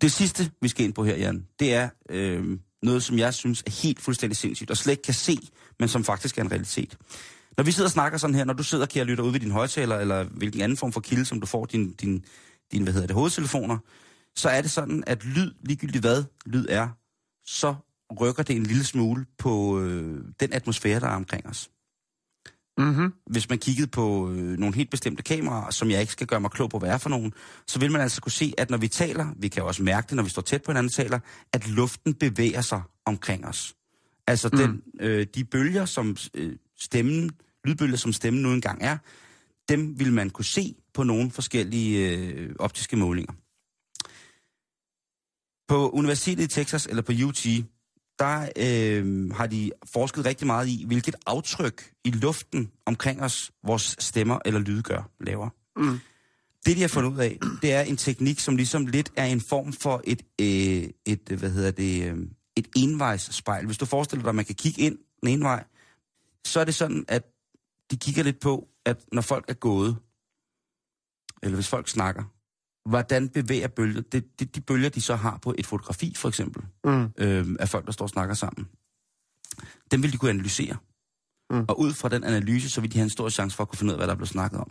Det 0.00 0.12
sidste, 0.12 0.50
vi 0.60 0.68
skal 0.68 0.84
ind 0.84 0.94
på 0.94 1.04
her, 1.04 1.16
Jan, 1.16 1.46
det 1.58 1.74
er 1.74 1.88
øh, 2.10 2.58
noget, 2.82 3.02
som 3.02 3.18
jeg 3.18 3.34
synes 3.34 3.62
er 3.66 3.82
helt 3.82 4.00
fuldstændig 4.00 4.36
sindssygt, 4.36 4.70
og 4.70 4.76
slet 4.76 4.92
ikke 4.92 5.02
kan 5.02 5.14
se, 5.14 5.38
men 5.78 5.88
som 5.88 6.04
faktisk 6.04 6.38
er 6.38 6.42
en 6.42 6.50
realitet. 6.50 6.96
Når 7.56 7.64
vi 7.64 7.72
sidder 7.72 7.88
og 7.88 7.92
snakker 7.92 8.18
sådan 8.18 8.34
her, 8.34 8.44
når 8.44 8.52
du 8.52 8.62
sidder, 8.62 8.86
kære 8.86 9.04
lytter, 9.04 9.24
ude 9.24 9.32
ved 9.32 9.40
din 9.40 9.50
højtaler, 9.50 9.98
eller 9.98 10.24
hvilken 10.24 10.60
anden 10.60 10.78
form 10.78 10.92
for 10.92 11.00
kilde, 11.00 11.24
som 11.24 11.40
du 11.40 11.46
får 11.46 11.64
din, 11.64 11.92
din, 11.92 12.24
din 12.72 12.82
hvad 12.82 12.92
hedder 12.92 13.06
det, 13.06 13.16
hovedtelefoner, 13.16 13.78
så 14.36 14.48
er 14.48 14.62
det 14.62 14.70
sådan, 14.70 15.04
at 15.06 15.24
lyd, 15.24 15.52
ligegyldigt 15.60 16.02
hvad 16.02 16.24
lyd 16.46 16.66
er, 16.68 16.88
så 17.46 17.74
rykker 18.20 18.42
det 18.42 18.56
en 18.56 18.62
lille 18.62 18.84
smule 18.84 19.26
på 19.38 19.80
øh, 19.80 20.24
den 20.40 20.52
atmosfære, 20.52 21.00
der 21.00 21.06
er 21.06 21.16
omkring 21.16 21.46
os. 21.46 21.70
Mm-hmm. 22.78 23.12
Hvis 23.26 23.48
man 23.48 23.58
kiggede 23.58 23.86
på 23.86 24.30
øh, 24.30 24.58
nogle 24.58 24.74
helt 24.74 24.90
bestemte 24.90 25.22
kameraer, 25.22 25.70
som 25.70 25.90
jeg 25.90 26.00
ikke 26.00 26.12
skal 26.12 26.26
gøre 26.26 26.40
mig 26.40 26.50
klog 26.50 26.70
på, 26.70 26.78
hvad 26.78 26.90
er 26.90 26.98
for 26.98 27.10
nogen, 27.10 27.32
så 27.66 27.78
vil 27.78 27.92
man 27.92 28.00
altså 28.00 28.20
kunne 28.20 28.32
se, 28.32 28.54
at 28.58 28.70
når 28.70 28.78
vi 28.78 28.88
taler, 28.88 29.26
vi 29.36 29.48
kan 29.48 29.62
også 29.62 29.82
mærke 29.82 30.06
det, 30.08 30.16
når 30.16 30.22
vi 30.22 30.30
står 30.30 30.42
tæt 30.42 30.62
på 30.62 30.70
hinanden 30.72 30.92
taler, 30.92 31.18
at 31.52 31.68
luften 31.68 32.14
bevæger 32.14 32.60
sig 32.60 32.82
omkring 33.04 33.46
os. 33.46 33.74
Altså 34.26 34.48
mm. 34.52 34.58
den, 34.58 34.82
øh, 35.00 35.26
de 35.34 35.44
bølger, 35.44 35.84
som 35.84 36.16
øh, 36.34 36.56
stemmen, 36.78 37.30
lydbølger, 37.64 37.96
som 37.96 38.12
stemmen 38.12 38.42
nu 38.42 38.52
engang 38.52 38.82
er, 38.82 38.96
dem 39.68 39.98
vil 39.98 40.12
man 40.12 40.30
kunne 40.30 40.44
se 40.44 40.74
på 40.94 41.02
nogle 41.02 41.30
forskellige 41.30 42.16
øh, 42.16 42.54
optiske 42.58 42.96
målinger. 42.96 43.32
På 45.68 45.90
Universitetet 45.90 46.44
i 46.44 46.46
Texas, 46.46 46.86
eller 46.86 47.02
på 47.02 47.12
UT, 47.26 47.46
der 48.18 48.48
øh, 48.56 49.30
har 49.30 49.46
de 49.46 49.70
forsket 49.92 50.24
rigtig 50.24 50.46
meget 50.46 50.68
i, 50.68 50.84
hvilket 50.86 51.16
aftryk 51.26 51.92
i 52.04 52.10
luften 52.10 52.70
omkring 52.86 53.22
os, 53.22 53.50
vores 53.66 53.96
stemmer 53.98 54.38
eller 54.44 54.60
lyde 54.60 54.82
gør, 54.82 55.10
laver. 55.20 55.48
Mm. 55.76 55.98
Det, 56.66 56.76
de 56.76 56.80
har 56.80 56.88
fundet 56.88 57.10
ud 57.10 57.18
af, 57.18 57.38
det 57.62 57.72
er 57.72 57.80
en 57.80 57.96
teknik, 57.96 58.40
som 58.40 58.56
ligesom 58.56 58.86
lidt 58.86 59.12
er 59.16 59.24
en 59.24 59.40
form 59.40 59.72
for 59.72 60.00
et, 60.04 60.22
øh, 60.40 60.90
et 61.06 61.38
hvad 61.38 61.50
hedder 61.50 61.70
det, 61.70 62.10
øh, 62.10 62.18
et 62.56 62.68
envejsspejl. 62.76 63.66
Hvis 63.66 63.78
du 63.78 63.86
forestiller 63.86 64.22
dig, 64.22 64.28
at 64.28 64.34
man 64.34 64.44
kan 64.44 64.54
kigge 64.54 64.82
ind 64.82 64.98
den 65.20 65.28
ene 65.28 65.44
vej, 65.44 65.64
så 66.44 66.60
er 66.60 66.64
det 66.64 66.74
sådan, 66.74 67.04
at 67.08 67.22
de 67.90 67.96
kigger 67.96 68.22
lidt 68.22 68.40
på, 68.40 68.68
at 68.84 69.04
når 69.12 69.22
folk 69.22 69.44
er 69.48 69.54
gået, 69.54 69.96
eller 71.42 71.54
hvis 71.54 71.68
folk 71.68 71.88
snakker, 71.88 72.24
hvordan 72.88 73.28
bevæger 73.28 73.68
bølger, 73.68 74.00
det, 74.00 74.40
det, 74.40 74.54
de 74.54 74.60
bølger, 74.60 74.88
de 74.88 75.00
så 75.00 75.16
har 75.16 75.38
på 75.42 75.54
et 75.58 75.66
fotografi, 75.66 76.14
for 76.16 76.28
eksempel, 76.28 76.62
Mm. 76.84 77.08
øh, 77.18 77.46
af 77.60 77.68
folk, 77.68 77.86
der 77.86 77.92
står 77.92 78.04
og 78.04 78.10
snakker 78.10 78.34
sammen, 78.34 78.68
dem 79.90 80.02
vil 80.02 80.12
de 80.12 80.16
kunne 80.18 80.30
analysere. 80.30 80.76
Mm. 81.50 81.64
Og 81.68 81.80
ud 81.80 81.92
fra 81.92 82.08
den 82.08 82.24
analyse, 82.24 82.70
så 82.70 82.80
vil 82.80 82.92
de 82.92 82.98
have 82.98 83.04
en 83.04 83.10
stor 83.10 83.28
chance 83.28 83.56
for 83.56 83.62
at 83.64 83.68
kunne 83.68 83.78
finde 83.78 83.90
ud 83.90 83.94
af, 83.94 83.98
hvad 83.98 84.06
der 84.06 84.12
er 84.12 84.16
blevet 84.16 84.28
snakket 84.28 84.60
om. 84.60 84.70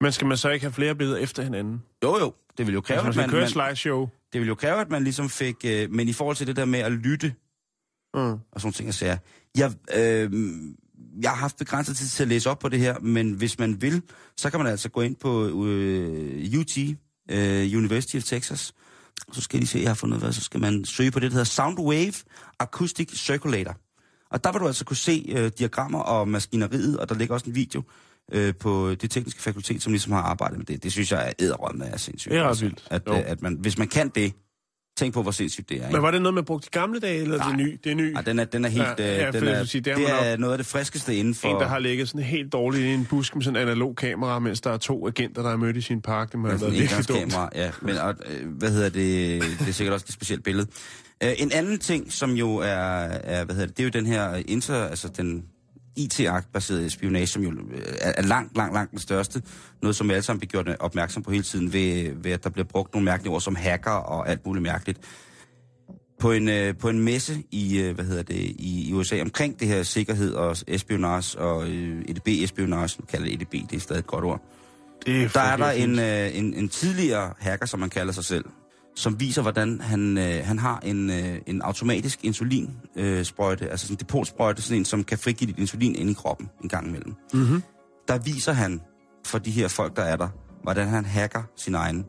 Men 0.00 0.12
skal 0.12 0.26
man 0.26 0.36
så 0.36 0.50
ikke 0.50 0.64
have 0.64 0.72
flere 0.72 0.94
billeder 0.94 1.18
efter 1.18 1.42
hinanden? 1.42 1.82
Jo, 2.04 2.18
jo, 2.18 2.34
det 2.58 2.66
vil 2.66 2.74
jo 2.74 2.80
kræve, 2.80 3.00
Altså, 3.00 3.20
man 3.20 3.30
at 3.30 3.36
man, 3.36 3.48
slideshow. 3.48 4.08
det 4.32 4.40
vil 4.40 4.48
jo 4.48 4.54
kræve, 4.54 4.80
at 4.80 4.90
man 4.90 5.04
ligesom 5.04 5.28
fik... 5.28 5.56
Øh, 5.64 5.90
men 5.90 6.08
i 6.08 6.12
forhold 6.12 6.36
til 6.36 6.46
det 6.46 6.56
der 6.56 6.64
med 6.64 6.78
at 6.78 6.92
lytte 6.92 7.34
Mm. 8.14 8.20
og 8.52 8.60
sådan 8.60 8.72
ting, 8.72 8.86
jeg 8.86 8.94
siger, 8.94 9.16
jeg, 9.56 9.72
øh, 9.96 10.32
jeg 11.22 11.30
har 11.30 11.36
haft 11.36 11.56
begrænset 11.56 11.96
tid 11.96 12.06
til 12.06 12.22
at 12.22 12.28
læse 12.28 12.50
op 12.50 12.58
på 12.58 12.68
det 12.68 12.78
her, 12.80 12.98
men 12.98 13.32
hvis 13.32 13.58
man 13.58 13.82
vil, 13.82 14.02
så 14.36 14.50
kan 14.50 14.60
man 14.60 14.66
altså 14.66 14.88
gå 14.88 15.00
ind 15.00 15.16
på 15.16 15.44
øh, 15.66 16.58
UT, 16.60 16.78
øh, 17.30 17.76
University 17.76 18.16
of 18.16 18.22
Texas, 18.22 18.72
så 19.32 19.40
skal 19.40 19.60
de 19.60 19.66
se, 19.66 19.78
jeg 19.78 19.88
har 19.88 19.94
fundet 19.94 20.22
af, 20.22 20.34
så 20.34 20.40
skal 20.40 20.60
man 20.60 20.84
søge 20.84 21.10
på 21.10 21.20
det, 21.20 21.30
der 21.30 21.34
hedder 21.34 21.44
Soundwave 21.44 22.12
Acoustic 22.58 23.10
Circulator. 23.18 23.76
Og 24.30 24.44
der 24.44 24.52
vil 24.52 24.60
du 24.60 24.66
altså 24.66 24.84
kunne 24.84 24.96
se 24.96 25.26
øh, 25.28 25.50
diagrammer 25.58 25.98
og 25.98 26.28
maskineriet, 26.28 26.98
og 26.98 27.08
der 27.08 27.14
ligger 27.14 27.34
også 27.34 27.46
en 27.46 27.54
video 27.54 27.82
øh, 28.32 28.54
på 28.60 28.94
det 28.94 29.10
tekniske 29.10 29.42
fakultet, 29.42 29.82
som 29.82 29.92
ligesom 29.92 30.12
har 30.12 30.22
arbejdet 30.22 30.58
med 30.58 30.66
det. 30.66 30.82
Det 30.82 30.92
synes 30.92 31.12
jeg 31.12 31.28
er 31.28 31.32
æderrømme 31.38 31.86
af 31.86 32.00
sindssygt. 32.00 32.32
Det 32.32 32.38
er 32.38 32.42
ret 32.42 32.48
Altså, 32.48 32.64
vildt. 32.64 32.84
At, 32.90 33.02
øh, 33.08 33.22
at 33.26 33.42
man, 33.42 33.54
hvis 33.60 33.78
man 33.78 33.88
kan 33.88 34.08
det, 34.08 34.32
tænk 34.96 35.14
på, 35.14 35.22
hvor 35.22 35.30
sindssygt 35.30 35.68
det 35.68 35.76
er. 35.76 35.82
Ikke? 35.82 35.92
Men 35.92 36.02
var 36.02 36.10
det 36.10 36.22
noget, 36.22 36.34
man 36.34 36.44
brugte 36.44 36.68
i 36.72 36.78
gamle 36.78 37.00
dage, 37.00 37.22
eller 37.22 37.38
er 37.38 37.48
det 37.48 37.56
Nej. 37.56 37.66
ny? 37.66 37.80
Det 37.84 37.92
er 37.92 37.96
ny. 37.96 38.14
Ej, 38.14 38.22
den 38.22 38.38
er, 38.38 38.44
den 38.44 38.64
er 38.64 38.68
helt... 38.68 38.84
Ja, 38.84 38.94
Ja, 38.98 39.24
ja, 39.24 39.30
den 39.30 39.48
er, 39.48 39.64
sige, 39.64 39.80
det 39.80 39.96
det, 39.96 40.06
er 40.10 40.36
noget 40.36 40.52
af 40.52 40.58
det 40.58 40.66
friskeste 40.66 41.16
inden 41.16 41.34
for... 41.34 41.48
En, 41.48 41.60
der 41.60 41.66
har 41.68 41.78
ligget 41.78 42.08
sådan 42.08 42.22
helt 42.22 42.52
dårligt 42.52 42.84
i 42.84 42.88
en 42.88 43.06
busk 43.10 43.34
med 43.34 43.42
sådan 43.42 43.56
en 43.56 43.68
analog 43.68 43.96
kamera, 43.96 44.38
mens 44.38 44.60
der 44.60 44.70
er 44.70 44.76
to 44.76 45.06
agenter, 45.06 45.42
der 45.42 45.50
er 45.50 45.56
mødt 45.56 45.76
i 45.76 45.80
sin 45.80 46.02
park. 46.02 46.32
Det 46.32 46.40
må 46.40 46.48
have 46.48 46.60
været 46.60 46.72
virkelig 46.72 47.08
dumt. 47.08 47.34
ja. 47.54 47.70
Men 47.82 47.98
og, 47.98 48.14
øh, 48.26 48.48
hvad 48.48 48.70
hedder 48.70 48.88
det? 48.88 49.42
Det 49.58 49.68
er 49.68 49.72
sikkert 49.72 49.94
også 49.94 50.06
et 50.08 50.14
specielt 50.14 50.44
billede. 50.44 50.66
Uh, 51.24 51.30
en 51.38 51.52
anden 51.52 51.78
ting, 51.78 52.12
som 52.12 52.30
jo 52.30 52.56
er, 52.56 52.66
er, 52.68 53.44
hvad 53.44 53.54
hedder 53.54 53.66
det, 53.66 53.76
det 53.76 53.82
er 53.82 53.84
jo 53.84 53.90
den 53.90 54.06
her 54.06 54.42
inter, 54.48 54.84
altså 54.84 55.08
den 55.08 55.44
IT-akt-baserede 55.96 56.90
spionage, 56.90 57.26
som 57.26 57.42
jo 57.42 57.50
øh, 57.50 57.80
er, 58.00 58.22
langt, 58.22 58.56
langt, 58.56 58.74
langt 58.74 58.90
den 58.90 58.98
største. 58.98 59.42
Noget, 59.82 59.96
som 59.96 60.08
vi 60.08 60.12
alle 60.12 60.22
sammen 60.22 60.40
bliver 60.40 60.62
gjort 60.62 60.76
opmærksom 60.80 61.22
på 61.22 61.30
hele 61.30 61.42
tiden, 61.42 61.72
ved, 61.72 62.12
ved 62.22 62.32
at 62.32 62.44
der 62.44 62.50
bliver 62.50 62.66
brugt 62.66 62.94
nogle 62.94 63.04
mærkelige 63.04 63.32
ord 63.32 63.40
som 63.40 63.56
hacker 63.56 63.90
og 63.90 64.28
alt 64.28 64.46
muligt 64.46 64.62
mærkeligt. 64.62 65.00
På 66.20 66.32
en, 66.32 66.48
øh, 66.48 66.76
på 66.76 66.88
en 66.88 67.00
messe 67.00 67.42
i, 67.50 67.78
øh, 67.78 67.94
hvad 67.94 68.04
hedder 68.04 68.22
det, 68.22 68.36
i, 68.36 68.88
i 68.88 68.92
USA 68.92 69.20
omkring 69.20 69.60
det 69.60 69.68
her 69.68 69.82
sikkerhed 69.82 70.34
og 70.34 70.56
espionage 70.66 71.38
og 71.38 71.68
øh, 71.68 72.04
EDB-espionage, 72.08 72.96
nu 72.98 73.06
kalder 73.10 73.26
det 73.26 73.34
EDB, 73.42 73.70
det 73.70 73.76
er 73.76 73.80
stadig 73.80 74.00
et 74.00 74.06
godt 74.06 74.24
ord. 74.24 74.42
Det 75.06 75.22
er 75.22 75.28
Der 75.28 75.40
er 75.40 75.56
der 75.56 75.70
en, 75.70 75.98
øh, 75.98 76.38
en, 76.38 76.54
en 76.54 76.68
tidligere 76.68 77.32
hacker, 77.38 77.66
som 77.66 77.80
man 77.80 77.90
kalder 77.90 78.12
sig 78.12 78.24
selv, 78.24 78.44
som 78.94 79.20
viser, 79.20 79.42
hvordan 79.42 79.80
han, 79.80 80.18
øh, 80.18 80.44
han 80.44 80.58
har 80.58 80.80
en, 80.80 81.10
øh, 81.10 81.38
en 81.46 81.62
automatisk 81.62 82.24
insulinsprøjte, 82.24 83.64
øh, 83.64 83.70
altså 83.70 83.86
sådan 83.86 83.94
en 83.94 84.00
depotsprøjte, 84.00 84.62
sådan 84.62 84.78
en, 84.78 84.84
som 84.84 85.04
kan 85.04 85.18
frigive 85.18 85.50
dit 85.50 85.58
insulin 85.58 85.94
ind 85.94 86.10
i 86.10 86.12
kroppen 86.12 86.50
en 86.62 86.68
gang 86.68 86.88
imellem. 86.88 87.14
Mhm. 87.34 87.62
Der 88.08 88.18
viser 88.18 88.52
han 88.52 88.80
for 89.26 89.38
de 89.38 89.50
her 89.50 89.68
folk, 89.68 89.96
der 89.96 90.02
er 90.02 90.16
der, 90.16 90.28
hvordan 90.62 90.88
han 90.88 91.04
hacker 91.04 91.42
sin 91.56 91.74
egen 91.74 92.04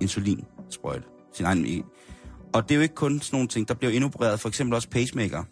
insulinsprøjte. 0.00 1.04
Sin 1.34 1.46
egen, 1.46 1.82
og 2.52 2.62
det 2.62 2.70
er 2.70 2.76
jo 2.76 2.82
ikke 2.82 2.94
kun 2.94 3.20
sådan 3.20 3.36
nogle 3.36 3.48
ting, 3.48 3.68
der 3.68 3.74
bliver 3.74 3.92
indopereret 3.92 4.40
for 4.40 4.48
eksempel 4.48 4.74
også 4.74 4.88
pacemaker. 4.88 5.44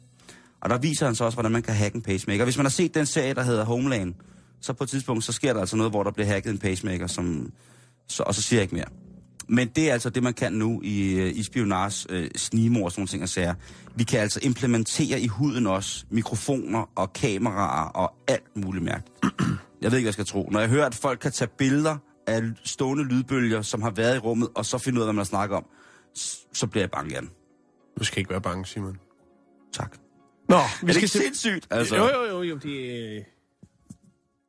Og 0.61 0.71
der 0.71 0.79
viser 0.79 1.07
han 1.07 1.15
så 1.15 1.25
også, 1.25 1.37
hvordan 1.37 1.53
man 1.53 1.63
kan 1.63 1.75
hacke 1.75 1.97
en 1.97 2.03
pacemaker. 2.03 2.45
Hvis 2.45 2.57
man 2.57 2.67
har 2.67 2.71
set 2.71 2.95
den 2.95 3.07
serie, 3.07 3.35
der 3.35 3.43
hedder 3.43 3.65
Homeland, 3.65 4.15
så 4.61 4.73
på 4.73 4.85
et 4.85 4.91
tidspunkt, 4.91 5.25
så 5.25 5.33
sker 5.33 5.53
der 5.53 5.61
altså 5.61 5.77
noget, 5.77 5.93
hvor 5.93 6.03
der 6.03 6.11
bliver 6.11 6.27
hacket 6.27 6.53
en 6.53 6.59
pacemaker, 6.59 7.07
som, 7.07 7.53
så, 8.09 8.23
og 8.23 8.35
så 8.35 8.43
siger 8.43 8.61
jeg 8.61 8.63
ikke 8.63 8.75
mere. 8.75 8.89
Men 9.53 9.69
det 9.69 9.89
er 9.89 9.93
altså 9.93 10.11
det, 10.11 10.23
man 10.23 10.35
kan 10.35 10.53
nu 10.53 10.81
i, 10.85 11.13
øh, 11.13 11.37
i 11.37 11.43
spionage, 11.43 12.07
øh, 12.11 12.31
snimor 12.37 12.85
og 12.85 12.93
sådan 12.93 13.07
ting 13.07 13.23
og 13.23 13.29
sager. 13.29 13.55
Vi 13.97 14.05
kan 14.05 14.21
altså 14.21 14.41
implementere 14.43 15.21
i 15.21 15.27
huden 15.27 15.67
også 15.67 16.05
mikrofoner 16.11 16.91
og 16.97 17.13
kameraer 17.13 17.89
og 17.89 18.15
alt 18.29 18.57
muligt 18.57 18.85
mærkeligt. 18.85 19.17
Jeg 19.83 19.91
ved 19.91 19.99
ikke, 19.99 20.05
hvad 20.05 20.09
jeg 20.09 20.13
skal 20.13 20.27
tro. 20.27 20.49
Når 20.51 20.61
jeg 20.61 20.69
hører, 20.69 20.87
at 20.87 20.95
folk 20.95 21.19
kan 21.19 21.33
tage 21.33 21.49
billeder 21.59 21.97
af 22.27 22.43
stående 22.65 23.05
lydbølger, 23.05 23.63
som 23.63 23.83
har 23.83 23.91
været 23.91 24.17
i 24.17 24.19
rummet, 24.19 24.49
og 24.55 24.67
så 24.67 24.79
finde 24.79 24.99
ud 24.99 25.03
af, 25.03 25.07
hvad 25.07 25.15
man 25.15 25.25
snakker 25.25 25.57
om, 25.57 25.65
så 26.53 26.67
bliver 26.67 26.83
jeg 26.83 26.91
bange 26.91 27.11
igen. 27.11 27.31
Du 27.99 28.05
skal 28.05 28.19
ikke 28.19 28.31
være 28.31 28.41
bange, 28.41 28.67
Simon. 28.67 28.99
Tak. 29.73 29.97
Nå, 30.49 30.57
Er 30.57 30.61
vi 30.81 30.87
det 30.87 30.95
skal 30.95 31.05
ikke 31.05 31.09
sindssygt? 31.37 31.67
Altså, 31.71 31.97
Jo, 31.97 32.03
jo, 32.09 32.25
jo, 32.31 32.43
jo, 32.43 32.57
det, 32.57 33.25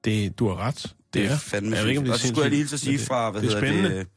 det, 0.05 0.39
du 0.39 0.47
har 0.47 0.55
ret. 0.55 0.95
Det 1.13 1.25
er 1.25 1.29
er. 1.29 1.37
fandme 1.37 1.75
jeg 1.75 1.83
ved 1.83 1.89
ikke, 1.89 1.99
om 1.99 2.03
det 2.03 2.09
er 2.09 2.13
Og 2.13 2.19
så 2.19 2.27
skulle 2.27 2.41
jeg 2.41 2.49
lige 2.49 2.57
hilse 2.59 2.73
at 2.75 2.79
sige 2.79 2.97
det- 2.97 3.07
fra, 3.07 3.31
hvad 3.31 3.41
det 3.41 3.47
er 3.51 3.55
hedder 3.55 3.67
spændende. 3.71 3.99
det, 3.99 4.07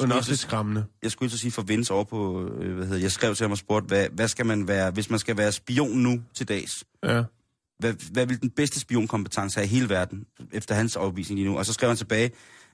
Men 0.00 0.12
også 0.12 0.30
lidt 0.30 0.40
skræmmende. 0.40 0.84
Jeg 1.02 1.10
skulle 1.10 1.30
så 1.30 1.38
sige 1.38 1.50
for 1.50 1.62
Vince 1.62 1.94
over 1.94 2.04
på, 2.04 2.48
øh, 2.48 2.74
hvad 2.74 2.86
hedder, 2.86 3.00
jeg 3.00 3.12
skrev 3.12 3.34
til 3.34 3.44
ham 3.44 3.50
og 3.52 3.58
spurgte, 3.58 3.86
hvad, 3.86 4.08
hvad 4.12 4.28
skal 4.28 4.46
man 4.46 4.68
være, 4.68 4.90
hvis 4.90 5.10
man 5.10 5.18
skal 5.18 5.36
være 5.36 5.52
spion 5.52 5.98
nu 5.98 6.22
til 6.34 6.48
dags? 6.48 6.84
Ja. 7.04 7.22
Hvad, 7.78 7.94
hvad 8.12 8.26
vil 8.26 8.40
den 8.40 8.50
bedste 8.50 8.80
spionkompetence 8.80 9.58
have 9.58 9.64
i 9.64 9.68
hele 9.68 9.88
verden, 9.88 10.24
efter 10.52 10.74
hans 10.74 10.96
overbevisning 10.96 11.38
lige 11.40 11.48
nu? 11.50 11.58
Og 11.58 11.66
så 11.66 11.72
skrev 11.72 11.88
han 11.90 11.96
tilbage, 11.96 12.30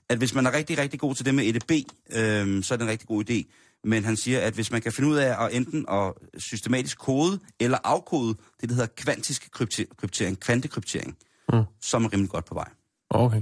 at 0.09 0.17
hvis 0.17 0.33
man 0.33 0.45
er 0.45 0.53
rigtig, 0.53 0.77
rigtig 0.77 0.99
god 0.99 1.15
til 1.15 1.25
det 1.25 1.35
med 1.35 1.43
EDB, 1.45 1.71
øh, 2.15 2.63
så 2.63 2.73
er 2.73 2.77
det 2.77 2.83
en 2.85 2.89
rigtig 2.91 3.07
god 3.07 3.29
idé. 3.29 3.43
Men 3.83 4.05
han 4.05 4.17
siger, 4.17 4.39
at 4.41 4.53
hvis 4.53 4.71
man 4.71 4.81
kan 4.81 4.91
finde 4.91 5.09
ud 5.09 5.15
af 5.15 5.45
at 5.45 5.53
enten 5.55 5.85
at 5.89 6.13
systematisk 6.37 6.97
kode 6.99 7.39
eller 7.59 7.77
afkode 7.83 8.37
det, 8.61 8.69
der 8.69 8.75
hedder 8.75 8.87
kvantisk 8.97 9.49
krypte- 9.55 9.95
kryptering, 9.97 10.39
kvantekryptering, 10.39 11.17
Mm. 11.53 11.63
så 11.81 11.97
er 11.97 12.01
man 12.01 12.13
rimelig 12.13 12.29
godt 12.29 12.45
på 12.45 12.53
vej. 12.53 12.69
Okay. 13.09 13.41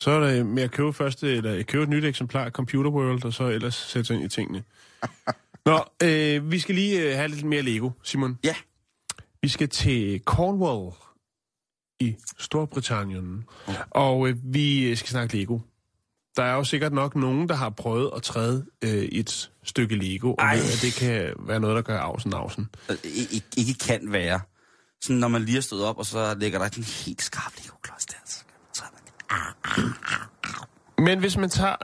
Så 0.00 0.10
er 0.10 0.20
det 0.20 0.46
med 0.46 0.62
at 0.62 0.70
købe 0.70 0.92
først, 0.92 1.22
eller 1.22 1.50
jeg 1.54 1.66
køber 1.66 1.82
et 1.82 1.88
nyt 1.88 2.04
eksemplar 2.04 2.44
af 2.44 2.50
Computer 2.50 2.90
World, 2.90 3.24
og 3.24 3.32
så 3.32 3.44
ellers 3.44 3.74
sætte 3.74 4.06
sig 4.06 4.14
ind 4.16 4.24
i 4.24 4.28
tingene. 4.28 4.64
Nå, 5.66 5.84
øh, 6.02 6.50
vi 6.50 6.58
skal 6.58 6.74
lige 6.74 7.00
øh, 7.02 7.16
have 7.16 7.28
lidt 7.28 7.44
mere 7.44 7.62
Lego, 7.62 7.90
Simon. 8.02 8.38
Ja. 8.44 8.54
Vi 9.42 9.48
skal 9.48 9.68
til 9.68 10.20
Cornwall 10.24 10.92
i 12.00 12.16
Storbritannien, 12.38 13.44
og 13.90 14.28
øh, 14.28 14.36
vi 14.44 14.96
skal 14.96 15.08
snakke 15.08 15.36
Lego. 15.36 15.58
Der 16.36 16.42
er 16.42 16.54
jo 16.54 16.64
sikkert 16.64 16.92
nok 16.92 17.16
nogen, 17.16 17.48
der 17.48 17.54
har 17.54 17.70
prøvet 17.70 18.10
at 18.16 18.22
træde 18.22 18.66
øh, 18.84 18.90
et 18.90 19.50
stykke 19.64 19.96
Lego, 19.96 20.30
og 20.30 20.44
Ej. 20.44 20.56
ved, 20.56 20.62
at 20.64 20.78
det 20.82 20.94
kan 20.94 21.32
være 21.38 21.60
noget, 21.60 21.76
der 21.76 21.82
gør 21.82 21.98
afsen 21.98 22.32
afsen. 22.34 22.68
Øh, 22.90 22.96
Ikke, 23.56 23.74
kan 23.80 24.12
være. 24.12 24.40
Sådan, 25.02 25.16
når 25.20 25.28
man 25.28 25.42
lige 25.42 25.56
er 25.56 25.62
stået 25.62 25.84
op, 25.84 25.98
og 25.98 26.06
så 26.06 26.34
ligger 26.34 26.58
der 26.58 26.66
en 26.76 26.84
helt 26.84 27.22
skarp 27.22 27.52
Lego-klods 27.56 28.06
der. 28.06 28.16
Så 28.24 28.36
kan 28.38 28.43
man 28.43 28.43
træde 28.43 28.43
Men 30.98 31.18
hvis 31.18 31.36
man 31.36 31.50
tager 31.50 31.76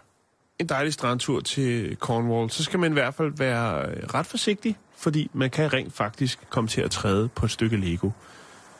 en 0.58 0.66
dejlig 0.66 0.92
strandtur 0.92 1.40
til 1.40 1.96
Cornwall, 1.96 2.50
så 2.50 2.64
skal 2.64 2.80
man 2.80 2.92
i 2.92 2.94
hvert 2.94 3.14
fald 3.14 3.32
være 3.36 3.90
øh, 3.90 4.02
ret 4.14 4.26
forsigtig, 4.26 4.78
fordi 4.96 5.30
man 5.32 5.50
kan 5.50 5.72
rent 5.72 5.92
faktisk 5.92 6.50
komme 6.50 6.68
til 6.68 6.80
at 6.80 6.90
træde 6.90 7.28
på 7.28 7.44
et 7.44 7.50
stykke 7.50 7.76
Lego. 7.76 8.10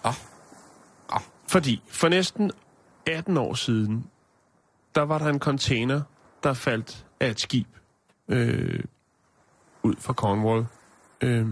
Åh. 0.05 0.15
Åh. 1.15 1.21
Fordi 1.49 1.83
for 1.89 2.09
næsten 2.09 2.51
18 3.07 3.37
år 3.37 3.55
siden, 3.55 4.07
der 4.95 5.03
var 5.03 5.19
der 5.19 5.27
en 5.27 5.39
container, 5.39 6.03
der 6.43 6.53
faldt 6.53 7.07
af 7.21 7.31
et 7.31 7.41
skib 7.41 7.67
øh, 8.29 8.85
ud 9.83 9.95
fra 9.99 10.13
Cornwall. 10.13 10.67
Øh, 11.21 11.47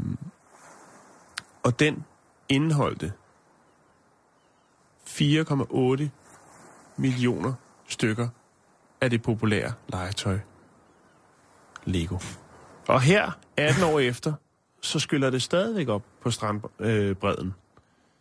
og 1.63 1.81
den 1.81 2.05
indeholdte 2.49 3.13
4,8 5.07 6.09
millioner 6.99 7.53
stykker 7.89 8.29
af 9.01 9.11
det 9.11 9.23
populære 9.23 9.73
legetøj 9.89 10.39
Lego. 11.85 12.19
Og 12.89 13.01
her, 13.01 13.31
18 13.57 13.85
år 13.85 13.99
efter, 13.99 14.33
så 14.83 14.99
skyller 14.99 15.31
det 15.31 15.43
stadigvæk 15.43 15.89
op 15.89 16.03
på 16.23 16.31
strandbredden. 16.31 17.15
Bredden. 17.15 17.55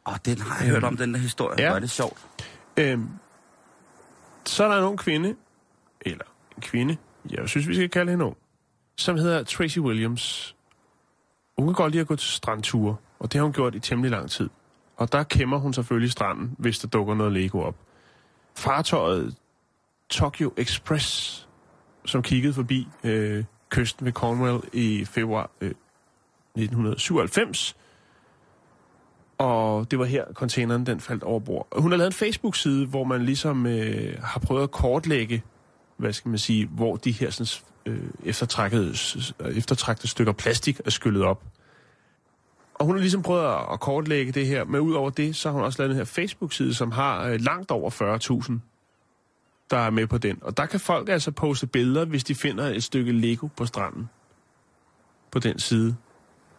Åh, 0.08 0.16
den 0.26 0.42
har 0.42 0.64
jeg 0.64 0.74
hørt 0.74 0.84
om, 0.84 0.98
den 0.98 1.14
der 1.14 1.20
historie. 1.20 1.62
Ja. 1.62 1.68
Hvor 1.68 1.76
er 1.76 1.80
det 1.80 1.90
sjovt. 1.90 2.28
øhm, 2.78 3.10
så 4.46 4.64
er 4.64 4.68
der 4.68 4.78
en 4.78 4.84
ung 4.84 5.00
kvinde, 5.00 5.36
eller 6.02 6.26
en 6.56 6.62
kvinde, 6.62 6.98
jeg 7.30 7.50
synes, 7.50 7.68
vi 7.68 7.76
skal 7.76 7.90
kalde 7.90 8.12
hende 8.12 8.26
ung, 8.26 8.38
som 8.98 9.18
hedder 9.18 9.44
Tracy 9.44 9.80
Williams. 9.80 10.56
Hun 11.58 11.68
kan 11.68 11.74
godt 11.74 11.92
lide 11.92 12.02
at 12.02 12.08
gå 12.08 12.16
til 12.16 12.30
strandture, 12.30 12.96
og 13.20 13.32
det 13.32 13.40
har 13.40 13.44
hun 13.44 13.54
gjort 13.54 13.76
i 13.76 13.80
temmelig 13.80 14.12
lang 14.12 14.30
tid. 14.30 14.50
Og 14.98 15.12
der 15.12 15.24
kæmmer 15.24 15.58
hun 15.58 15.74
selvfølgelig 15.74 16.12
stranden, 16.12 16.56
hvis 16.58 16.80
der 16.80 16.88
dukker 16.88 17.16
noget 17.16 17.34
Lego 17.34 17.60
op. 17.62 17.76
Fartøjet 18.58 19.36
Tokyo 20.10 20.54
Express, 20.58 21.48
som 22.06 22.22
kiggede 22.22 22.54
forbi 22.54 22.88
øh, 23.04 23.44
kysten 23.70 24.06
ved 24.06 24.14
Cornwall 24.14 24.62
i 24.74 25.06
februar 25.06 25.50
øh, 25.62 25.68
1997. 25.68 27.76
Og 29.38 29.92
det 29.92 30.00
var 30.00 30.06
her, 30.06 30.26
containeren 30.34 30.86
den 30.86 31.00
faldt 31.00 31.24
over 31.24 31.40
bord. 31.40 31.68
Hun 31.72 31.92
har 31.92 31.98
lavet 31.98 32.08
en 32.08 32.14
Facebook-side, 32.14 32.86
hvor 32.86 33.04
man 33.04 33.26
ligesom 33.26 33.66
øh, 33.66 34.18
har 34.24 34.40
prøvet 34.40 34.64
at 34.64 34.72
kortlægge, 34.72 35.44
hvad 35.98 36.14
skal 36.14 36.30
man 36.30 36.40
sige, 36.40 36.66
hvor 36.66 36.96
de 36.96 37.12
her 37.12 37.30
sådan, 37.30 37.64
øh, 37.86 38.10
eftertrækkede, 38.26 38.96
eftertrækkede 39.56 40.08
stykker 40.08 40.34
plastik 40.34 40.82
er 40.86 40.90
skyllet 40.90 41.24
op. 41.24 41.44
Og 42.80 42.86
hun 42.86 42.96
har 42.96 43.00
ligesom 43.02 43.22
prøvet 43.22 43.74
at- 43.74 43.80
kortlægge 43.80 44.32
det 44.32 44.48
her, 44.48 44.66
men 44.66 44.82
ud 44.82 44.94
over 44.94 45.10
det, 45.10 45.36
så 45.36 45.50
har 45.50 45.54
hun 45.54 45.64
også 45.64 45.82
lavet 45.82 45.90
den 45.90 45.98
her 45.98 46.06
Facebook-side, 46.06 46.74
som 46.74 46.92
har 46.92 47.24
øh, 47.24 47.42
langt 47.42 47.72
over 47.72 47.90
40.000 48.50 48.60
der 49.72 49.78
er 49.78 49.90
med 49.90 50.08
på 50.08 50.18
den. 50.18 50.38
Og 50.42 50.58
der 50.58 50.66
kan 50.66 50.80
folk 50.80 51.10
altså 51.10 51.32
poste 51.32 51.68
billeder, 51.68 52.06
hvis 52.06 52.24
de 52.24 52.36
finder 52.36 52.68
et 52.68 52.84
stykke 52.84 53.12
Lego 53.12 53.48
på 53.48 53.66
stranden. 53.66 54.10
På 55.32 55.40
den 55.40 55.60
side 55.60 55.96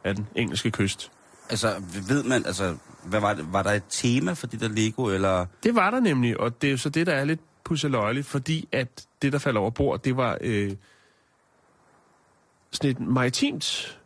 af 0.05 0.15
den 0.15 0.27
engelske 0.35 0.71
kyst. 0.71 1.11
Altså, 1.51 1.83
ved 2.09 2.23
man, 2.25 2.47
altså, 2.47 2.77
hvad 3.05 3.21
var, 3.21 3.35
det, 3.35 3.53
var 3.53 3.63
der 3.63 3.71
et 3.71 3.83
tema 3.89 4.33
for 4.33 4.47
det 4.47 4.61
der 4.61 4.69
Lego, 4.69 5.05
eller... 5.05 5.47
Det 5.63 5.75
var 5.75 5.91
der 5.91 6.01
nemlig, 6.01 6.41
og 6.41 6.63
det 6.63 6.67
er 6.67 6.71
jo 6.71 6.77
så 6.79 6.89
det, 6.89 7.07
der 7.07 7.13
er 7.13 7.25
lidt 7.25 7.41
pusseløjeligt, 7.65 8.27
fordi 8.27 8.69
at 8.73 9.07
det, 9.23 9.33
der 9.33 9.39
falder 9.39 9.61
over 9.61 9.71
bord, 9.71 10.03
det 10.03 10.17
var 10.17 10.39
øh, 10.41 10.73
sådan 12.71 12.91
et 12.91 13.01
maritimt... 13.01 13.98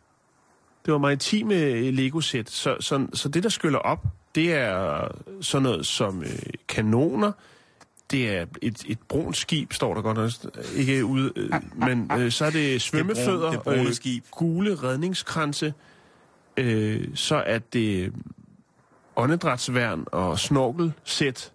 Det 0.85 0.91
var 0.93 0.97
maritime 0.97 1.55
øh, 1.55 1.93
Lego-sæt, 1.93 2.49
så, 2.49 2.77
så, 2.79 3.07
så 3.13 3.29
det, 3.29 3.43
der 3.43 3.49
skyller 3.49 3.79
op, 3.79 4.05
det 4.35 4.53
er 4.53 5.07
sådan 5.41 5.63
noget 5.63 5.85
som 5.85 6.21
øh, 6.23 6.39
kanoner, 6.67 7.31
det 8.11 8.29
er 8.37 8.45
et, 8.61 8.83
et 8.87 8.99
brunt 9.07 9.37
skib, 9.37 9.73
står 9.73 9.93
der 9.93 10.01
godt 10.01 10.17
nok, 10.17 10.31
ikke 10.75 11.05
ude, 11.05 11.31
øh, 11.35 11.49
men 11.75 12.11
øh, 12.17 12.31
så 12.31 12.45
er 12.45 12.49
det 12.49 12.81
svømmefødder, 12.81 13.51
det 13.51 13.61
brune 13.61 13.93
skib. 13.93 14.23
gule 14.31 14.75
redningskranse, 14.75 15.73
øh, 16.57 17.07
så 17.15 17.35
er 17.35 17.59
det 17.59 18.13
åndedrætsværn 19.15 20.03
og 20.11 20.39
snorkelsæt. 20.39 21.51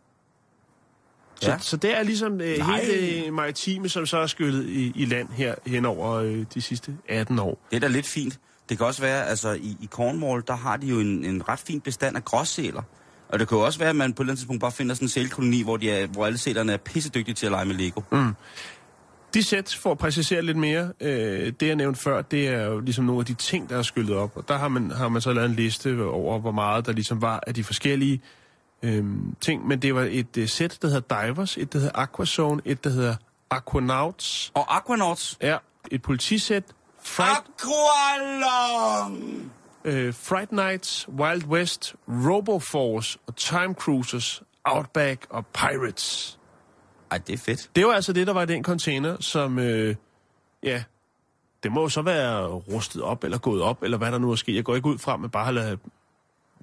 Så, 1.40 1.50
Ja. 1.50 1.58
så 1.58 1.76
det 1.76 1.96
er 1.98 2.02
ligesom 2.02 2.40
øh, 2.40 2.58
Nej. 2.58 2.80
hele 2.80 3.24
det 3.24 3.32
maritime, 3.32 3.88
som 3.88 4.06
så 4.06 4.18
er 4.18 4.26
skyllet 4.26 4.66
i, 4.68 4.92
i 4.94 5.04
land 5.04 5.28
her 5.28 5.54
hen 5.66 5.84
over 5.84 6.10
øh, 6.12 6.44
de 6.54 6.60
sidste 6.62 6.96
18 7.08 7.38
år. 7.38 7.58
Det 7.70 7.76
er 7.76 7.80
da 7.80 7.86
lidt 7.86 8.06
fint. 8.06 8.38
Det 8.68 8.78
kan 8.78 8.86
også 8.86 9.02
være, 9.02 9.26
altså 9.26 9.52
i, 9.52 9.76
i 9.80 9.86
Cornwall, 9.86 10.42
der 10.46 10.56
har 10.56 10.76
de 10.76 10.86
jo 10.86 11.00
en, 11.00 11.24
en 11.24 11.48
ret 11.48 11.58
fin 11.58 11.80
bestand 11.80 12.16
af 12.16 12.24
gråsæler. 12.24 12.82
Og 13.28 13.38
det 13.38 13.48
kan 13.48 13.58
jo 13.58 13.64
også 13.64 13.78
være, 13.78 13.90
at 13.90 13.96
man 13.96 14.12
på 14.12 14.22
et 14.22 14.24
eller 14.24 14.30
andet 14.32 14.38
tidspunkt 14.38 14.60
bare 14.60 14.72
finder 14.72 14.94
sådan 14.94 15.04
en 15.06 15.10
sælkoloni, 15.10 15.62
hvor, 15.62 15.76
de 15.76 15.90
er, 15.90 16.06
hvor 16.06 16.26
alle 16.26 16.38
sælerne 16.38 16.72
er 16.72 16.76
pissedygtige 16.76 17.34
til 17.34 17.46
at 17.46 17.52
lege 17.52 17.64
med 17.64 17.74
Lego. 17.74 18.00
Mm. 18.12 18.32
De 19.34 19.42
sæt, 19.42 19.78
for 19.82 19.90
at 19.90 19.98
præcisere 19.98 20.42
lidt 20.42 20.56
mere, 20.56 20.92
øh, 21.00 21.52
det 21.60 21.66
jeg 21.66 21.76
nævnte 21.76 22.00
før, 22.00 22.22
det 22.22 22.48
er 22.48 22.64
jo 22.64 22.80
ligesom 22.80 23.04
nogle 23.04 23.20
af 23.20 23.26
de 23.26 23.34
ting, 23.34 23.70
der 23.70 23.78
er 23.78 23.82
skyllet 23.82 24.16
op. 24.16 24.36
Og 24.36 24.48
der 24.48 24.58
har 24.58 24.68
man, 24.68 24.90
har 24.90 25.08
man 25.08 25.22
så 25.22 25.32
lavet 25.32 25.48
en 25.50 25.54
liste 25.56 26.04
over, 26.04 26.38
hvor 26.38 26.52
meget 26.52 26.86
der 26.86 26.92
ligesom 26.92 27.22
var 27.22 27.42
af 27.46 27.54
de 27.54 27.64
forskellige 27.64 28.20
øh, 28.82 29.04
ting. 29.40 29.66
Men 29.66 29.82
det 29.82 29.94
var 29.94 30.06
et 30.10 30.36
øh, 30.36 30.48
sæt, 30.48 30.78
der 30.82 30.88
hedder 30.88 31.22
Divers, 31.26 31.56
et 31.56 31.72
der 31.72 31.78
hedder 31.78 31.98
Aquazone, 31.98 32.62
et 32.64 32.84
der 32.84 32.90
hedder 32.90 33.14
Aquanauts, 33.50 34.50
Og 34.54 34.76
Aquanauts. 34.76 35.38
ja, 35.42 35.56
et 35.90 36.02
politisæt, 36.02 36.64
Fright, 37.08 37.44
Aqualong! 37.62 39.52
øh, 39.84 40.14
Fright 40.14 40.52
Nights, 40.52 41.08
Wild 41.08 41.44
West, 41.46 41.94
Roboforce 42.08 43.18
og 43.26 43.36
Time 43.36 43.74
Cruisers, 43.74 44.42
Outback 44.64 45.26
og 45.30 45.46
Pirates. 45.46 46.38
Ej, 47.10 47.18
det 47.18 47.32
er 47.32 47.38
fedt. 47.38 47.70
Det 47.76 47.86
var 47.86 47.92
altså 47.92 48.12
det, 48.12 48.26
der 48.26 48.32
var 48.32 48.42
i 48.42 48.46
den 48.46 48.64
container, 48.64 49.16
som, 49.20 49.58
øh, 49.58 49.94
ja, 50.62 50.82
det 51.62 51.72
må 51.72 51.80
jo 51.82 51.88
så 51.88 52.02
være 52.02 52.46
rustet 52.46 53.02
op, 53.02 53.24
eller 53.24 53.38
gået 53.38 53.62
op, 53.62 53.82
eller 53.82 53.98
hvad 53.98 54.12
der 54.12 54.18
nu 54.18 54.30
er 54.32 54.36
sket. 54.36 54.54
Jeg 54.54 54.64
går 54.64 54.74
ikke 54.74 54.88
ud 54.88 54.98
fra, 54.98 55.14
at 55.14 55.20
man 55.20 55.30
bare 55.30 55.44
har 55.44 55.52
ladet, 55.52 55.78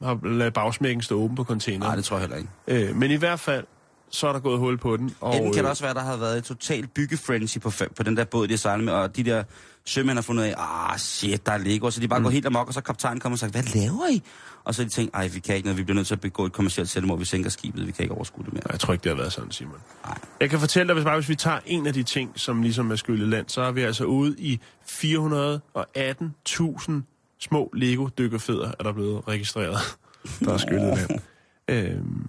har 0.04 0.20
ladet 0.28 0.54
bagsmækken 0.54 1.02
stå 1.04 1.16
åben 1.20 1.36
på 1.36 1.44
containeren. 1.44 1.90
Nej, 1.90 1.96
det 1.96 2.06
tror 2.06 2.18
jeg 2.18 2.22
heller 2.22 2.38
ikke. 2.38 2.90
øh, 2.90 2.96
men 2.96 3.12
i 3.12 3.16
hvert 3.16 3.40
fald, 3.40 3.66
så 4.10 4.28
er 4.28 4.34
der 4.34 4.40
gået 4.40 4.60
hul 4.60 4.78
på 4.78 4.98
den. 4.98 5.16
Og, 5.22 5.36
Enten 5.36 5.52
kan 5.52 5.60
øh, 5.60 5.64
det 5.64 5.70
også 5.70 5.84
være, 5.84 5.90
at 5.90 5.96
der 5.96 6.02
har 6.02 6.18
været 6.18 6.38
et 6.38 6.44
totalt 6.44 6.94
byggefrenzy 6.94 7.58
på, 7.58 7.72
på 7.96 8.04
den 8.04 8.18
der 8.18 8.24
båd, 8.24 8.48
de 8.48 8.54
har 8.54 8.58
sejlet 8.58 8.86
med, 8.86 8.94
og 8.94 9.16
de 9.16 9.24
der 9.24 9.44
sømænd 9.86 10.18
har 10.18 10.22
fundet 10.22 10.44
af, 10.44 10.56
ah 10.58 11.00
shit, 11.00 11.46
der 11.46 11.52
er 11.52 11.58
Lego, 11.58 11.90
så 11.90 12.02
de 12.02 12.08
bare 12.08 12.20
mm. 12.20 12.24
går 12.24 12.30
helt 12.30 12.46
amok, 12.46 12.68
og 12.68 12.74
så 12.74 12.82
kaptajnen 12.82 13.20
kommer 13.20 13.36
og 13.36 13.40
siger, 13.40 13.52
hvad 13.52 13.64
laver 13.64 14.08
I? 14.12 14.24
Og 14.64 14.76
så 14.76 14.82
har 14.82 14.90
de 14.90 14.94
tænkt, 14.94 15.16
ej, 15.16 15.28
vi 15.28 15.40
kan 15.40 15.56
ikke 15.56 15.66
noget, 15.66 15.78
vi 15.78 15.84
bliver 15.84 15.96
nødt 15.96 16.08
til 16.08 16.16
at 16.16 16.22
begå 16.22 16.46
et 16.46 16.54
kommersielt 16.54 16.90
selvmord, 16.90 17.20
vi 17.20 17.26
sænker 17.26 17.50
skibet, 17.50 17.88
vi 17.88 17.92
kan 17.92 18.04
ikke 18.04 18.16
overskue 18.16 18.46
det 18.46 18.54
mere. 18.54 18.64
Jeg 18.72 18.80
tror 18.80 18.94
ikke, 18.94 19.04
det 19.04 19.10
har 19.10 19.18
været 19.18 19.34
sådan, 19.34 19.52
Simon. 19.52 19.78
Nej. 20.06 20.18
Jeg 20.40 20.50
kan 20.50 20.60
fortælle 20.60 20.88
dig, 20.88 20.94
hvis, 20.94 21.06
bare, 21.06 21.16
hvis 21.16 21.30
vi 21.30 21.36
tager 21.36 21.60
en 21.66 21.88
af 21.88 21.94
de 21.94 22.04
ting, 22.04 22.32
som 22.36 22.62
ligesom 22.62 22.92
er 22.92 22.96
skyllet 22.96 23.30
land, 23.30 23.50
så 23.50 23.62
er 23.62 23.72
vi 23.72 23.82
altså 23.82 24.06
ude 24.06 24.36
i 24.38 24.60
418.000 24.90 26.92
små 27.40 27.72
Lego-dykkerfødder, 27.74 28.72
er 28.80 28.84
der 28.84 28.94
blevet 28.94 29.28
registreret, 29.28 29.78
der 30.46 30.54
er 30.54 30.58
skyllet 30.58 30.98
land. 30.98 31.10
Øhm, 31.68 32.28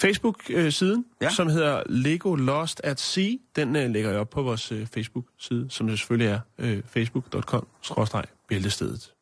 Facebook-siden, 0.00 1.04
ja. 1.20 1.26
Ja. 1.26 1.30
som 1.30 1.48
hedder 1.48 1.82
Lego 1.86 2.34
Lost 2.34 2.80
at 2.84 3.00
Sea, 3.00 3.30
den 3.56 3.76
øh, 3.76 3.90
lægger 3.90 4.10
jeg 4.10 4.20
op 4.20 4.30
på 4.30 4.42
vores 4.42 4.72
øh, 4.72 4.86
Facebook-side, 4.86 5.66
som 5.70 5.86
det 5.86 5.98
selvfølgelig 5.98 6.28
er 6.28 6.40
øh, 6.58 6.82
facebook.com-bæltestedet. 6.82 9.12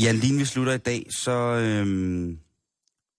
Jan, 0.00 0.16
lige 0.16 0.38
vi 0.38 0.44
slutter 0.44 0.72
i 0.72 0.78
dag, 0.78 1.06
så, 1.10 1.30
øhm, 1.30 2.38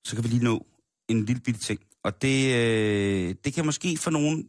så 0.06 0.16
kan 0.16 0.24
vi 0.24 0.30
lige 0.30 0.44
nå 0.44 0.66
en 1.08 1.26
lille 1.26 1.42
bitte 1.42 1.60
ting. 1.60 1.80
Og 2.04 2.22
det, 2.22 2.56
øh, 2.56 3.36
det 3.46 3.54
kan 3.54 3.66
måske 3.66 3.98
for 3.98 4.12
nogen 4.12 4.48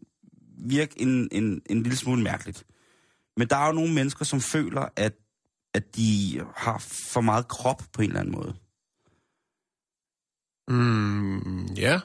virke 0.59 1.01
en, 1.01 1.29
en, 1.33 1.63
en 1.71 1.83
lille 1.83 1.97
smule 1.97 2.23
mærkeligt. 2.23 2.65
Men 3.37 3.49
der 3.49 3.57
er 3.57 3.67
jo 3.67 3.73
nogle 3.73 3.95
mennesker, 3.95 4.25
som 4.25 4.41
føler, 4.41 4.89
at, 4.97 5.13
at 5.75 5.97
de 5.97 6.41
har 6.57 6.79
for 7.12 7.20
meget 7.20 7.49
krop 7.49 7.83
på 7.93 8.03
en 8.03 8.09
eller 8.09 8.20
anden 8.20 8.35
måde. 8.35 8.55
Mm, 10.68 11.64
ja. 11.75 12.01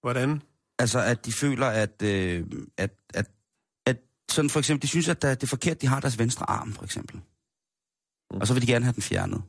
Hvordan? 0.00 0.42
Altså, 0.78 0.98
at 0.98 1.26
de 1.26 1.32
føler, 1.32 1.66
at, 1.66 2.02
øh, 2.02 2.46
at, 2.76 2.90
at, 3.14 3.26
at 3.86 3.96
sådan 4.30 4.50
for 4.50 4.58
eksempel, 4.58 4.82
de 4.82 4.88
synes, 4.88 5.08
at 5.08 5.22
det 5.22 5.42
er 5.42 5.46
forkert, 5.46 5.82
de 5.82 5.86
har 5.86 6.00
deres 6.00 6.18
venstre 6.18 6.50
arm, 6.50 6.72
for 6.72 6.84
eksempel. 6.84 7.20
Og 8.30 8.46
så 8.46 8.52
vil 8.52 8.62
de 8.62 8.66
gerne 8.66 8.84
have 8.84 8.92
den 8.92 9.02
fjernet. 9.02 9.42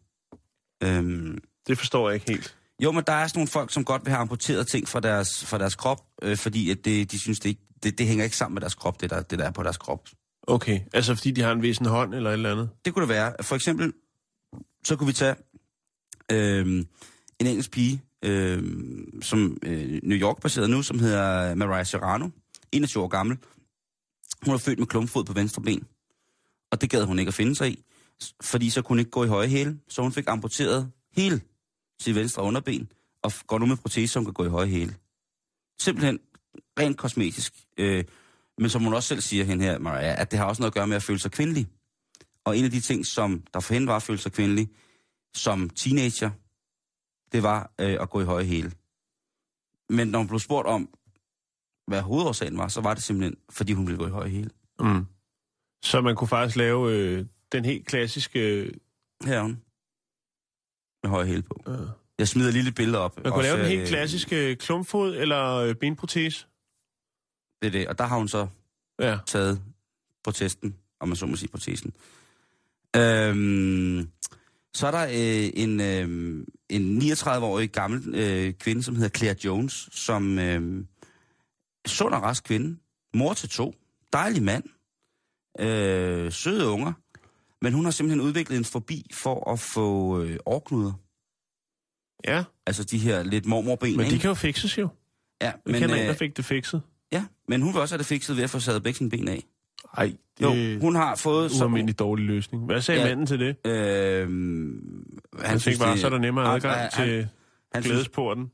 Øhm, 0.84 1.38
Det 1.68 1.78
forstår 1.78 2.10
jeg 2.10 2.16
ikke 2.16 2.32
helt. 2.32 2.58
jo, 2.84 2.92
men 2.92 3.04
der 3.08 3.14
er 3.14 3.28
sådan 3.28 3.40
nogle 3.40 3.48
folk, 3.48 3.72
som 3.72 3.86
godt 3.86 4.06
vil 4.06 4.12
have 4.12 4.22
amputeret 4.22 4.68
ting 4.68 4.88
fra 4.88 5.00
deres, 5.00 5.46
fra 5.46 5.58
deres 5.58 5.76
krop, 5.76 6.06
øh, 6.22 6.38
fordi 6.38 6.72
at 6.72 6.86
det, 6.86 7.12
de 7.12 7.20
synes, 7.20 7.40
det, 7.40 7.50
ikke, 7.50 7.62
det, 7.84 7.98
det 7.98 8.08
hænger 8.08 8.24
ikke 8.24 8.38
sammen 8.38 8.54
med 8.54 8.62
deres 8.62 8.76
krop, 8.76 9.02
det 9.02 9.10
der, 9.10 9.22
det 9.22 9.40
der 9.40 9.46
er 9.46 9.52
på 9.52 9.64
deres 9.64 9.78
krop. 9.78 10.10
Okay, 10.48 10.80
altså 10.94 11.16
fordi 11.16 11.32
de 11.32 11.42
har 11.42 11.52
en 11.52 11.62
væsen 11.62 11.86
hånd 11.86 12.16
eller 12.16 12.30
et 12.30 12.34
eller 12.34 12.52
andet? 12.52 12.70
Det 12.86 12.94
kunne 12.94 13.02
det 13.02 13.10
være. 13.10 13.34
For 13.42 13.56
eksempel, 13.56 13.94
så 14.84 14.96
kunne 14.96 15.08
vi 15.08 15.14
tage 15.14 15.36
øh, 16.32 16.66
en 17.40 17.48
engelsk 17.48 17.72
pige, 17.72 18.02
øh, 18.26 18.64
som 19.22 19.58
øh, 19.64 20.00
New 20.04 20.18
York-baseret 20.18 20.70
nu, 20.70 20.82
som 20.82 21.00
hedder 21.00 21.56
Mariah 21.56 21.86
Serrano, 21.86 22.30
21 22.72 23.04
år 23.04 23.08
gammel. 23.08 23.38
Hun 24.46 24.54
er 24.54 24.58
født 24.58 24.80
med 24.80 24.88
klumpfod 24.88 25.24
på 25.24 25.34
venstre 25.34 25.62
ben, 25.62 25.88
og 26.72 26.82
det 26.82 26.90
gad 26.90 27.04
hun 27.04 27.20
ikke 27.20 27.30
at 27.30 27.34
finde 27.34 27.56
sig 27.56 27.70
i, 27.70 27.84
fordi 28.42 28.70
så 28.70 28.82
kunne 28.82 28.94
hun 28.94 29.00
ikke 29.00 29.12
gå 29.12 29.24
i 29.24 29.28
høje 29.28 29.48
hæle, 29.48 29.80
så 29.90 30.02
hun 30.02 30.12
fik 30.12 30.26
amputeret 30.28 30.92
hele 31.16 31.42
sit 32.02 32.16
venstre 32.16 32.44
underben, 32.44 32.92
og 33.22 33.32
går 33.48 33.60
nu 33.60 33.66
med 33.66 33.78
protese, 33.78 34.14
som 34.14 34.26
kan 34.26 34.34
gå 34.34 34.46
i 34.46 34.50
høje 34.50 34.68
hæle. 34.68 34.96
Simpelthen 35.80 36.20
rent 36.80 36.98
kosmetisk. 36.98 37.54
Øh, 37.78 38.04
men 38.58 38.70
som 38.70 38.84
hun 38.84 38.94
også 38.94 39.08
selv 39.08 39.22
siger 39.22 39.44
hende 39.44 39.64
her, 39.66 39.80
Mariah, 39.80 40.22
at 40.22 40.32
det 40.32 40.40
har 40.40 40.46
også 40.46 40.62
noget 40.62 40.72
at 40.72 40.74
gøre 40.76 40.88
med 40.88 40.96
at 40.96 41.04
føle 41.04 41.20
sig 41.20 41.32
kvindelig. 41.32 41.68
Og 42.46 42.58
en 42.58 42.66
af 42.66 42.72
de 42.72 42.80
ting, 42.80 43.06
som 43.06 43.44
der 43.54 43.60
for 43.60 43.74
hende 43.74 43.88
var 43.88 43.96
at 43.96 44.04
føle 44.04 44.20
sig 44.20 44.32
kvindelig, 44.32 44.70
som 45.36 45.70
teenager, 45.70 46.30
det 47.32 47.44
var 47.44 47.72
øh, 47.80 47.98
at 48.02 48.10
gå 48.10 48.22
i 48.22 48.26
høje 48.26 48.46
hæle. 48.46 48.72
Men 49.90 50.08
når 50.08 50.20
hun 50.20 50.28
blev 50.28 50.40
spurgt 50.40 50.68
om, 50.68 50.90
hvad 51.88 52.02
hovedårsagen 52.02 52.58
var, 52.58 52.68
så 52.68 52.82
var 52.82 52.94
det 52.94 53.04
simpelthen, 53.04 53.36
fordi 53.50 53.74
hun 53.74 53.88
ville 53.88 53.98
gå 53.98 54.08
i 54.08 54.12
høje 54.12 54.30
hæle. 54.30 54.50
Mm. 54.80 55.06
Så 55.84 56.02
man 56.02 56.16
kunne 56.16 56.28
faktisk 56.28 56.56
lave 56.58 56.92
øh, 56.94 57.26
den 57.52 57.66
helt 57.66 57.86
klassiske... 57.86 58.40
Øh, 58.40 58.74
Her 59.26 59.38
er 59.38 59.42
hun. 59.42 59.62
Med 61.04 61.10
høje 61.10 61.26
hæle 61.26 61.42
på. 61.42 61.64
øh, 61.68 61.88
Jeg 62.20 62.28
smider 62.28 62.48
et 62.48 62.54
lille 62.54 62.72
billede 62.72 63.00
op. 63.00 63.24
man 63.24 63.34
kunne 63.34 63.44
lave 63.44 63.58
den 63.60 63.66
helt 63.68 63.82
øh, 63.82 63.88
klassiske 63.88 64.56
klumpfod 64.56 65.16
eller 65.16 65.56
øh, 65.56 65.76
benprotese. 65.76 66.48
Det 67.62 67.68
er 67.68 67.72
det. 67.72 67.88
Og 67.88 67.98
der 67.98 68.04
har 68.04 68.18
hun 68.18 68.28
så 68.28 68.48
Ja. 69.00 69.18
taget 69.26 69.62
protesten, 70.24 70.76
om 71.00 71.08
man 71.08 71.16
så 71.16 71.26
må 71.26 71.36
sige 71.36 71.50
protesen. 71.50 71.94
Øhm, 72.96 74.10
så 74.74 74.88
er 74.88 74.92
der 74.92 75.04
øh, 75.04 75.50
en, 75.54 75.80
øh, 75.82 76.46
en 76.70 77.02
39-årig 77.02 77.70
gammel 77.72 78.16
øh, 78.16 78.54
kvinde, 78.54 78.84
som 78.84 78.96
hedder 78.96 79.10
Claire 79.18 79.36
Jones, 79.46 79.90
som 79.92 80.40
øh, 80.40 80.86
sund 81.88 82.14
og 82.14 82.22
rask 82.22 82.44
kvinde, 82.44 82.78
mor 83.14 83.34
til 83.34 83.50
to, 83.50 83.76
dejlig 84.14 84.44
mand, 84.44 84.64
øh, 85.60 86.32
søde 86.32 86.68
unger, 86.68 86.94
men 87.62 87.74
hun 87.74 87.84
har 87.86 87.92
simpelthen 87.92 88.22
udviklet 88.22 88.58
en 88.58 88.66
forbi 88.66 89.10
for 89.14 89.52
at 89.52 89.60
få 89.60 90.22
øh, 90.22 90.38
årknuder. 90.46 90.94
Ja, 92.28 92.44
Altså 92.66 92.84
de 92.84 92.98
her 92.98 93.24
lidt 93.24 93.46
mormorben, 93.46 93.98
men 93.98 94.00
de 94.00 94.06
ikke? 94.06 94.20
kan 94.22 94.28
jo 94.28 94.34
fikses 94.34 94.78
jo. 94.78 94.88
Ja, 95.42 95.46
Jeg 95.46 95.56
men, 95.66 95.76
kender 95.76 95.96
en, 95.96 96.02
der 96.02 96.10
øh, 96.12 96.18
fik 96.18 96.38
det 96.38 96.46
fikset. 96.46 96.82
Ja, 97.12 97.26
men 97.48 97.62
hun 97.62 97.74
vil 97.74 97.82
også 97.82 97.94
have 97.96 97.98
det 98.00 98.06
fikset 98.06 98.38
ved 98.38 98.44
at 98.44 98.50
få 98.50 98.60
savet 98.60 98.84
begge 98.84 98.98
sine 98.98 99.10
ben 99.10 99.28
af. 99.28 99.44
Ej, 99.98 100.14
det 100.40 100.44
Jo, 100.76 100.80
hun 100.80 100.96
har 100.96 101.16
fået... 101.16 101.52
så- 101.52 101.64
ualmindelig 101.64 102.00
dårlig 102.00 102.26
løsning. 102.26 102.66
Hvad 102.66 102.82
sagde 102.82 103.02
Ja. 103.02 103.08
manden 103.08 103.26
til 103.26 103.40
det? 103.40 103.68
Øh, 103.68 104.30
Han 105.44 105.60
tænkte 105.60 105.80
bare, 105.86 105.98
så 105.98 106.06
er 106.08 106.12
der 106.12 106.18
nemmere 106.18 106.54
adgang 106.56 106.76
han, 106.80 106.92
til 106.92 107.16
Han, 107.16 107.28
han 107.74 107.84
synes, 107.84 107.94
glædesporten. 107.94 108.52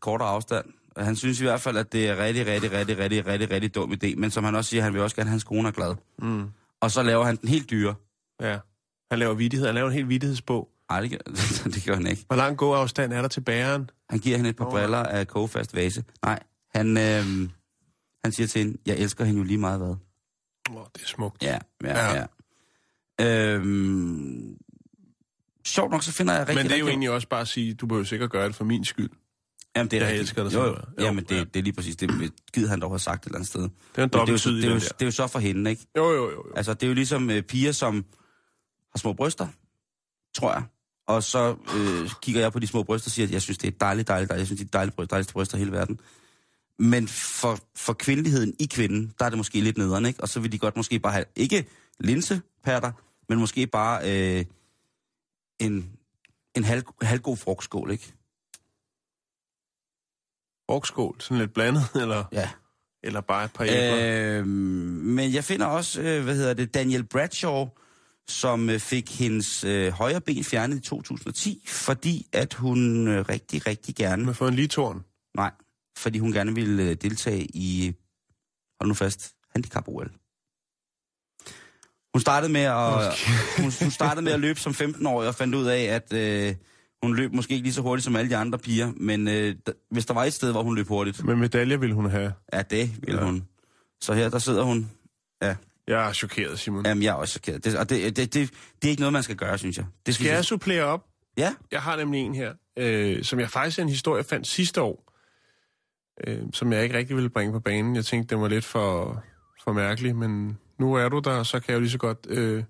kortere 0.00 0.28
afstand. 0.28 0.64
Han 0.96 1.16
synes 1.16 1.40
i 1.40 1.44
hvert 1.44 1.60
fald, 1.60 1.76
at 1.76 1.92
det 1.92 2.08
er 2.08 2.16
rigtig, 2.24 2.46
rigtig, 2.46 2.72
rigtig, 2.72 2.98
rigtig, 2.98 3.26
rigtig, 3.26 3.50
rigtig 3.50 3.74
dum 3.74 3.92
idé. 3.92 4.14
Men 4.16 4.30
som 4.30 4.44
han 4.44 4.54
også 4.54 4.70
siger, 4.70 4.82
han 4.82 4.92
vil 4.94 5.00
også 5.02 5.16
gerne 5.16 5.28
have 5.28 5.32
hans 5.32 5.44
kone 5.44 5.68
er 5.68 5.72
glad. 5.72 5.94
Mm. 6.18 6.44
Og 6.80 6.90
så 6.90 7.02
laver 7.02 7.24
han 7.24 7.36
den 7.36 7.48
helt 7.48 7.70
dyre. 7.70 7.94
Ja. 8.40 8.58
Han 9.10 9.18
laver 9.18 9.34
vittighed. 9.34 9.66
Han 9.66 9.74
laver 9.74 9.88
en 9.88 9.94
helt 9.94 10.08
vittighedsbog. 10.08 10.68
Nej, 10.90 11.00
det, 11.00 11.10
gør- 11.10 11.32
det 11.74 11.84
gør 11.86 11.94
han 11.94 12.06
ikke. 12.06 12.24
Hvor 12.26 12.36
lang 12.36 12.56
gåafstand 12.56 13.12
er 13.12 13.20
der 13.22 13.28
til 13.28 13.40
bæren? 13.40 13.90
Han 14.10 14.18
giver 14.18 14.36
hende 14.36 14.50
et 14.50 14.56
par 14.56 14.64
Nå. 14.64 14.70
briller 14.70 14.98
af 14.98 15.28
kogefast 15.28 15.74
vase. 15.76 16.04
Nej, 16.24 16.40
han, 16.78 16.96
øh, 16.96 17.50
han 18.24 18.32
siger 18.32 18.46
til 18.46 18.58
hende, 18.64 18.78
jeg 18.86 18.96
elsker 18.96 19.24
hende 19.24 19.38
jo 19.38 19.44
lige 19.44 19.58
meget 19.58 19.78
hvad. 19.78 19.88
Åh, 20.70 20.76
oh, 20.76 20.86
det 20.94 21.02
er 21.02 21.06
smukt. 21.06 21.42
Ja, 21.42 21.58
ja, 21.84 22.14
Ja. 22.14 22.26
ja. 23.18 23.54
Øhm, 23.54 24.56
sjovt 25.66 25.90
nok, 25.90 26.02
så 26.02 26.12
finder 26.12 26.32
jeg 26.34 26.40
rigtig, 26.40 26.56
Men 26.56 26.64
det 26.66 26.72
er 26.72 26.78
jo 26.78 26.84
rigtig- 26.84 26.90
egentlig 26.92 27.10
også 27.10 27.28
bare 27.28 27.40
at 27.40 27.48
sige, 27.48 27.74
du 27.74 27.86
behøver 27.86 28.04
sikkert 28.04 28.30
gøre 28.30 28.46
det 28.46 28.54
for 28.54 28.64
min 28.64 28.84
skyld. 28.84 29.10
Jamen, 29.76 29.90
det 29.90 29.96
er 29.96 30.00
Jeg 30.00 30.06
rigtigt. 30.08 30.20
elsker 30.20 30.44
dig 30.44 30.54
jo, 30.54 30.64
jo. 30.64 30.68
Jo, 30.70 31.04
Jamen, 31.04 31.24
det, 31.24 31.36
ja. 31.36 31.44
det 31.44 31.56
er 31.56 31.62
lige 31.62 31.72
præcis 31.72 31.96
det. 31.96 32.32
Gider 32.52 32.68
han 32.68 32.80
dog 32.80 32.90
have 32.90 32.98
sagt 32.98 33.22
et 33.22 33.26
eller 33.26 33.36
andet 33.38 33.48
sted. 33.48 33.62
Det 33.62 33.70
er 33.96 34.02
en 34.02 34.08
det, 34.10 34.14
er 34.16 34.20
jo, 34.20 34.56
det, 34.56 34.64
er 34.64 34.68
jo, 34.68 34.74
det 34.74 34.92
er 35.00 35.04
jo 35.04 35.10
så 35.10 35.26
for 35.26 35.38
hende, 35.38 35.70
ikke? 35.70 35.86
Jo, 35.96 36.04
jo, 36.10 36.14
jo. 36.14 36.30
jo. 36.30 36.44
Altså, 36.56 36.74
det 36.74 36.82
er 36.82 36.86
jo 36.86 36.94
ligesom 36.94 37.30
øh, 37.30 37.42
piger, 37.42 37.72
som 37.72 37.94
har 38.92 38.98
små 38.98 39.12
bryster, 39.12 39.48
tror 40.34 40.52
jeg. 40.52 40.62
Og 41.06 41.22
så 41.22 41.56
øh, 41.76 42.10
kigger 42.22 42.40
jeg 42.40 42.52
på 42.52 42.58
de 42.58 42.66
små 42.66 42.82
bryster 42.82 43.08
og 43.08 43.12
siger, 43.12 43.26
at 43.26 43.32
jeg 43.32 43.42
synes, 43.42 43.58
det 43.58 43.68
er 43.74 43.78
dejligt, 43.80 44.08
dejligt, 44.08 44.28
dejligt. 44.28 44.40
Jeg 44.40 44.46
synes, 44.46 44.60
det 44.60 44.66
er 44.66 44.78
dejligt, 44.78 44.96
bryst, 44.96 45.10
dejligste 45.10 45.32
bryster 45.32 45.56
i 45.56 45.58
hele 45.58 45.72
verden. 45.72 46.00
Men 46.78 47.08
for, 47.08 47.58
for 47.76 47.92
kvindeligheden 47.92 48.54
i 48.60 48.66
kvinden, 48.66 49.14
der 49.18 49.24
er 49.24 49.28
det 49.28 49.36
måske 49.36 49.60
lidt 49.60 49.78
nederen, 49.78 50.06
ikke? 50.06 50.20
Og 50.22 50.28
så 50.28 50.40
vil 50.40 50.52
de 50.52 50.58
godt 50.58 50.76
måske 50.76 50.98
bare 50.98 51.12
have, 51.12 51.24
ikke 51.36 51.66
linsepatter, 52.00 52.92
men 53.28 53.38
måske 53.38 53.66
bare 53.66 54.00
øh, 54.38 54.44
en, 55.60 55.90
en 56.54 56.64
halv, 56.64 56.82
halvgod 57.02 57.36
frugtskål, 57.36 57.90
ikke? 57.90 58.12
Frugtskål, 60.70 61.16
sådan 61.20 61.38
lidt 61.38 61.54
blandet, 61.54 61.82
eller, 62.02 62.24
Ja. 62.32 62.50
eller 63.02 63.20
bare 63.20 63.44
et 63.44 63.52
par 63.52 63.64
æbler. 63.64 64.38
Øh, 64.38 64.46
men 64.46 65.32
jeg 65.32 65.44
finder 65.44 65.66
også, 65.66 66.00
øh, 66.02 66.24
hvad 66.24 66.36
hedder 66.36 66.54
det, 66.54 66.74
Daniel 66.74 67.04
Bradshaw, 67.04 67.68
som 68.28 68.70
øh, 68.70 68.80
fik 68.80 69.18
hendes 69.18 69.64
øh, 69.64 69.92
højre 69.92 70.20
ben 70.20 70.44
fjernet 70.44 70.76
i 70.76 70.80
2010, 70.80 71.64
fordi 71.68 72.26
at 72.32 72.54
hun 72.54 73.08
øh, 73.08 73.28
rigtig, 73.28 73.66
rigtig 73.66 73.94
gerne... 73.94 74.24
Man 74.24 74.34
får 74.34 74.48
en 74.48 74.54
ligetårn. 74.54 75.04
Nej, 75.36 75.50
fordi 75.98 76.18
hun 76.18 76.32
gerne 76.32 76.54
ville 76.54 76.82
øh, 76.82 76.94
deltage 76.94 77.44
i, 77.54 77.94
hold 78.80 78.88
nu 78.88 78.94
fast, 78.94 79.34
handicap-OL. 79.52 80.10
Hun 82.14 82.20
startede 82.20 82.52
med 82.52 82.60
at, 82.60 83.14
hun, 83.62 83.72
hun 83.82 83.90
startede 83.90 84.24
med 84.24 84.32
at 84.32 84.40
løbe 84.40 84.60
som 84.60 84.72
15-årig 84.72 85.28
og 85.28 85.34
fandt 85.34 85.54
ud 85.54 85.66
af, 85.66 85.80
at 85.82 86.12
øh, 86.12 86.54
hun 87.02 87.16
løb 87.16 87.32
måske 87.32 87.54
ikke 87.54 87.62
lige 87.64 87.74
så 87.74 87.82
hurtigt 87.82 88.04
som 88.04 88.16
alle 88.16 88.30
de 88.30 88.36
andre 88.36 88.58
piger, 88.58 88.92
men 88.96 89.28
øh, 89.28 89.54
d- 89.70 89.88
hvis 89.90 90.06
der 90.06 90.14
var 90.14 90.24
et 90.24 90.32
sted, 90.32 90.50
hvor 90.52 90.62
hun 90.62 90.74
løb 90.76 90.88
hurtigt, 90.88 91.24
Men 91.24 91.38
medalje 91.38 91.80
vil 91.80 91.92
hun 91.92 92.10
have. 92.10 92.32
ja, 92.52 92.62
det 92.62 92.90
ville 93.06 93.20
Ja. 93.20 93.26
hun. 93.26 93.44
Så 94.00 94.12
her, 94.14 94.28
der 94.28 94.38
sidder 94.38 94.62
hun. 94.62 94.90
Ja, 95.42 95.56
Jeg 95.88 96.08
er 96.08 96.12
chokeret, 96.12 96.58
Simon. 96.58 96.86
Jamen, 96.86 97.02
jeg 97.02 97.10
er 97.10 97.14
også 97.14 97.32
chokeret. 97.32 97.64
Det, 97.64 97.78
og 97.78 97.90
det, 97.90 98.16
det, 98.16 98.34
det, 98.34 98.50
det 98.82 98.88
er 98.88 98.90
ikke 98.90 99.00
noget, 99.02 99.12
man 99.12 99.22
skal 99.22 99.36
gøre, 99.36 99.58
synes 99.58 99.76
jeg. 99.76 99.86
Det 100.06 100.14
Skal 100.14 100.26
jeg 100.26 100.44
supplere 100.44 100.82
op? 100.84 101.04
Ja, 101.36 101.54
Jeg 101.72 101.82
har 101.82 101.96
nemlig 101.96 102.20
en 102.20 102.34
her, 102.34 102.54
øh, 102.78 103.24
som 103.24 103.40
jeg 103.40 103.50
faktisk 103.50 103.78
er 103.78 103.82
en 103.82 103.88
historie, 103.88 104.16
jeg 104.16 104.26
fandt 104.26 104.46
sidste 104.46 104.82
år, 104.82 105.07
øh, 106.26 106.42
som 106.52 106.72
jeg 106.72 106.82
ikke 106.82 106.98
rigtig 106.98 107.16
ville 107.16 107.30
bringe 107.30 107.52
på 107.52 107.60
banen. 107.60 107.96
Jeg 107.96 108.04
tænkte, 108.04 108.34
den 108.34 108.42
var 108.42 108.48
lidt 108.48 108.64
for, 108.64 109.22
for 109.64 109.72
mærkelig, 109.72 110.16
men 110.16 110.58
nu 110.78 110.94
er 110.94 111.08
du 111.08 111.18
der, 111.18 111.42
så 111.42 111.60
kan 111.60 111.68
jeg 111.68 111.74
jo 111.74 111.80
lige 111.80 111.90
så 111.90 111.98
godt 111.98 112.26
øh, 112.28 112.64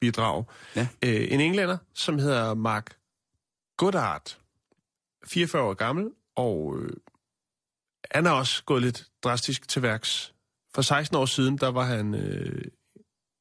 bidrage. 0.00 0.44
Ja. 0.76 0.88
Øh, 1.04 1.26
en 1.30 1.40
englænder, 1.40 1.76
som 1.94 2.18
hedder 2.18 2.54
Mark 2.54 2.96
Goddard, 3.76 4.38
44 5.26 5.62
år 5.62 5.74
gammel, 5.74 6.10
og 6.36 6.78
øh, 6.78 6.90
han 8.10 8.26
er 8.26 8.30
også 8.30 8.64
gået 8.64 8.82
lidt 8.82 9.06
drastisk 9.24 9.68
til 9.68 9.82
værks. 9.82 10.34
For 10.74 10.82
16 10.82 11.16
år 11.16 11.26
siden, 11.26 11.58
der 11.58 11.68
var 11.68 11.84
han 11.84 12.14
øh, 12.14 12.64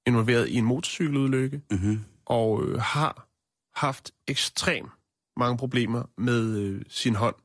involveret 0.08 0.50
i 0.50 0.56
en 0.56 0.66
motorcykelulykke, 0.66 1.62
mm-hmm. 1.72 2.00
og 2.26 2.64
øh, 2.64 2.82
har 2.82 3.28
haft 3.76 4.12
ekstremt 4.28 4.91
mange 5.38 5.58
problemer 5.58 6.04
med 6.18 6.58
øh, 6.58 6.82
sin 6.89 7.16
hånd. 7.16 7.36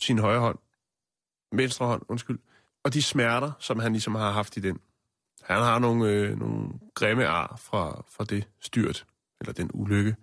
Sin 0.00 0.18
højre 0.18 0.40
hånd. 0.40 0.58
Venstre 1.52 1.86
hånd, 1.86 2.02
undskyld. 2.08 2.38
Og 2.84 2.94
de 2.94 3.02
smerter, 3.02 3.52
som 3.58 3.78
han 3.78 3.92
ligesom 3.92 4.14
har 4.14 4.32
haft 4.32 4.56
i 4.56 4.60
den. 4.60 4.78
Han 5.42 5.56
har 5.56 5.78
nogle, 5.78 6.10
øh, 6.10 6.38
nogle 6.38 6.68
grimme 6.94 7.26
ar 7.26 7.60
fra, 7.64 8.04
fra 8.16 8.24
det 8.24 8.48
styrt, 8.60 9.06
eller 9.40 9.52
den 9.52 9.70
ulykke. 9.74 10.16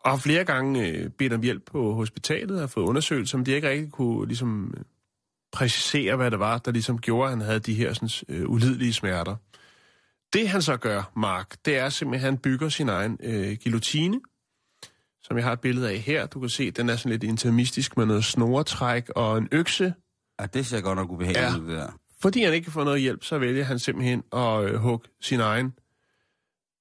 Og 0.00 0.10
har 0.10 0.18
flere 0.18 0.44
gange 0.44 0.88
øh, 0.88 1.10
bedt 1.10 1.32
om 1.32 1.42
hjælp 1.42 1.62
på 1.66 1.94
hospitalet 1.94 2.50
og 2.50 2.60
har 2.60 2.66
fået 2.66 2.84
undersøgelser, 2.84 3.38
men 3.38 3.46
de 3.46 3.52
ikke 3.52 3.68
rigtig 3.68 3.92
kunne 3.92 4.26
ligesom, 4.26 4.74
præcisere, 5.52 6.16
hvad 6.16 6.30
det 6.30 6.38
var, 6.38 6.58
der 6.58 6.70
ligesom 6.70 6.98
gjorde, 6.98 7.24
at 7.24 7.30
han 7.30 7.40
havde 7.40 7.60
de 7.60 7.74
her 7.74 7.92
sådan, 7.92 8.08
øh, 8.28 8.50
ulidelige 8.50 8.92
smerter. 8.92 9.36
Det 10.32 10.48
han 10.48 10.62
så 10.62 10.76
gør, 10.76 11.12
Mark, 11.16 11.56
det 11.64 11.78
er 11.78 11.88
simpelthen, 11.88 12.26
at 12.26 12.32
han 12.32 12.38
bygger 12.38 12.68
sin 12.68 12.88
egen 12.88 13.18
øh, 13.22 13.56
guillotine, 13.62 14.20
som 15.22 15.36
jeg 15.36 15.44
har 15.44 15.52
et 15.52 15.60
billede 15.60 15.90
af 15.90 15.98
her. 15.98 16.26
Du 16.26 16.40
kan 16.40 16.48
se, 16.48 16.70
den 16.70 16.88
er 16.88 16.96
sådan 16.96 17.10
lidt 17.10 17.24
intermistisk 17.24 17.96
med 17.96 18.06
noget 18.06 18.24
snoretræk 18.24 19.08
og 19.16 19.38
en 19.38 19.48
økse. 19.52 19.94
Ja, 20.40 20.46
det 20.46 20.66
ser 20.66 20.80
godt 20.80 20.96
nok 20.96 21.10
ubehageligt 21.10 21.54
Ja. 21.54 21.58
ud, 21.58 21.66
det 21.68 21.76
der. 21.76 21.98
Fordi 22.20 22.42
han 22.42 22.54
ikke 22.54 22.64
kan 22.64 22.72
få 22.72 22.84
noget 22.84 23.00
hjælp, 23.00 23.24
så 23.24 23.38
vælger 23.38 23.64
han 23.64 23.78
simpelthen 23.78 24.22
at 24.32 24.64
øh, 24.64 24.74
hugge 24.74 25.08
sin 25.20 25.40
egen 25.40 25.72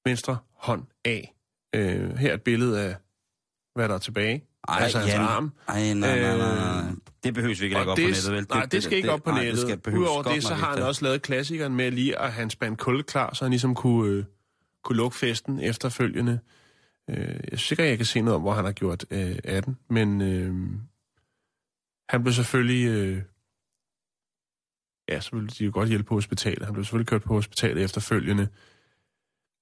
venstre 0.06 0.38
hånd 0.54 0.84
af. 1.06 1.36
Øh, 1.76 2.16
her 2.18 2.30
er 2.30 2.34
et 2.34 2.42
billede 2.42 2.82
af, 2.82 2.96
hvad 3.76 3.90
der 3.90 3.96
er 3.96 4.00
tilbage. 4.00 4.44
Ej, 4.68 4.80
altså 4.82 5.00
hans 5.00 5.14
arm. 5.14 5.52
Ej, 5.68 5.94
nej, 5.94 6.20
nej, 6.20 6.38
nej, 6.38 6.38
nej. 6.38 6.90
Øh, 6.90 6.96
Det 7.24 7.34
behøves 7.34 7.60
vi 7.62 7.66
ikke 7.66 7.78
lægge 7.78 7.92
op 7.92 7.98
det, 7.98 8.06
på 8.06 8.10
nettet, 8.10 8.32
vel? 8.34 8.46
nej, 8.50 8.66
det 8.66 8.84
skal 8.84 8.98
ikke 8.98 9.12
op 9.12 9.24
på 9.24 9.30
nej, 9.32 9.44
nettet. 9.44 9.68
Det 9.68 9.80
skal 9.84 9.98
Udover 9.98 10.24
det, 10.24 10.44
så 10.44 10.54
har 10.54 10.74
han 10.76 10.84
også 10.84 11.04
lavet 11.06 11.22
klassikeren 11.22 11.76
med 11.76 11.92
lige 11.92 12.20
at 12.20 12.32
have 12.34 12.44
en 12.44 12.50
spand 12.50 12.78
kul 12.78 13.04
klar, 13.04 13.34
så 13.34 13.44
han 13.46 13.52
ligesom 13.52 13.76
kunne, 13.76 14.12
øh, 14.12 14.24
kunne 14.84 14.98
lukke 14.98 15.18
festen 15.18 15.60
efterfølgende. 15.60 16.40
Øh, 17.10 17.18
jeg 17.18 17.40
er 17.52 17.56
sikker, 17.58 17.84
jeg 17.84 17.98
kan 17.98 18.06
se 18.06 18.22
noget 18.22 18.36
om, 18.36 18.42
hvor 18.42 18.54
han 18.54 18.66
har 18.66 18.72
gjort 18.72 19.06
øh, 19.12 19.36
af 19.44 19.64
den, 19.64 19.78
men 19.90 20.22
øh, 20.22 20.54
han 22.10 22.24
blev 22.24 22.34
selvfølgelig... 22.34 22.88
Øh, 22.88 23.22
ja, 25.10 25.20
så 25.20 25.30
ville 25.34 25.48
de 25.48 25.66
jo 25.66 25.72
godt 25.74 25.90
hjælpe 25.90 26.04
på 26.04 26.16
hospitalet. 26.16 26.66
Han 26.66 26.74
blev 26.74 26.86
selvfølgelig 26.86 27.08
kørt 27.08 27.24
på 27.24 27.34
hospitalet 27.34 27.84
efterfølgende, 27.84 28.48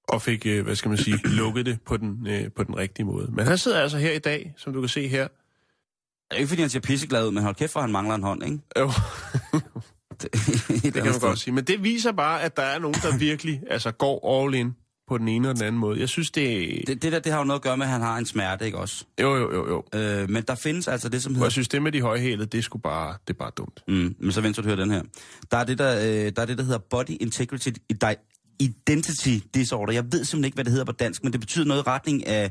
og 0.08 0.22
fik, 0.22 0.46
øh, 0.46 0.64
hvad 0.64 0.74
skal 0.74 0.88
man 0.88 0.98
sige, 0.98 1.16
lukket 1.40 1.66
det 1.66 1.78
på 1.86 1.96
den, 1.96 2.26
øh, 2.26 2.52
på 2.56 2.64
den 2.64 2.76
rigtige 2.76 3.06
måde. 3.06 3.30
Men 3.32 3.46
han 3.46 3.58
sidder 3.58 3.80
altså 3.80 3.98
her 3.98 4.12
i 4.12 4.18
dag, 4.18 4.54
som 4.56 4.72
du 4.72 4.80
kan 4.80 4.88
se 4.88 5.08
her. 5.08 5.28
Det 6.30 6.36
er 6.36 6.36
ikke, 6.36 6.48
fordi 6.48 6.60
han 6.60 6.70
ser 6.70 6.80
pisseglad 6.80 7.26
ud, 7.26 7.32
men 7.32 7.42
hold 7.42 7.54
kæft, 7.54 7.72
for 7.72 7.80
han 7.80 7.92
mangler 7.92 8.14
en 8.14 8.22
hånd, 8.22 8.44
ikke? 8.44 8.58
Jo, 8.78 8.90
Det, 10.22 10.32
Det 10.94 10.94
kan 10.94 11.04
man 11.04 11.20
godt 11.20 11.38
sige. 11.38 11.54
Men 11.54 11.64
det 11.64 11.82
viser 11.82 12.12
bare, 12.12 12.42
at 12.42 12.56
der 12.56 12.62
er 12.62 12.78
nogen, 12.78 12.96
der 13.02 13.18
virkelig 13.18 13.62
altså, 13.70 13.90
går 13.90 14.44
all 14.44 14.54
in 14.54 14.76
på 15.08 15.18
den 15.18 15.28
ene 15.28 15.48
og 15.48 15.54
den 15.56 15.64
anden 15.64 15.80
måde. 15.80 16.00
Jeg 16.00 16.08
synes, 16.08 16.30
det... 16.30 16.68
Det, 16.86 17.02
det 17.02 17.12
der, 17.12 17.18
det 17.18 17.32
har 17.32 17.38
jo 17.38 17.44
noget 17.44 17.58
at 17.58 17.62
gøre 17.62 17.76
med, 17.76 17.86
at 17.86 17.92
han 17.92 18.00
har 18.00 18.18
en 18.18 18.26
smerte, 18.26 18.64
ikke 18.66 18.78
også? 18.78 19.04
Jo, 19.20 19.36
jo, 19.36 19.54
jo, 19.54 19.68
jo. 19.68 19.98
Øh, 20.00 20.30
men 20.30 20.42
der 20.42 20.54
findes 20.54 20.88
altså 20.88 21.08
det, 21.08 21.22
som 21.22 21.32
Og 21.32 21.34
hedder... 21.34 21.46
jeg 21.46 21.52
synes, 21.52 21.68
det 21.68 21.82
med 21.82 21.92
de 21.92 22.00
højhælede, 22.00 22.46
det 22.46 22.58
er 22.58 22.62
sgu 22.62 22.78
bare, 22.78 23.16
det 23.28 23.34
er 23.34 23.38
bare 23.38 23.50
dumt. 23.56 23.82
Mm, 23.88 24.16
men 24.18 24.32
så 24.32 24.40
vent, 24.40 24.56
så 24.56 24.62
du 24.62 24.68
hører 24.68 24.80
den 24.80 24.90
her. 24.90 25.02
Der 25.50 25.56
er 25.56 25.64
det, 25.64 25.78
der, 25.78 25.96
øh, 25.96 26.32
der, 26.36 26.42
er 26.42 26.46
det, 26.46 26.58
der 26.58 26.64
hedder 26.64 26.78
Body 26.90 27.16
Integrity 27.20 27.68
Identity 28.60 29.38
Disorder. 29.54 29.92
Jeg 29.92 30.04
ved 30.04 30.10
simpelthen 30.24 30.44
ikke, 30.44 30.54
hvad 30.54 30.64
det 30.64 30.70
hedder 30.70 30.84
på 30.84 30.92
dansk, 30.92 31.22
men 31.24 31.32
det 31.32 31.40
betyder 31.40 31.64
noget 31.64 31.80
i 31.80 31.86
retning 31.86 32.26
af, 32.26 32.50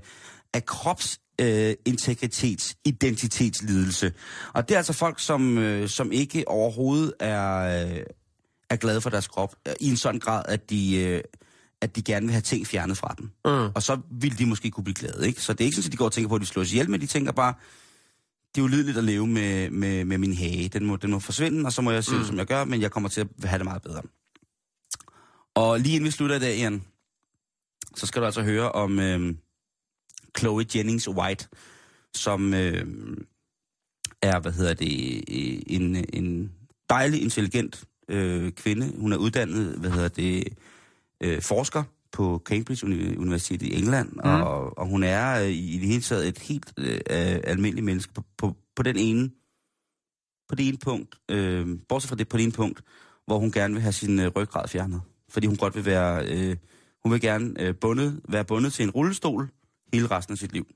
af 0.53 0.65
krops 0.65 1.19
øh, 1.41 1.73
integritets 1.85 2.75
identitetslidelse. 2.85 4.13
Og 4.53 4.69
det 4.69 4.75
er 4.75 4.77
altså 4.77 4.93
folk, 4.93 5.19
som, 5.19 5.57
øh, 5.57 5.89
som 5.89 6.11
ikke 6.11 6.47
overhovedet 6.47 7.13
er, 7.19 7.57
øh, 7.87 7.99
er 8.69 8.75
glade 8.75 9.01
for 9.01 9.09
deres 9.09 9.27
krop, 9.27 9.55
øh, 9.67 9.73
i 9.81 9.89
en 9.89 9.97
sådan 9.97 10.19
grad, 10.19 10.43
at 10.47 10.69
de, 10.69 10.95
øh, 10.95 11.21
at 11.85 11.95
de 11.95 12.01
gerne 12.01 12.25
vil 12.25 12.31
have 12.33 12.41
ting 12.41 12.67
fjernet 12.67 12.97
fra 12.97 13.15
den. 13.17 13.25
Mm. 13.45 13.71
Og 13.75 13.83
så 13.83 13.99
vil 14.11 14.37
de 14.39 14.45
måske 14.45 14.71
kunne 14.71 14.83
blive 14.83 14.95
glade, 14.95 15.27
ikke? 15.27 15.41
Så 15.41 15.53
det 15.53 15.61
er 15.61 15.65
ikke 15.65 15.75
sådan, 15.75 15.87
at 15.87 15.91
de 15.91 15.97
går 15.97 16.05
og 16.05 16.11
tænker 16.11 16.29
på, 16.29 16.35
at 16.35 16.41
de 16.41 16.45
slås 16.45 16.71
ihjel, 16.71 16.89
men 16.89 17.01
de 17.01 17.05
tænker 17.07 17.31
bare, 17.31 17.53
det 18.55 18.61
er 18.61 18.65
ulideligt 18.65 18.97
at 18.97 19.03
leve 19.03 19.27
med, 19.27 19.69
med, 19.69 20.05
med 20.05 20.17
min 20.17 20.33
hage. 20.33 20.67
Den 20.69 20.85
må, 20.85 20.95
den 20.95 21.11
må 21.11 21.19
forsvinde, 21.19 21.65
og 21.65 21.73
så 21.73 21.81
må 21.81 21.91
jeg 21.91 22.03
se 22.03 22.15
Mm. 22.15 22.23
som 22.23 22.37
jeg 22.37 22.45
gør, 22.45 22.63
men 22.65 22.81
jeg 22.81 22.91
kommer 22.91 23.09
til 23.09 23.21
at 23.21 23.49
have 23.49 23.57
det 23.57 23.65
meget 23.65 23.81
bedre. 23.81 24.01
Og 25.55 25.79
lige 25.79 25.95
inden 25.95 26.05
vi 26.05 26.11
slutter 26.11 26.35
i 26.35 26.39
dag, 26.39 26.57
Ian, 26.57 26.83
så 27.95 28.05
skal 28.05 28.21
du 28.21 28.25
altså 28.25 28.41
høre 28.43 28.71
om 28.71 28.99
øh, 28.99 29.35
Chloe 30.37 30.65
Jennings 30.75 31.09
White, 31.09 31.47
som 32.15 32.53
øh, 32.53 32.85
er, 34.21 34.39
hvad 34.39 34.51
hedder 34.51 34.73
det, 34.73 35.15
øh, 35.29 35.61
en, 35.67 36.05
en 36.13 36.51
dejlig, 36.89 37.21
intelligent 37.21 37.83
øh, 38.09 38.51
kvinde. 38.51 38.93
Hun 38.97 39.13
er 39.13 39.17
uddannet, 39.17 39.75
hvad 39.77 39.91
hedder 39.91 40.07
det, 40.07 40.47
øh, 41.23 41.41
forsker 41.41 41.83
på 42.11 42.41
Cambridge 42.45 42.85
Uni- 42.85 43.17
Universitet 43.17 43.61
i 43.61 43.75
England, 43.75 44.11
mm. 44.11 44.19
og, 44.19 44.77
og 44.77 44.87
hun 44.87 45.03
er 45.03 45.41
øh, 45.41 45.49
i, 45.49 45.75
i 45.75 45.79
det 45.79 45.87
hele 45.87 46.01
taget 46.01 46.27
et 46.27 46.39
helt 46.39 46.73
øh, 46.77 46.99
almindeligt 47.43 47.85
menneske 47.85 48.13
på, 48.13 48.23
på, 48.37 48.55
på 48.75 48.83
den 48.83 48.97
ene, 48.97 49.31
på 50.49 50.55
det 50.55 50.67
ene 50.67 50.77
punkt, 50.77 51.15
øh, 51.31 51.79
bortset 51.89 52.09
fra 52.09 52.15
det 52.15 52.29
på 52.29 52.37
det 52.37 52.43
ene 52.43 52.51
punkt, 52.51 52.81
hvor 53.25 53.39
hun 53.39 53.51
gerne 53.51 53.73
vil 53.73 53.81
have 53.81 53.93
sin 53.93 54.19
øh, 54.19 54.31
ryggrad 54.35 54.67
fjernet. 54.67 55.01
Fordi 55.29 55.47
hun 55.47 55.57
godt 55.57 55.75
vil 55.75 55.85
være, 55.85 56.27
øh, 56.27 56.57
hun 57.03 57.11
vil 57.11 57.21
gerne 57.21 57.61
øh, 57.61 57.75
bundet, 57.75 58.21
være 58.29 58.45
bundet 58.45 58.73
til 58.73 58.83
en 58.83 58.91
rullestol 58.91 59.49
hele 59.93 60.07
resten 60.07 60.31
af 60.31 60.37
sit 60.37 60.51
liv. 60.51 60.67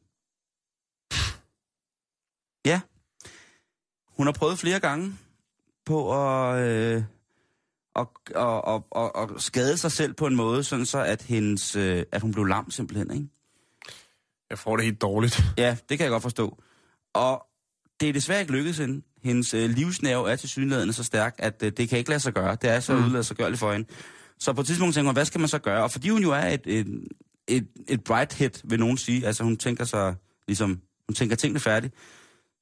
Ja. 2.65 2.81
Hun 4.17 4.27
har 4.27 4.31
prøvet 4.33 4.59
flere 4.59 4.79
gange 4.79 5.13
på 5.85 5.97
at, 6.13 6.67
øh, 6.67 7.03
at, 7.95 8.07
at, 8.35 8.61
at, 8.67 8.81
at, 8.95 9.31
at 9.35 9.41
skade 9.41 9.77
sig 9.77 9.91
selv 9.91 10.13
på 10.13 10.27
en 10.27 10.35
måde, 10.35 10.63
sådan 10.63 10.85
så 10.85 11.03
at, 11.03 11.21
hendes, 11.21 11.75
øh, 11.75 12.03
at 12.11 12.21
hun 12.21 12.31
blev 12.31 12.45
lam 12.45 12.71
simpelthen, 12.71 13.11
ikke? 13.11 13.27
Jeg 14.49 14.59
får 14.59 14.75
det 14.75 14.85
helt 14.85 15.01
dårligt. 15.01 15.43
Ja, 15.57 15.77
det 15.89 15.97
kan 15.97 16.03
jeg 16.05 16.11
godt 16.11 16.23
forstå. 16.23 16.63
Og 17.13 17.45
det 17.99 18.09
er 18.09 18.13
desværre 18.13 18.39
ikke 18.39 18.51
lykkedes 18.51 18.77
hende. 18.77 19.01
Hendes 19.23 19.53
øh, 19.53 19.69
livsnerve 19.69 20.31
er 20.31 20.35
til 20.35 20.49
synligheden 20.49 20.93
så 20.93 21.03
stærk, 21.03 21.35
at 21.37 21.63
øh, 21.63 21.71
det 21.77 21.89
kan 21.89 21.97
ikke 21.97 22.09
lade 22.09 22.19
sig 22.19 22.33
gøre. 22.33 22.57
Det 22.61 22.69
er 22.69 22.79
så 22.79 22.95
mm. 22.95 23.35
gøre 23.37 23.57
for 23.57 23.71
hende. 23.71 23.87
Så 24.39 24.53
på 24.53 24.61
et 24.61 24.67
tidspunkt 24.67 24.95
tænker 24.95 25.07
hun, 25.07 25.15
hvad 25.15 25.25
skal 25.25 25.39
man 25.39 25.47
så 25.47 25.59
gøre? 25.59 25.83
Og 25.83 25.91
fordi 25.91 26.09
hun 26.09 26.21
jo 26.21 26.31
er 26.31 26.45
et, 26.45 26.61
et, 26.65 27.07
et, 27.47 27.67
et 27.87 28.03
bright 28.03 28.33
head, 28.33 28.49
vil 28.63 28.79
nogen 28.79 28.97
sige, 28.97 29.27
altså 29.27 29.43
hun 29.43 29.57
tænker 29.57 29.83
sig 29.83 30.15
ligesom, 30.47 30.81
hun 31.07 31.15
tænker 31.15 31.35
tingene 31.35 31.59
færdigt, 31.59 31.93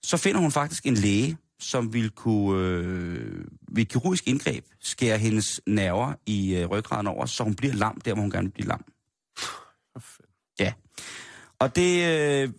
så 0.04 0.18
finder 0.18 0.42
hun 0.42 0.52
faktisk 0.52 0.86
en 0.86 0.94
læge, 0.94 1.38
som 1.60 1.94
vil 1.94 2.10
kunne 2.10 2.68
øh, 2.68 3.46
ved 3.72 3.82
et 3.82 3.90
kirurgisk 3.90 4.28
indgreb 4.28 4.66
skære 4.80 5.18
hendes 5.18 5.62
nerver 5.68 6.14
i 6.26 6.56
øh, 6.56 6.68
ryggraden 6.68 7.08
over, 7.08 7.26
så 7.26 7.44
hun 7.44 7.56
bliver 7.56 7.74
lam 7.74 8.02
der, 8.02 8.14
hvor 8.14 8.22
hun 8.22 8.32
gerne 8.32 8.48
vil 8.48 8.54
blive 8.54 8.68
lam. 8.68 8.86
Ja. 10.60 10.74
Og 11.60 11.76
det 11.76 12.20
øh, 12.44 12.54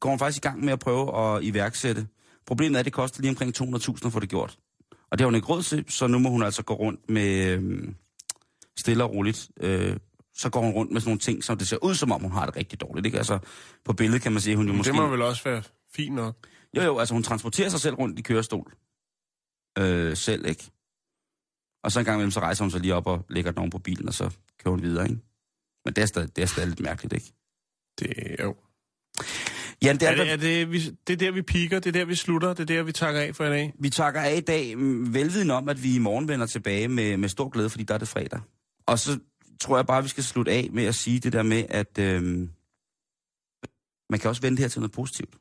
går 0.00 0.10
hun 0.10 0.18
faktisk 0.18 0.44
i 0.44 0.48
gang 0.48 0.64
med 0.64 0.72
at 0.72 0.78
prøve 0.78 1.36
at 1.36 1.44
iværksætte. 1.44 2.06
Problemet 2.46 2.76
er, 2.76 2.78
at 2.78 2.84
det 2.84 2.92
koster 2.92 3.20
lige 3.20 3.30
omkring 3.30 3.60
200.000 3.62 4.06
at 4.06 4.12
få 4.12 4.20
det 4.20 4.28
gjort. 4.28 4.58
Og 5.10 5.18
det 5.18 5.20
har 5.20 5.26
hun 5.26 5.34
ikke 5.34 5.46
råd 5.46 5.62
til, 5.62 5.84
så 5.88 6.06
nu 6.06 6.18
må 6.18 6.30
hun 6.30 6.42
altså 6.42 6.62
gå 6.62 6.74
rundt 6.74 7.10
med 7.10 7.46
øh, 7.46 7.88
stille 8.78 9.04
og 9.04 9.10
roligt. 9.10 9.50
Øh, 9.60 9.96
så 10.34 10.50
går 10.50 10.60
hun 10.60 10.72
rundt 10.72 10.92
med 10.92 11.00
sådan 11.00 11.08
nogle 11.08 11.20
ting, 11.20 11.44
som 11.44 11.58
det 11.58 11.68
ser 11.68 11.84
ud 11.84 11.94
som 11.94 12.12
om, 12.12 12.22
hun 12.22 12.32
har 12.32 12.46
det 12.46 12.56
rigtig 12.56 12.80
dårligt. 12.80 13.06
Ikke? 13.06 13.18
Altså, 13.18 13.38
på 13.84 13.92
billedet 13.92 14.22
kan 14.22 14.32
man 14.32 14.40
se, 14.40 14.50
at 14.50 14.56
hun 14.56 14.66
jo 14.66 14.72
måske... 14.72 14.92
Det 14.92 15.00
må 15.00 15.08
vel 15.08 15.22
også 15.22 15.44
være 15.44 15.62
fint 15.94 16.14
nok. 16.14 16.36
Jo, 16.76 16.82
jo, 16.82 16.98
altså 16.98 17.14
hun 17.14 17.22
transporterer 17.22 17.68
sig 17.68 17.80
selv 17.80 17.94
rundt 17.94 18.18
i 18.18 18.22
kørestol. 18.22 18.74
Øh, 19.78 20.16
selv, 20.16 20.46
ikke? 20.46 20.70
Og 21.84 21.92
så 21.92 21.98
en 21.98 22.04
gang 22.04 22.16
imellem, 22.16 22.30
så 22.30 22.40
rejser 22.40 22.64
hun 22.64 22.70
sig 22.70 22.80
lige 22.80 22.94
op 22.94 23.06
og 23.06 23.26
lægger 23.28 23.50
den 23.50 23.58
oven 23.58 23.70
på 23.70 23.78
bilen, 23.78 24.08
og 24.08 24.14
så 24.14 24.30
kører 24.58 24.70
hun 24.70 24.82
videre, 24.82 25.04
ikke? 25.04 25.20
Men 25.84 25.94
det 25.94 26.02
er 26.02 26.06
stadig, 26.06 26.36
det 26.36 26.42
er 26.42 26.46
stadig 26.46 26.68
lidt 26.68 26.80
mærkeligt, 26.80 27.12
ikke? 27.12 27.32
Det, 27.98 28.36
jo. 28.40 28.56
Jan, 29.82 29.98
det 29.98 30.08
er, 30.08 30.10
Er 30.10 30.14
det, 30.14 30.32
er 30.32 30.36
det, 30.36 30.72
vi, 30.72 30.90
det 31.06 31.12
er 31.12 31.16
der, 31.16 31.30
vi 31.30 31.42
piker, 31.42 31.78
det 31.78 31.86
er 31.86 31.92
der, 31.92 32.04
vi 32.04 32.14
slutter, 32.14 32.48
det 32.48 32.60
er 32.60 32.76
der, 32.76 32.82
vi 32.82 32.92
takker 32.92 33.20
af 33.20 33.36
for 33.36 33.44
i 33.44 33.48
dag. 33.48 33.72
Vi 33.78 33.90
takker 33.90 34.20
af 34.20 34.36
i 34.36 34.40
dag, 34.40 34.76
mm, 34.78 35.14
velviden 35.14 35.50
om, 35.50 35.68
at 35.68 35.82
vi 35.82 35.94
i 35.94 35.98
morgen 35.98 36.28
vender 36.28 36.46
tilbage 36.46 36.88
med, 36.88 37.16
med 37.16 37.28
stor 37.28 37.48
glæde, 37.48 37.70
fordi 37.70 37.84
der 37.84 37.94
er 37.94 37.98
det 37.98 38.08
fredag. 38.08 38.40
Og 38.86 38.98
så 38.98 39.18
tror 39.60 39.76
jeg 39.76 39.86
bare, 39.86 40.02
vi 40.02 40.08
skal 40.08 40.24
slutte 40.24 40.52
af 40.52 40.68
med 40.72 40.84
at 40.84 40.94
sige 40.94 41.20
det 41.20 41.32
der 41.32 41.42
med, 41.42 41.64
at 41.68 41.98
øhm, 41.98 42.50
man 44.10 44.20
kan 44.20 44.30
også 44.30 44.42
vende 44.42 44.56
det 44.56 44.62
her 44.62 44.68
til 44.68 44.80
noget 44.80 44.92
positivt. 44.92 45.34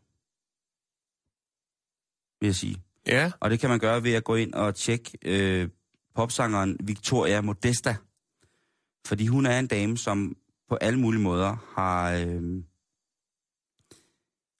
Vil 2.43 2.47
jeg 2.47 2.55
sige. 2.55 2.77
Ja, 3.07 3.31
Og 3.39 3.49
det 3.49 3.59
kan 3.59 3.69
man 3.69 3.79
gøre 3.79 4.03
ved 4.03 4.13
at 4.13 4.23
gå 4.23 4.35
ind 4.35 4.53
og 4.53 4.75
tjekke 4.75 5.17
øh, 5.21 5.69
popsangeren 6.15 6.77
Victoria 6.79 7.41
Modesta. 7.41 7.95
Fordi 9.05 9.27
hun 9.27 9.45
er 9.45 9.59
en 9.59 9.67
dame, 9.67 9.97
som 9.97 10.35
på 10.69 10.75
alle 10.75 10.99
mulige 10.99 11.21
måder 11.21 11.55
har, 11.75 12.11
øh, 12.11 12.63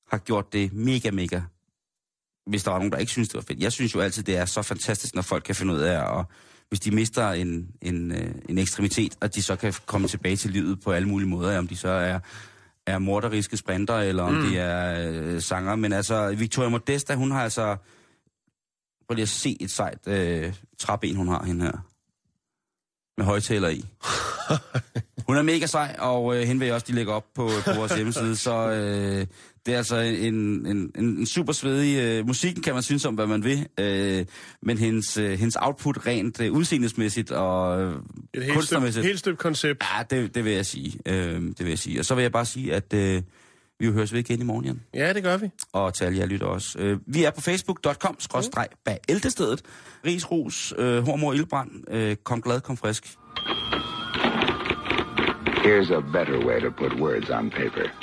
har 0.07 0.17
gjort 0.17 0.53
det 0.53 0.73
mega, 0.73 1.11
mega, 1.11 1.41
hvis 2.45 2.63
der 2.63 2.71
var 2.71 2.77
nogen, 2.77 2.91
der 2.91 2.97
ikke 2.97 3.11
synes, 3.11 3.29
det 3.29 3.35
var 3.35 3.41
fedt. 3.41 3.59
Jeg 3.59 3.71
synes 3.71 3.95
jo 3.95 3.99
altid, 3.99 4.23
det 4.23 4.37
er 4.37 4.45
så 4.45 4.61
fantastisk, 4.61 5.15
når 5.15 5.21
folk 5.21 5.43
kan 5.43 5.55
finde 5.55 5.73
ud 5.73 5.79
af, 5.79 6.19
at 6.19 6.25
hvis 6.69 6.79
de 6.79 6.91
mister 6.91 7.31
en, 7.31 7.71
en, 7.81 8.11
øh, 8.11 8.35
en 8.49 8.57
ekstremitet, 8.57 9.17
at 9.21 9.35
de 9.35 9.41
så 9.41 9.55
kan 9.55 9.73
komme 9.85 10.07
tilbage 10.07 10.35
til 10.35 10.51
livet 10.51 10.81
på 10.81 10.91
alle 10.91 11.07
mulige 11.07 11.29
måder, 11.29 11.57
om 11.57 11.67
de 11.67 11.75
så 11.77 11.89
er, 11.89 12.19
er 12.87 12.99
morderiske 12.99 13.57
sprinter, 13.57 13.97
eller 13.97 14.23
om 14.23 14.33
mm. 14.33 14.41
de 14.41 14.57
er 14.57 15.09
øh, 15.11 15.41
sanger. 15.41 15.75
Men 15.75 15.93
altså, 15.93 16.35
Victoria 16.37 16.69
Modesta, 16.69 17.15
hun 17.15 17.31
har 17.31 17.43
altså 17.43 17.77
Prøv 19.07 19.15
lige 19.15 19.23
at 19.23 19.29
se 19.29 19.57
et 19.59 19.71
sejt 19.71 20.07
øh, 20.07 20.53
træben, 20.79 21.15
hun 21.15 21.27
har 21.27 21.43
hende 21.43 21.65
her. 21.65 21.85
Med 23.17 23.25
højtaler 23.25 23.69
i. 23.69 23.85
Hun 25.27 25.37
er 25.37 25.41
mega 25.41 25.65
sej, 25.65 25.95
og 25.99 26.35
øh, 26.35 26.41
hende 26.41 26.59
vil 26.59 26.65
jeg 26.65 26.75
også 26.75 26.87
de 26.87 26.93
lægge 26.93 27.11
op 27.11 27.25
på, 27.35 27.49
på 27.65 27.73
vores 27.73 27.95
hjemmeside. 27.95 28.35
Så 28.35 28.69
øh, 28.69 29.27
det 29.65 29.73
er 29.73 29.77
altså 29.77 29.97
en, 29.97 30.35
en, 30.65 30.91
en, 30.95 31.05
en 31.17 31.25
super 31.25 31.53
svedig... 31.53 31.97
Øh, 31.99 32.27
musikken 32.27 32.63
kan 32.63 32.73
man 32.73 32.83
synes 32.83 33.05
om, 33.05 33.15
hvad 33.15 33.27
man 33.27 33.43
vil. 33.43 33.67
Øh, 33.79 34.25
men 34.61 34.77
hendes, 34.77 35.17
øh, 35.17 35.31
hendes 35.39 35.57
output 35.61 36.07
rent 36.07 36.41
øh, 36.41 36.51
udseendesmæssigt 36.51 37.31
og 37.31 37.81
øh, 37.81 37.93
et 38.33 38.43
helt 38.43 38.53
kunstnermæssigt... 38.53 39.05
helt 39.05 39.19
støbt 39.19 39.39
koncept. 39.39 39.83
Ja, 39.97 40.03
det, 40.17 40.35
det 40.35 40.45
vil 40.45 40.53
jeg 40.53 40.65
sige. 40.65 40.99
Øh, 41.05 41.41
det 41.41 41.59
vil 41.59 41.67
jeg 41.69 41.79
sige. 41.79 41.99
Og 41.99 42.05
så 42.05 42.15
vil 42.15 42.21
jeg 42.21 42.31
bare 42.31 42.45
sige, 42.45 42.73
at 42.73 42.93
øh, 42.93 43.21
vi 43.79 43.91
høres 43.91 44.13
ved 44.13 44.19
igen 44.19 44.41
i 44.41 44.43
morgen, 44.43 44.65
Jan 44.65 44.81
Ja, 44.93 45.13
det 45.13 45.23
gør 45.23 45.37
vi. 45.37 45.49
og 45.73 45.93
til 45.93 46.05
alle 46.05 46.19
jer 46.19 46.25
lytter 46.25 46.47
også. 46.47 46.79
Øh, 46.79 46.99
vi 47.07 47.23
er 47.23 47.31
på 47.31 47.41
facebook.com, 47.41 48.15
skrådstreg 48.19 48.67
bag 48.85 48.97
ældestedet. 49.09 49.61
Ris, 50.05 50.31
ros, 50.31 50.73
øh, 50.77 51.03
hormor, 51.05 51.33
ildbrand. 51.33 51.71
Øh, 51.91 52.15
kom 52.15 52.41
glad, 52.41 52.61
kom 52.61 52.77
frisk. 52.77 53.03
Here's 55.65 55.91
a 55.91 56.01
better 56.01 56.37
way 56.47 56.59
to 56.61 56.69
put 56.71 56.93
words 56.99 57.29
on 57.29 57.49
paper. 57.49 58.02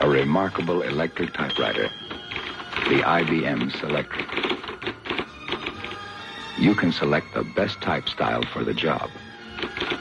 A 0.00 0.08
remarkable 0.08 0.82
electric 0.82 1.32
typewriter. 1.32 1.88
The 2.88 3.02
IBM 3.02 3.72
Selectric. 3.72 4.28
You 6.58 6.74
can 6.74 6.92
select 6.92 7.34
the 7.34 7.42
best 7.42 7.80
type 7.80 8.08
style 8.08 8.42
for 8.52 8.62
the 8.64 8.74
job 8.74 9.10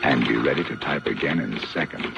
and 0.04 0.28
be 0.28 0.38
ready 0.38 0.64
to 0.66 0.76
type 0.76 1.06
again 1.08 1.40
in 1.40 1.60
seconds. 1.60 2.18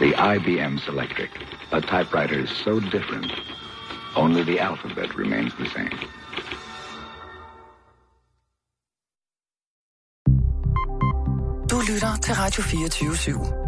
The 0.00 0.12
IBM 0.12 0.80
Selectric, 0.80 1.30
a 1.72 1.80
typewriter 1.80 2.46
so 2.46 2.80
different, 2.80 3.32
only 4.16 4.44
the 4.44 4.60
alphabet 4.60 5.14
remains 5.16 5.52
the 5.54 5.66
same. 5.66 5.98
Du 11.68 11.78
lytter 11.78 12.16
til 12.22 12.34
Radio 12.34 12.62
24 12.62 13.14
/7. 13.14 13.67